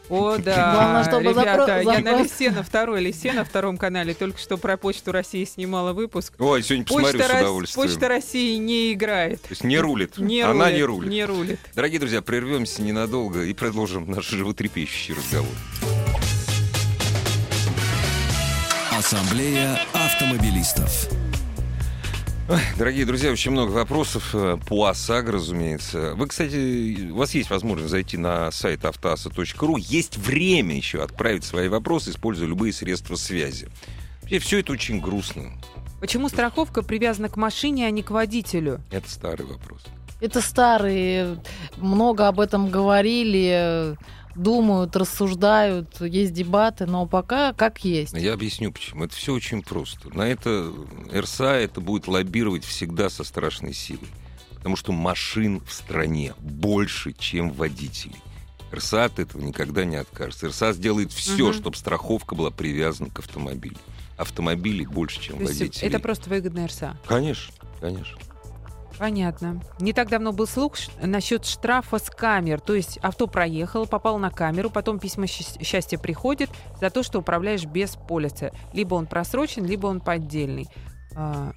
О, 0.10 0.38
да, 0.38 0.74
Главное, 0.74 1.04
чтобы 1.04 1.24
ребята, 1.30 1.82
запро- 1.82 1.94
я 1.94 2.00
на 2.00 2.22
лисе, 2.22 2.50
на 2.52 2.64
второй 2.64 3.02
лисе, 3.02 3.32
на 3.34 3.46
втором 3.46 3.78
канале 3.78 4.14
только 4.14 4.40
что 4.40 4.58
про 4.58 4.76
Почту 4.76 5.12
России 5.12 5.46
снимала 5.46 5.94
выпуск. 5.94 6.34
Ой, 6.40 6.64
сегодня 6.64 6.86
посмотрю 6.86 7.12
Почта, 7.12 7.28
с 7.28 7.32
Рос- 7.32 7.42
удовольствием. 7.42 7.88
Почта 7.88 8.08
России 8.08 8.56
не 8.58 8.94
играет. 8.94 9.42
То 9.44 9.50
есть 9.52 9.64
не 9.64 9.78
рулит. 9.78 10.18
Не 10.18 10.42
Она 10.42 10.66
рулит, 10.66 10.76
не 10.78 10.84
рулит. 10.84 11.10
Не 11.12 11.26
рулит. 11.26 11.60
Дорогие 11.76 12.00
друзья, 12.00 12.22
прервемся 12.22 12.82
ненадолго 12.82 13.44
и 13.44 13.54
продолжим 13.54 14.10
наш 14.10 14.28
животрепещущий 14.30 15.14
разговор. 15.14 15.52
Ассамблея 18.98 19.80
автомобилистов. 19.94 21.08
Ой, 22.50 22.58
Дорогие 22.80 23.06
друзья, 23.06 23.32
очень 23.32 23.52
много 23.52 23.70
вопросов 23.70 24.32
э, 24.34 24.58
по 24.68 24.88
ОСАГО, 24.88 25.34
разумеется. 25.34 26.16
Вы, 26.16 26.28
кстати, 26.28 27.12
у 27.12 27.18
вас 27.18 27.36
есть 27.36 27.52
возможность 27.52 27.92
зайти 27.92 28.18
на 28.18 28.50
сайт 28.50 28.86
автоаса.ру. 28.86 29.78
Есть 29.78 30.18
время 30.18 30.76
еще 30.76 31.04
отправить 31.04 31.44
свои 31.44 31.68
вопросы, 31.68 32.10
используя 32.10 32.48
любые 32.48 32.74
средства 32.74 33.18
связи. 33.18 33.70
Вообще, 34.24 34.40
все 34.40 34.60
это 34.62 34.72
очень 34.72 35.00
грустно. 35.00 35.52
Почему 36.00 36.28
страховка 36.28 36.82
привязана 36.82 37.30
к 37.30 37.38
машине, 37.38 37.86
а 37.86 37.92
не 37.92 38.02
к 38.02 38.10
водителю? 38.10 38.82
Это 38.90 39.08
старый 39.12 39.46
вопрос. 39.46 39.84
Это 40.20 40.42
старые, 40.42 41.40
много 41.78 42.28
об 42.28 42.40
этом 42.40 42.72
говорили, 42.72 43.96
думают, 44.36 44.96
рассуждают, 44.96 46.00
есть 46.02 46.34
дебаты, 46.34 46.86
но 46.86 47.06
пока 47.06 47.54
как 47.54 47.84
есть. 47.84 48.14
Я 48.14 48.34
объясню 48.34 48.72
почему. 48.72 49.06
Это 49.06 49.16
все 49.16 49.34
очень 49.34 49.62
просто. 49.62 50.16
На 50.16 50.24
это 50.28 50.72
РСА 51.14 51.56
это 51.56 51.82
будет 51.82 52.08
лоббировать 52.08 52.64
всегда 52.64 53.10
со 53.10 53.24
страшной 53.24 53.74
силой. 53.74 54.08
Потому 54.56 54.76
что 54.76 54.92
машин 54.92 55.62
в 55.66 55.72
стране 55.74 56.34
больше, 56.40 57.14
чем 57.14 57.52
водителей. 57.52 58.22
РСА 58.74 59.06
от 59.06 59.20
этого 59.20 59.42
никогда 59.42 59.84
не 59.86 59.96
откажется. 59.96 60.50
РСА 60.50 60.74
сделает 60.74 61.12
все, 61.12 61.46
Мгм. 61.50 61.54
чтобы 61.54 61.78
страховка 61.78 62.36
была 62.36 62.52
привязана 62.52 63.10
к 63.10 63.20
автомобилю. 63.20 63.78
Автомобилей 64.18 64.86
больше, 64.86 65.22
чем 65.22 65.38
То 65.40 65.46
водителей. 65.46 65.88
это 65.88 66.00
просто 66.00 66.30
выгодная 66.30 66.68
РСА. 66.68 66.98
Конечно, 67.08 67.54
конечно. 67.80 68.18
Понятно. 69.00 69.62
Не 69.80 69.94
так 69.94 70.10
давно 70.10 70.34
был 70.34 70.46
слух 70.46 70.74
насчет 71.02 71.46
штрафа 71.46 72.00
с 72.00 72.10
камер. 72.10 72.60
То 72.60 72.76
есть 72.76 72.98
авто 73.02 73.28
проехало, 73.28 73.86
попал 73.86 74.20
на 74.20 74.30
камеру, 74.30 74.70
потом 74.70 75.00
письмо 75.00 75.26
счастья 75.26 75.98
приходит 75.98 76.50
за 76.82 76.90
то, 76.90 77.02
что 77.02 77.20
управляешь 77.20 77.64
без 77.64 77.96
полиса. 77.96 78.52
Либо 78.74 78.96
он 78.96 79.08
просрочен, 79.08 79.66
либо 79.66 79.88
он 79.88 80.02
поддельный. 80.02 80.68
А, 81.16 81.54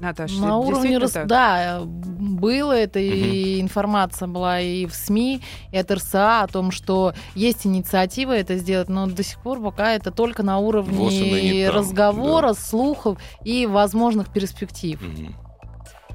Наташа, 0.00 0.40
На 0.40 0.56
уровне 0.56 0.98
рас... 0.98 1.12
так? 1.12 1.26
Да, 1.26 1.82
было 1.84 2.72
это, 2.72 2.98
и 2.98 3.60
информация 3.60 4.26
была 4.26 4.60
и 4.60 4.86
в 4.86 4.94
СМИ, 4.94 5.42
и 5.70 5.76
от 5.76 5.90
РСА 5.90 6.42
о 6.42 6.46
том, 6.46 6.70
что 6.70 7.12
есть 7.34 7.66
инициатива 7.66 8.32
это 8.32 8.56
сделать, 8.56 8.88
но 8.88 9.06
до 9.06 9.22
сих 9.22 9.38
пор 9.40 9.62
пока 9.62 9.92
это 9.92 10.10
только 10.10 10.42
на 10.42 10.58
уровне 10.58 11.50
не 11.52 11.66
там, 11.66 11.76
разговора, 11.76 12.54
слухов 12.54 13.18
и 13.44 13.66
возможных 13.66 14.32
перспектив. 14.32 15.00
Мгм. 15.00 15.34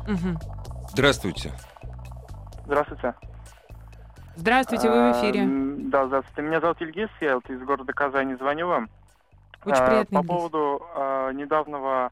Мгм. 0.08 0.38
Здравствуйте. 0.90 1.54
Здравствуйте. 2.66 3.14
Здравствуйте, 4.36 4.90
вы 4.90 4.96
в 4.96 5.16
А, 5.16 5.20
эфире. 5.22 5.42
м, 5.42 5.90
Да, 5.90 6.06
здравствуйте. 6.08 6.42
Меня 6.44 6.62
зовут 6.62 6.82
Ильгиз, 6.82 7.10
я 7.20 7.36
вот 7.36 7.50
из 7.50 7.60
города 7.62 7.92
Казани 7.94 8.36
звоню 8.36 8.68
вам. 8.68 8.90
Очень 9.66 9.82
А, 9.82 9.88
приятно. 9.90 10.22
По 10.22 10.28
поводу 10.28 10.86
а, 10.96 11.32
недавнего 11.32 12.12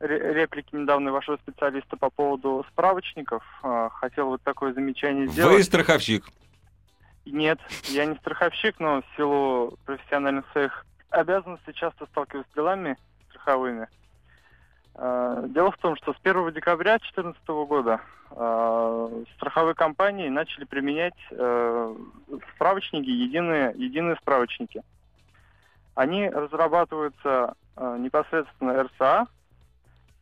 ре- 0.00 0.34
реплики 0.34 0.74
недавней 0.74 1.10
вашего 1.10 1.36
специалиста 1.38 1.96
по 1.96 2.10
поводу 2.10 2.64
справочников, 2.70 3.42
а, 3.62 3.88
хотел 3.90 4.26
вот 4.28 4.42
такое 4.42 4.74
замечание 4.74 5.26
Вы 5.26 5.32
сделать. 5.32 5.64
страховщик. 5.64 6.26
Нет, 7.24 7.58
я 7.88 8.04
не 8.04 8.16
страховщик, 8.16 8.78
но 8.80 9.00
в 9.00 9.16
силу 9.16 9.78
профессиональных 9.86 10.44
своих 10.52 10.84
обязанностей 11.10 11.72
часто 11.72 12.04
сталкиваюсь 12.06 12.46
с 12.50 12.54
делами 12.54 12.98
страховыми. 13.30 13.88
А, 14.94 15.42
Дело 15.48 15.70
в 15.70 15.78
том, 15.78 15.96
что 15.96 16.12
с 16.12 16.16
1 16.22 16.52
декабря 16.52 16.98
2014 16.98 17.40
года 17.68 18.00
а, 18.30 19.10
страховые 19.36 19.74
компании 19.74 20.28
начали 20.28 20.64
применять 20.64 21.14
э, 21.30 21.94
справочники, 22.54 23.08
единые, 23.08 23.72
единые 23.76 24.16
справочники. 24.16 24.82
Они 25.94 26.28
разрабатываются 26.28 27.54
э, 27.76 27.96
непосредственно 28.00 28.82
РСА, 28.82 29.26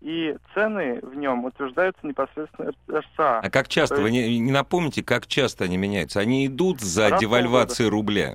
и 0.02 0.36
цены 0.52 0.98
в 1.00 1.14
нем 1.14 1.44
утверждаются 1.44 2.06
непосредственно 2.06 2.72
РСА. 2.90 3.38
А 3.38 3.50
как 3.50 3.68
часто? 3.68 3.96
То 3.96 4.02
Вы 4.02 4.10
не, 4.10 4.38
не 4.38 4.50
напомните, 4.52 5.02
как 5.02 5.26
часто 5.26 5.64
они 5.64 5.76
меняются? 5.76 6.20
Они 6.20 6.46
идут 6.46 6.80
за 6.80 7.08
Раз 7.10 7.20
девальвацией 7.20 7.88
рубля. 7.88 8.34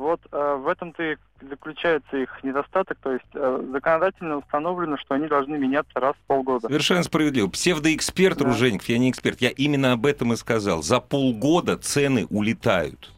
Вот 0.00 0.22
э, 0.32 0.54
в 0.54 0.66
этом-то 0.66 1.02
и 1.02 1.16
заключается 1.42 2.16
их 2.16 2.42
недостаток, 2.42 2.96
то 3.02 3.12
есть 3.12 3.26
э, 3.34 3.68
законодательно 3.70 4.38
установлено, 4.38 4.96
что 4.96 5.14
они 5.14 5.28
должны 5.28 5.58
меняться 5.58 6.00
раз 6.00 6.14
в 6.16 6.26
полгода. 6.26 6.68
Совершенно 6.68 7.02
справедливо. 7.02 7.48
Псевдоэксперт 7.48 8.38
Да. 8.38 8.46
Ружеников, 8.46 8.88
я 8.88 8.96
не 8.96 9.10
эксперт, 9.10 9.42
я 9.42 9.50
именно 9.50 9.92
об 9.92 10.06
этом 10.06 10.32
и 10.32 10.36
сказал. 10.36 10.82
За 10.82 11.00
полгода 11.00 11.76
цены 11.76 12.26
улетают. 12.30 13.12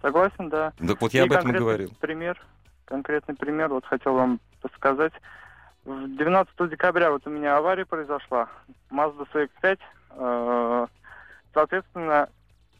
Согласен, 0.00 0.48
да. 0.48 0.72
Так 0.78 1.00
вот 1.00 1.12
я 1.12 1.22
И 1.22 1.26
об 1.26 1.32
этом 1.32 1.50
и 1.52 1.58
говорил. 1.58 1.90
Пример, 2.00 2.40
конкретный 2.84 3.34
пример, 3.34 3.70
вот 3.70 3.84
хотел 3.84 4.14
вам 4.14 4.38
подсказать. 4.62 5.12
В 5.84 6.06
12 6.18 6.70
декабря 6.70 7.10
вот 7.10 7.26
у 7.26 7.30
меня 7.30 7.56
авария 7.56 7.84
произошла. 7.84 8.48
Mazda 8.92 9.26
CX-5. 9.34 9.78
э, 10.10 10.86
соответственно, 11.52 12.28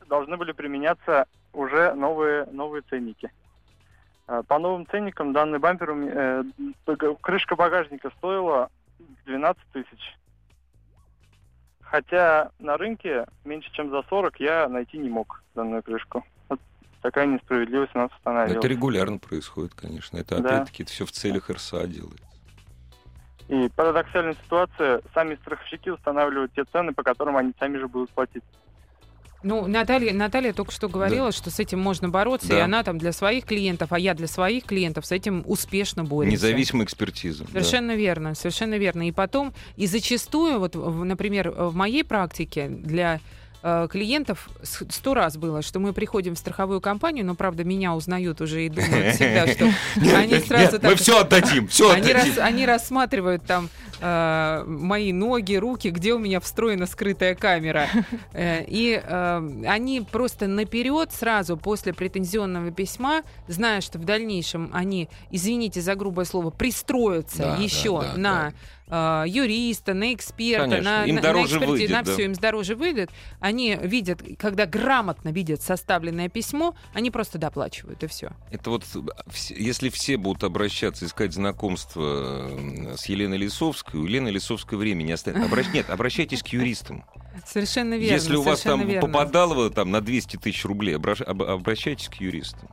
должны 0.09 0.37
были 0.37 0.53
применяться 0.53 1.27
уже 1.57 1.95
новые, 1.95 2.45
новые 2.47 2.83
ценники. 2.83 3.31
Э, 4.29 4.43
По 4.47 4.59
новым 4.59 4.87
ценникам 4.87 5.33
данный 5.33 5.59
бампер, 5.59 5.91
э, 5.91 6.45
крышка 7.21 7.57
багажника 7.57 8.11
стоила 8.19 8.71
12 9.25 9.63
тысяч. 9.73 10.17
Хотя 11.81 12.51
на 12.59 12.77
рынке 12.77 13.27
меньше, 13.45 13.71
чем 13.73 13.91
за 13.91 14.03
40 14.09 14.41
я 14.41 14.69
найти 14.69 14.99
не 14.99 15.09
мог 15.09 15.43
данную 15.55 15.83
крышку. 15.83 16.25
Вот 16.49 16.61
такая 17.01 17.27
несправедливость 17.27 17.95
у 17.95 17.99
нас 17.99 18.11
установилась. 18.13 18.59
Это 18.59 18.67
регулярно 18.69 19.19
происходит, 19.19 19.75
конечно. 19.75 20.19
Это 20.19 20.41
Да. 20.43 20.49
опять-таки 20.49 20.85
все 20.85 21.07
в 21.07 21.13
целях 21.13 21.49
РСА 21.49 21.87
делается. 21.87 22.25
И 23.49 23.69
парадоксальная 23.77 24.35
ситуация, 24.35 25.01
сами 25.15 25.37
страховщики 25.37 25.89
устанавливают 25.89 26.53
те 26.55 26.65
цены, 26.65 26.93
по 26.93 27.05
которым 27.05 27.37
они 27.37 27.55
сами 27.61 27.79
же 27.79 27.87
будут 27.87 28.11
платить. 28.11 28.43
Ну, 29.47 29.68
Наталья, 29.68 30.12
Наталья 30.12 30.53
только 30.53 30.72
что 30.72 30.88
говорила, 30.88 31.30
что 31.30 31.51
с 31.51 31.61
этим 31.61 31.78
можно 31.78 32.09
бороться, 32.09 32.49
Да. 32.49 32.59
и 32.59 32.61
она 32.61 32.82
там 32.82 32.99
для 32.99 33.12
своих 33.12 33.44
клиентов, 33.44 33.92
а 33.92 33.99
я 33.99 34.12
для 34.14 34.26
своих 34.26 34.64
клиентов 34.64 35.07
с 35.07 35.12
этим 35.12 35.44
успешно 35.47 36.03
борется. 36.05 36.32
Независимая 36.32 36.84
экспертиза. 36.84 37.44
да. 37.44 37.51
Совершенно 37.51 37.94
верно, 37.94 38.34
совершенно 38.34 38.74
верно. 38.76 39.07
И 39.07 39.12
потом, 39.12 39.55
и 39.76 39.86
зачастую, 39.86 40.59
вот, 40.59 40.74
например, 40.74 41.51
в 41.53 41.76
моей 41.76 42.03
практике 42.03 42.68
для 42.68 43.20
э, 43.67 43.89
клиентов 43.91 44.49
сто 44.62 45.14
раз 45.14 45.37
было, 45.37 45.61
что 45.61 45.81
мы 45.81 45.93
приходим 45.93 46.37
в 46.37 46.39
страховую 46.39 46.81
компанию, 46.81 47.27
но, 47.27 47.35
правда, 47.35 47.64
меня 47.64 47.95
узнают 47.95 48.41
уже 48.41 48.67
и 48.67 48.69
думают 48.69 49.17
всегда, 49.17 49.47
что 49.49 49.71
они 50.17 50.39
сразу 50.39 50.79
так... 50.79 50.91
Мы 50.91 50.97
все 50.97 51.21
отдадим, 51.21 51.67
все 51.67 51.91
Они, 51.91 52.12
отдадим. 52.12 52.35
они 52.43 52.64
рассматривают 52.64 53.45
там 53.45 53.69
э, 54.01 54.64
мои 54.67 55.12
ноги, 55.12 55.55
руки, 55.57 55.89
где 55.89 56.14
у 56.14 56.19
меня 56.19 56.39
встроена 56.41 56.87
скрытая 56.87 57.35
камера. 57.35 57.89
Э, 58.33 58.64
и 58.67 58.95
они 59.67 60.01
просто 60.01 60.47
наперед 60.47 61.11
сразу 61.12 61.57
после 61.57 61.93
претензионного 61.93 62.71
письма, 62.71 63.23
зная, 63.49 63.81
что 63.81 63.99
в 63.99 64.05
дальнейшем 64.05 64.71
они, 64.73 65.09
извините 65.31 65.81
за 65.81 65.95
грубое 65.95 66.25
слово, 66.25 66.51
пристроятся 66.51 67.57
еще 67.59 68.03
на 68.17 68.53
э, 68.89 69.24
юриста, 69.26 69.95
на 69.95 70.12
эксперта, 70.14 70.64
Конечно, 70.68 70.91
на, 71.01 71.05
им 71.05 71.16
на- 71.16 71.22
на 71.22 71.26
эксперти- 71.45 71.66
выйдет, 71.66 71.91
на 71.91 72.03
да. 72.03 72.12
все, 72.12 72.24
им 72.24 72.32
дороже 72.34 72.74
выйдет. 72.76 73.11
Они 73.41 73.76
видят, 73.82 74.22
когда 74.39 74.66
грамотно 74.66 75.30
видят 75.30 75.62
составленное 75.62 76.28
письмо, 76.28 76.74
они 76.95 77.11
просто 77.11 77.39
доплачивают, 77.39 78.03
и 78.03 78.07
все. 78.07 78.32
Это 78.51 78.70
вот 78.70 78.84
если 79.51 79.89
все 79.89 80.16
будут 80.16 80.45
обращаться, 80.45 81.05
искать 81.07 81.32
знакомство 81.32 82.51
с 82.97 83.07
Еленой 83.07 83.39
Лисовской, 83.39 84.01
у 84.01 84.05
Елены 84.05 84.28
Лисовской 84.28 84.78
времени 84.78 85.12
останется. 85.12 85.47
Обращ- 85.49 85.72
Нет, 85.72 85.91
обращайтесь 85.91 86.43
к 86.43 86.49
юристам. 86.49 87.05
Совершенно 87.47 87.95
верно. 87.95 88.14
Если 88.14 88.34
у 88.37 88.43
вас 88.43 88.61
там 88.62 88.87
верно. 88.87 89.07
попадало 89.07 89.68
там 89.70 89.91
на 89.91 90.01
200 90.01 90.37
тысяч 90.39 90.64
рублей, 90.64 90.97
обращ- 90.97 91.22
об- 91.22 91.43
обращайтесь 91.43 92.09
к 92.09 92.14
юристам. 92.14 92.68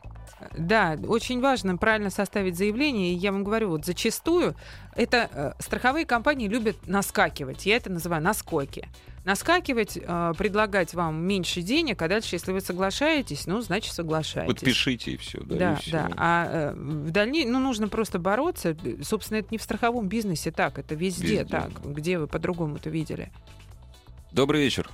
Да, 0.57 0.97
очень 1.07 1.39
важно 1.41 1.77
правильно 1.77 2.09
составить 2.09 2.57
заявление. 2.57 3.13
И 3.13 3.15
я 3.15 3.31
вам 3.31 3.43
говорю, 3.43 3.69
вот 3.69 3.85
зачастую 3.85 4.55
это 4.95 5.29
э, 5.31 5.51
страховые 5.59 6.05
компании 6.05 6.47
любят 6.47 6.75
наскакивать. 6.87 7.65
Я 7.65 7.77
это 7.77 7.89
называю 7.91 8.21
наскоки. 8.23 8.87
Наскакивать, 9.25 9.97
э, 10.01 10.33
предлагать 10.37 10.93
вам 10.93 11.23
меньше 11.25 11.61
денег, 11.61 12.01
а 12.01 12.09
дальше, 12.09 12.35
если 12.35 12.51
вы 12.51 12.59
соглашаетесь, 12.59 13.47
ну, 13.47 13.61
значит, 13.61 13.93
соглашаетесь. 13.93 14.53
Подпишите 14.53 15.11
и 15.11 15.17
все. 15.17 15.39
Да, 15.43 15.55
Да, 15.55 15.73
и 15.73 15.75
всё. 15.81 15.91
да. 15.91 16.09
А 16.17 16.45
э, 16.51 16.73
в 16.75 17.11
дальнейшем, 17.11 17.53
ну, 17.53 17.59
нужно 17.59 17.87
просто 17.87 18.19
бороться. 18.19 18.75
Собственно, 19.01 19.37
это 19.37 19.47
не 19.51 19.57
в 19.57 19.63
страховом 19.63 20.09
бизнесе 20.09 20.51
так, 20.51 20.77
это 20.77 20.95
везде, 20.95 21.25
Везде. 21.39 21.45
так. 21.45 21.69
Где 21.85 22.19
вы 22.19 22.27
по-другому 22.27 22.75
это 22.75 22.89
видели? 22.89 23.31
Добрый 24.33 24.61
вечер. 24.61 24.89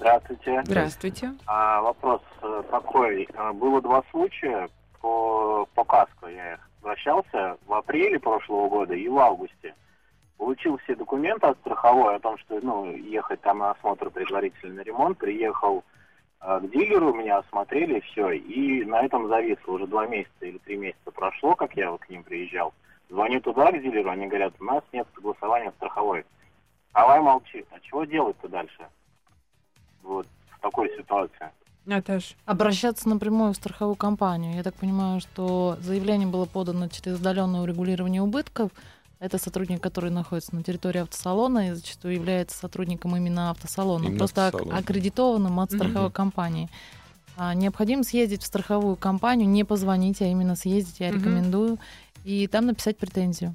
Здравствуйте. 0.00 0.62
Здравствуйте. 0.64 1.34
А, 1.46 1.82
вопрос 1.82 2.22
э, 2.40 2.62
такой. 2.70 3.28
А, 3.34 3.52
Было 3.52 3.82
два 3.82 4.02
случая 4.10 4.70
по, 4.98 5.68
по 5.74 5.84
каско. 5.84 6.26
Я 6.28 6.58
обращался 6.80 7.58
в 7.66 7.74
апреле 7.74 8.18
прошлого 8.18 8.70
года 8.70 8.94
и 8.94 9.06
в 9.08 9.18
августе. 9.18 9.74
Получил 10.38 10.78
все 10.78 10.94
документы 10.94 11.48
от 11.48 11.58
страховой 11.58 12.16
о 12.16 12.18
том, 12.18 12.38
что 12.38 12.58
ну, 12.62 12.90
ехать 12.96 13.42
там 13.42 13.58
на 13.58 13.72
осмотр 13.72 14.08
предварительный 14.08 14.84
ремонт. 14.84 15.18
Приехал 15.18 15.84
э, 16.40 16.60
к 16.60 16.70
дилеру, 16.70 17.12
меня 17.12 17.36
осмотрели, 17.36 18.00
все. 18.00 18.30
И 18.30 18.86
на 18.86 19.02
этом 19.02 19.28
зависло. 19.28 19.72
Уже 19.72 19.86
два 19.86 20.06
месяца 20.06 20.46
или 20.46 20.56
три 20.56 20.78
месяца 20.78 21.10
прошло, 21.10 21.54
как 21.54 21.76
я 21.76 21.90
вот 21.90 22.00
к 22.00 22.08
ним 22.08 22.22
приезжал. 22.22 22.72
Звоню 23.10 23.42
туда, 23.42 23.70
к 23.70 23.82
дилеру, 23.82 24.08
они 24.08 24.28
говорят, 24.28 24.54
у 24.60 24.64
нас 24.64 24.82
нет 24.92 25.06
согласования 25.14 25.72
страховой. 25.72 26.24
Авай 26.94 27.20
молчит. 27.20 27.66
А 27.70 27.80
чего 27.80 28.04
делать-то 28.04 28.48
дальше? 28.48 28.86
Вот 30.02 30.26
в 30.56 30.60
такой 30.60 30.88
ситуации. 30.96 31.50
Наташ. 31.86 32.36
Обращаться 32.44 33.08
напрямую 33.08 33.52
в 33.52 33.56
страховую 33.56 33.96
компанию. 33.96 34.54
Я 34.54 34.62
так 34.62 34.74
понимаю, 34.74 35.20
что 35.20 35.76
заявление 35.80 36.28
было 36.28 36.44
подано 36.44 36.88
через 36.88 37.18
удаленное 37.18 37.60
урегулирование 37.62 38.22
убытков. 38.22 38.70
Это 39.18 39.38
сотрудник, 39.38 39.82
который 39.82 40.10
находится 40.10 40.54
на 40.54 40.62
территории 40.62 41.00
автосалона 41.00 41.68
и 41.70 41.72
зачастую 41.72 42.14
является 42.14 42.56
сотрудником 42.56 43.16
именно 43.16 43.50
автосалона, 43.50 44.04
Именно 44.04 44.18
просто 44.18 44.46
ак- 44.46 44.54
автосалона. 44.54 44.78
аккредитованным 44.78 45.60
от 45.60 45.72
страховой 45.72 46.10
компании. 46.10 46.68
А, 47.36 47.54
необходимо 47.54 48.02
съездить 48.04 48.42
в 48.42 48.46
страховую 48.46 48.96
компанию, 48.96 49.48
не 49.48 49.64
позвонить, 49.64 50.20
а 50.22 50.26
именно 50.26 50.56
съездить, 50.56 51.00
я 51.00 51.08
Мгм. 51.08 51.18
рекомендую, 51.18 51.78
и 52.24 52.46
там 52.46 52.66
написать 52.66 52.98
претензию. 52.98 53.54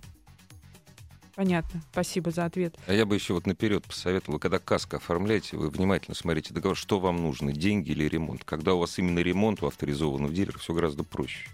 Понятно. 1.36 1.82
Спасибо 1.92 2.32
за 2.32 2.46
ответ. 2.46 2.76
А 2.88 2.94
я 2.94 3.06
бы 3.06 3.16
еще 3.16 3.34
вот 3.34 3.46
наперед 3.46 3.84
посоветовал, 3.84 4.40
когда 4.40 4.58
каско 4.58 4.98
оформляете, 4.98 5.58
вы 5.58 5.70
внимательно 5.70 6.16
смотрите 6.16 6.54
договор, 6.54 6.78
что 6.78 7.00
вам 7.00 7.18
нужно, 7.18 7.52
деньги 7.52 7.92
или 7.92 8.06
ремонт. 8.06 8.44
Когда 8.46 8.74
у 8.74 8.80
вас 8.80 8.98
именно 9.00 9.20
ремонт 9.20 9.62
у 9.62 9.68
авторизованного 9.68 10.34
дилера, 10.34 10.58
все 10.58 10.74
гораздо 10.74 11.04
проще. 11.04 11.48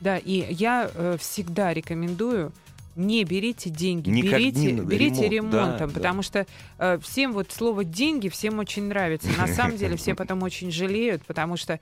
Да, 0.00 0.18
и 0.18 0.46
я 0.52 0.90
э, 0.92 1.16
всегда 1.18 1.74
рекомендую 1.74 2.52
не 2.96 3.24
берите 3.24 3.70
деньги, 3.70 4.08
Никак 4.08 4.38
не 4.38 4.50
берите, 4.50 4.72
надо, 4.74 4.88
берите 4.88 5.28
ремонт, 5.28 5.52
да, 5.52 5.64
ремонтом, 5.64 5.88
да. 5.88 5.94
потому 5.94 6.22
что 6.22 6.46
э, 6.78 6.98
всем 7.02 7.32
вот 7.32 7.50
слово 7.50 7.82
деньги 7.84 8.28
всем 8.28 8.58
очень 8.60 8.84
нравится. 8.84 9.28
На 9.36 9.48
самом 9.48 9.76
деле 9.76 9.96
все 9.96 10.14
потом 10.14 10.42
очень 10.44 10.70
жалеют, 10.70 11.24
потому 11.24 11.56
что 11.56 11.80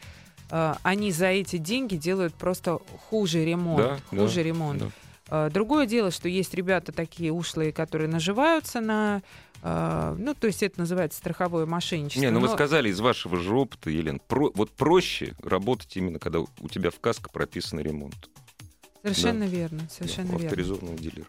э, 0.51 0.75
они 0.83 1.13
за 1.13 1.27
эти 1.27 1.59
деньги 1.59 1.97
делают 1.97 2.35
просто 2.35 2.79
хуже 3.11 3.45
ремонт, 3.45 3.77
Да, 3.79 3.99
да, 4.11 4.19
хуже 4.19 4.43
ремонт. 4.43 4.79
да. 4.81 4.91
Э, 5.33 5.49
Другое 5.51 5.87
дело, 5.87 6.11
что 6.11 6.29
есть 6.29 6.53
ребята 6.53 6.93
такие 6.93 7.33
ушлые, 7.33 7.73
которые 7.73 8.07
наживаются 8.07 8.83
на, 8.83 9.23
э, 9.63 10.15
ну 10.19 10.35
то 10.35 10.47
есть 10.47 10.63
это 10.63 10.79
называется 10.81 11.19
страховое 11.19 11.65
мошенничество. 11.65 12.21
Не, 12.21 12.31
ну 12.31 12.41
вы 12.41 12.49
Но- 12.49 12.53
сказали 12.55 12.91
из 12.91 13.01
вашего 13.01 13.39
же 13.39 13.55
опыта, 13.55 13.89
Елена, 13.89 14.19
про- 14.29 14.53
вот 14.55 14.71
проще 14.73 15.35
работать 15.43 15.97
именно, 15.97 16.19
когда 16.19 16.41
у 16.41 16.69
тебя 16.69 16.91
в 16.91 17.01
каско 17.01 17.31
прописан 17.31 17.81
ремонт. 17.81 18.29
Совершенно 19.03 19.45
верно, 19.45 19.81
совершенно 19.91 20.29
Да, 20.29 20.33
верно. 20.35 20.47
авторизованного 20.49 20.99
дилера. 20.99 21.27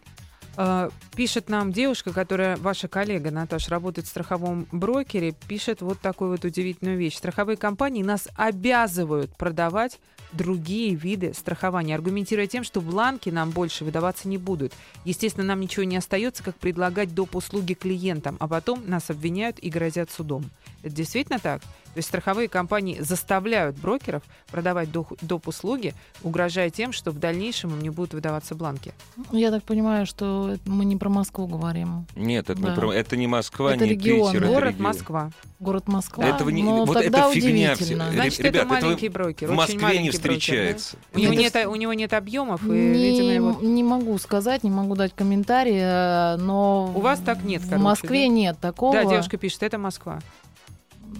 А, 0.56 0.90
Пишет 1.16 1.48
нам 1.48 1.72
девушка, 1.72 2.12
которая, 2.12 2.56
ваша 2.58 2.86
коллега, 2.88 3.30
Наташа, 3.32 3.70
работает 3.70 4.06
в 4.06 4.10
страховом 4.10 4.68
брокере, 4.70 5.34
пишет 5.48 5.80
вот 5.80 5.98
такую 6.00 6.30
вот 6.30 6.44
удивительную 6.44 6.96
вещь. 6.98 7.16
Страховые 7.16 7.56
компании 7.56 8.02
нас 8.04 8.28
обязывают 8.36 9.34
продавать 9.36 9.98
другие 10.34 10.94
виды 10.94 11.32
страхования, 11.34 11.94
аргументируя 11.94 12.46
тем, 12.46 12.64
что 12.64 12.80
бланки 12.80 13.30
нам 13.30 13.50
больше 13.50 13.84
выдаваться 13.84 14.28
не 14.28 14.38
будут. 14.38 14.72
Естественно, 15.04 15.46
нам 15.46 15.60
ничего 15.60 15.84
не 15.84 15.96
остается, 15.96 16.42
как 16.42 16.56
предлагать 16.56 17.14
доп. 17.14 17.36
услуги 17.36 17.74
клиентам, 17.74 18.36
а 18.40 18.48
потом 18.48 18.82
нас 18.86 19.10
обвиняют 19.10 19.58
и 19.58 19.70
грозят 19.70 20.10
судом. 20.10 20.50
Это 20.84 20.94
действительно 20.94 21.38
так? 21.38 21.62
То 21.62 21.98
есть 21.98 22.08
страховые 22.08 22.48
компании 22.48 22.98
заставляют 23.00 23.76
брокеров 23.78 24.22
продавать 24.50 24.90
доп. 24.90 25.48
услуги, 25.48 25.94
угрожая 26.22 26.68
тем, 26.70 26.92
что 26.92 27.10
в 27.12 27.18
дальнейшем 27.18 27.70
им 27.70 27.80
не 27.80 27.90
будут 27.90 28.14
выдаваться 28.14 28.54
бланки. 28.54 28.92
Я 29.30 29.50
так 29.50 29.62
понимаю, 29.62 30.04
что 30.04 30.50
это 30.54 30.68
мы 30.70 30.84
не 30.84 30.96
про 30.96 31.08
Москву 31.08 31.46
говорим. 31.46 32.06
Нет, 32.16 32.50
это, 32.50 32.60
Да. 32.60 32.70
не, 32.70 32.74
про- 32.74 32.92
это 32.92 33.16
не 33.16 33.26
Москва, 33.28 33.74
Это 33.74 33.84
не 33.84 33.90
регион, 33.90 34.32
Питер, 34.32 34.44
это 34.44 34.52
Город 34.52 34.68
регион. 34.70 34.82
Москва. 34.88 35.30
Город 35.60 35.86
Москва. 35.88 36.24
Этого 36.24 36.48
не, 36.50 36.62
но 36.62 36.84
вот 36.84 36.94
тогда 36.94 37.30
это 37.30 37.32
фигня. 37.40 37.76
Значит, 37.76 38.40
Ребят, 38.40 38.64
это 38.64 38.74
это 38.74 38.84
маленький 38.84 39.08
брокер. 39.08 39.48
в 39.48 39.50
очень 39.52 39.56
Москве 39.56 39.76
не 39.76 39.82
маленький 39.82 40.10
брокер, 40.10 40.22
да? 40.22 40.38
встречается. 40.40 40.96
У 41.14 41.18
него, 41.18 41.32
Это- 41.32 41.40
нет, 41.42 41.66
у 41.68 41.74
него 41.76 41.92
нет 41.94 42.12
объемов, 42.12 42.64
и, 42.64 42.68
Не, 42.70 42.92
видимо, 43.10 43.32
его... 43.32 43.60
не 43.62 43.82
могу 43.84 44.18
сказать, 44.18 44.64
не 44.64 44.70
могу 44.70 44.96
дать 44.96 45.14
комментарий, 45.14 45.78
э, 45.78 46.36
но 46.38 46.92
У 46.94 47.00
вас 47.00 47.20
так 47.20 47.44
нет, 47.44 47.62
в 47.62 47.66
короче, 47.68 47.84
Москве 47.84 48.22
да? 48.26 48.34
нет 48.34 48.58
такого. 48.58 48.94
Да, 48.94 49.04
девушка 49.04 49.36
пишет, 49.36 49.62
это 49.62 49.78
Москва. 49.78 50.18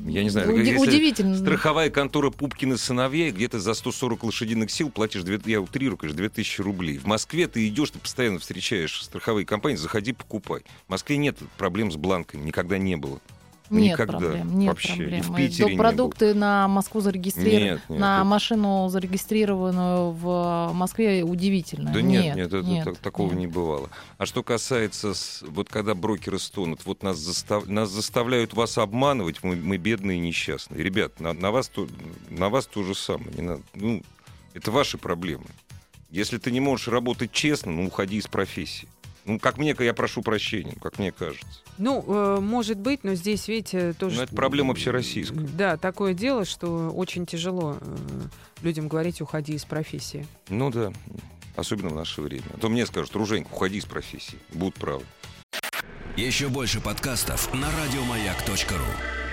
Я 0.07 0.23
не 0.23 0.29
знаю, 0.29 0.53
Уди- 0.55 0.77
удивительно. 0.77 1.37
Страховая 1.37 1.89
контора 1.89 2.29
Пупкина 2.31 2.77
сыновья, 2.77 3.29
и 3.29 3.31
где-то 3.31 3.59
за 3.59 3.73
140 3.73 4.23
лошадиных 4.23 4.71
сил 4.71 4.91
платишь, 4.91 5.23
две- 5.23 5.41
я 5.47 5.61
утрирую, 5.63 5.97
конечно, 5.97 6.19
2000 6.19 6.61
рублей. 6.61 6.99
В 6.99 7.07
Москве 7.07 7.49
ты 7.49 7.67
идешь, 7.69 7.91
ты 7.91 7.99
постоянно 7.99 8.39
встречаешь 8.39 9.03
страховые 9.03 9.47
компании, 9.47 9.77
заходи, 9.77 10.13
покупай. 10.13 10.61
В 10.87 10.91
Москве 10.91 11.17
нет 11.17 11.39
проблем 11.57 11.91
с 11.91 11.97
бланками, 11.97 12.43
никогда 12.45 12.77
не 12.77 12.97
было. 12.97 13.21
Нет 13.81 13.93
Никогда. 13.93 14.19
проблем, 14.19 14.59
нет 14.59 14.69
Вообще. 14.69 14.93
И 14.93 14.97
проблем. 14.97 15.23
в 15.23 15.37
Питере 15.37 15.77
продукты 15.77 16.35
на 16.35 16.69
Москву 16.69 17.01
зарегистрированы, 17.01 17.65
Нет, 17.65 17.81
нет, 17.89 17.99
на 18.01 18.17
это- 18.17 18.25
машину 18.25 18.89
зарегистрированную 18.89 20.11
в 20.13 20.71
Москве 20.75 21.23
удивительно. 21.25 21.93
Да 21.93 22.03
нет, 22.03 22.37
нет, 22.37 22.53
это 22.53 22.85
так- 22.85 22.99
такого 22.99 23.31
нет. 23.31 23.39
не 23.39 23.47
бывало. 23.47 23.91
А 24.19 24.27
что 24.27 24.43
касается, 24.43 25.13
вот 25.43 25.69
когда 25.69 25.95
брокеры 25.95 26.39
стонут, 26.39 26.85
вот 26.85 27.03
нас, 27.03 27.19
застав- 27.19 27.67
нас 27.67 27.91
заставляют 27.91 28.55
вас 28.55 28.79
обманывать, 28.79 29.43
мы, 29.43 29.57
мы 29.57 29.77
бедные 29.77 30.19
и 30.19 30.21
несчастные. 30.21 30.83
Ребят, 30.83 31.21
на, 31.21 31.33
на 31.33 31.51
вас, 31.51 31.69
то, 31.69 31.87
на 32.31 32.49
вас 32.49 32.67
то 32.67 32.83
же 32.83 32.95
самое. 32.95 33.31
Не 33.35 33.43
надо- 33.43 33.63
ну, 33.75 34.03
это 34.55 34.71
ваши 34.71 34.99
проблемы. 34.99 35.45
Если 36.11 36.39
ты 36.39 36.51
не 36.53 36.61
можешь 36.61 36.89
работать 36.89 37.33
честно, 37.33 37.73
ну, 37.73 37.87
уходи 37.87 38.19
из 38.19 38.27
профессии. 38.29 38.87
Ну, 39.25 39.39
как 39.41 39.59
мне, 39.59 39.75
я 39.81 39.95
прошу 39.95 40.23
прощения, 40.23 40.75
как 40.81 40.99
мне 40.99 41.11
кажется. 41.11 41.61
Ну, 41.79 42.05
э, 42.07 42.41
может 42.41 42.79
быть, 42.79 43.03
но 43.03 43.15
здесь, 43.15 43.49
видите, 43.49 43.93
тоже... 43.95 44.17
Но 44.17 44.23
это 44.23 44.35
проблема 44.35 44.73
общероссийская. 44.73 45.41
Да, 45.57 45.77
такое 45.77 46.15
дело, 46.15 46.45
что 46.45 46.91
очень 46.91 47.27
тяжело 47.27 47.79
э, 47.81 47.97
людям 48.63 48.89
говорить 48.89 49.21
«уходи 49.21 49.55
из 49.55 49.65
профессии». 49.65 50.27
Ну 50.49 50.71
да, 50.71 50.93
особенно 51.57 51.89
в 51.89 51.95
наше 51.95 52.23
время. 52.23 52.45
А 52.55 52.59
то 52.59 52.69
мне 52.69 52.87
скажут, 52.87 53.15
Руженька, 53.17 53.49
уходи 53.53 53.79
из 53.79 53.87
профессии. 53.87 54.39
Будут 54.53 54.75
правы. 54.75 55.03
Еще 56.17 56.49
больше 56.49 56.81
подкастов 56.81 57.53
на 57.53 57.69
радиомаяк.ру. 57.73 59.24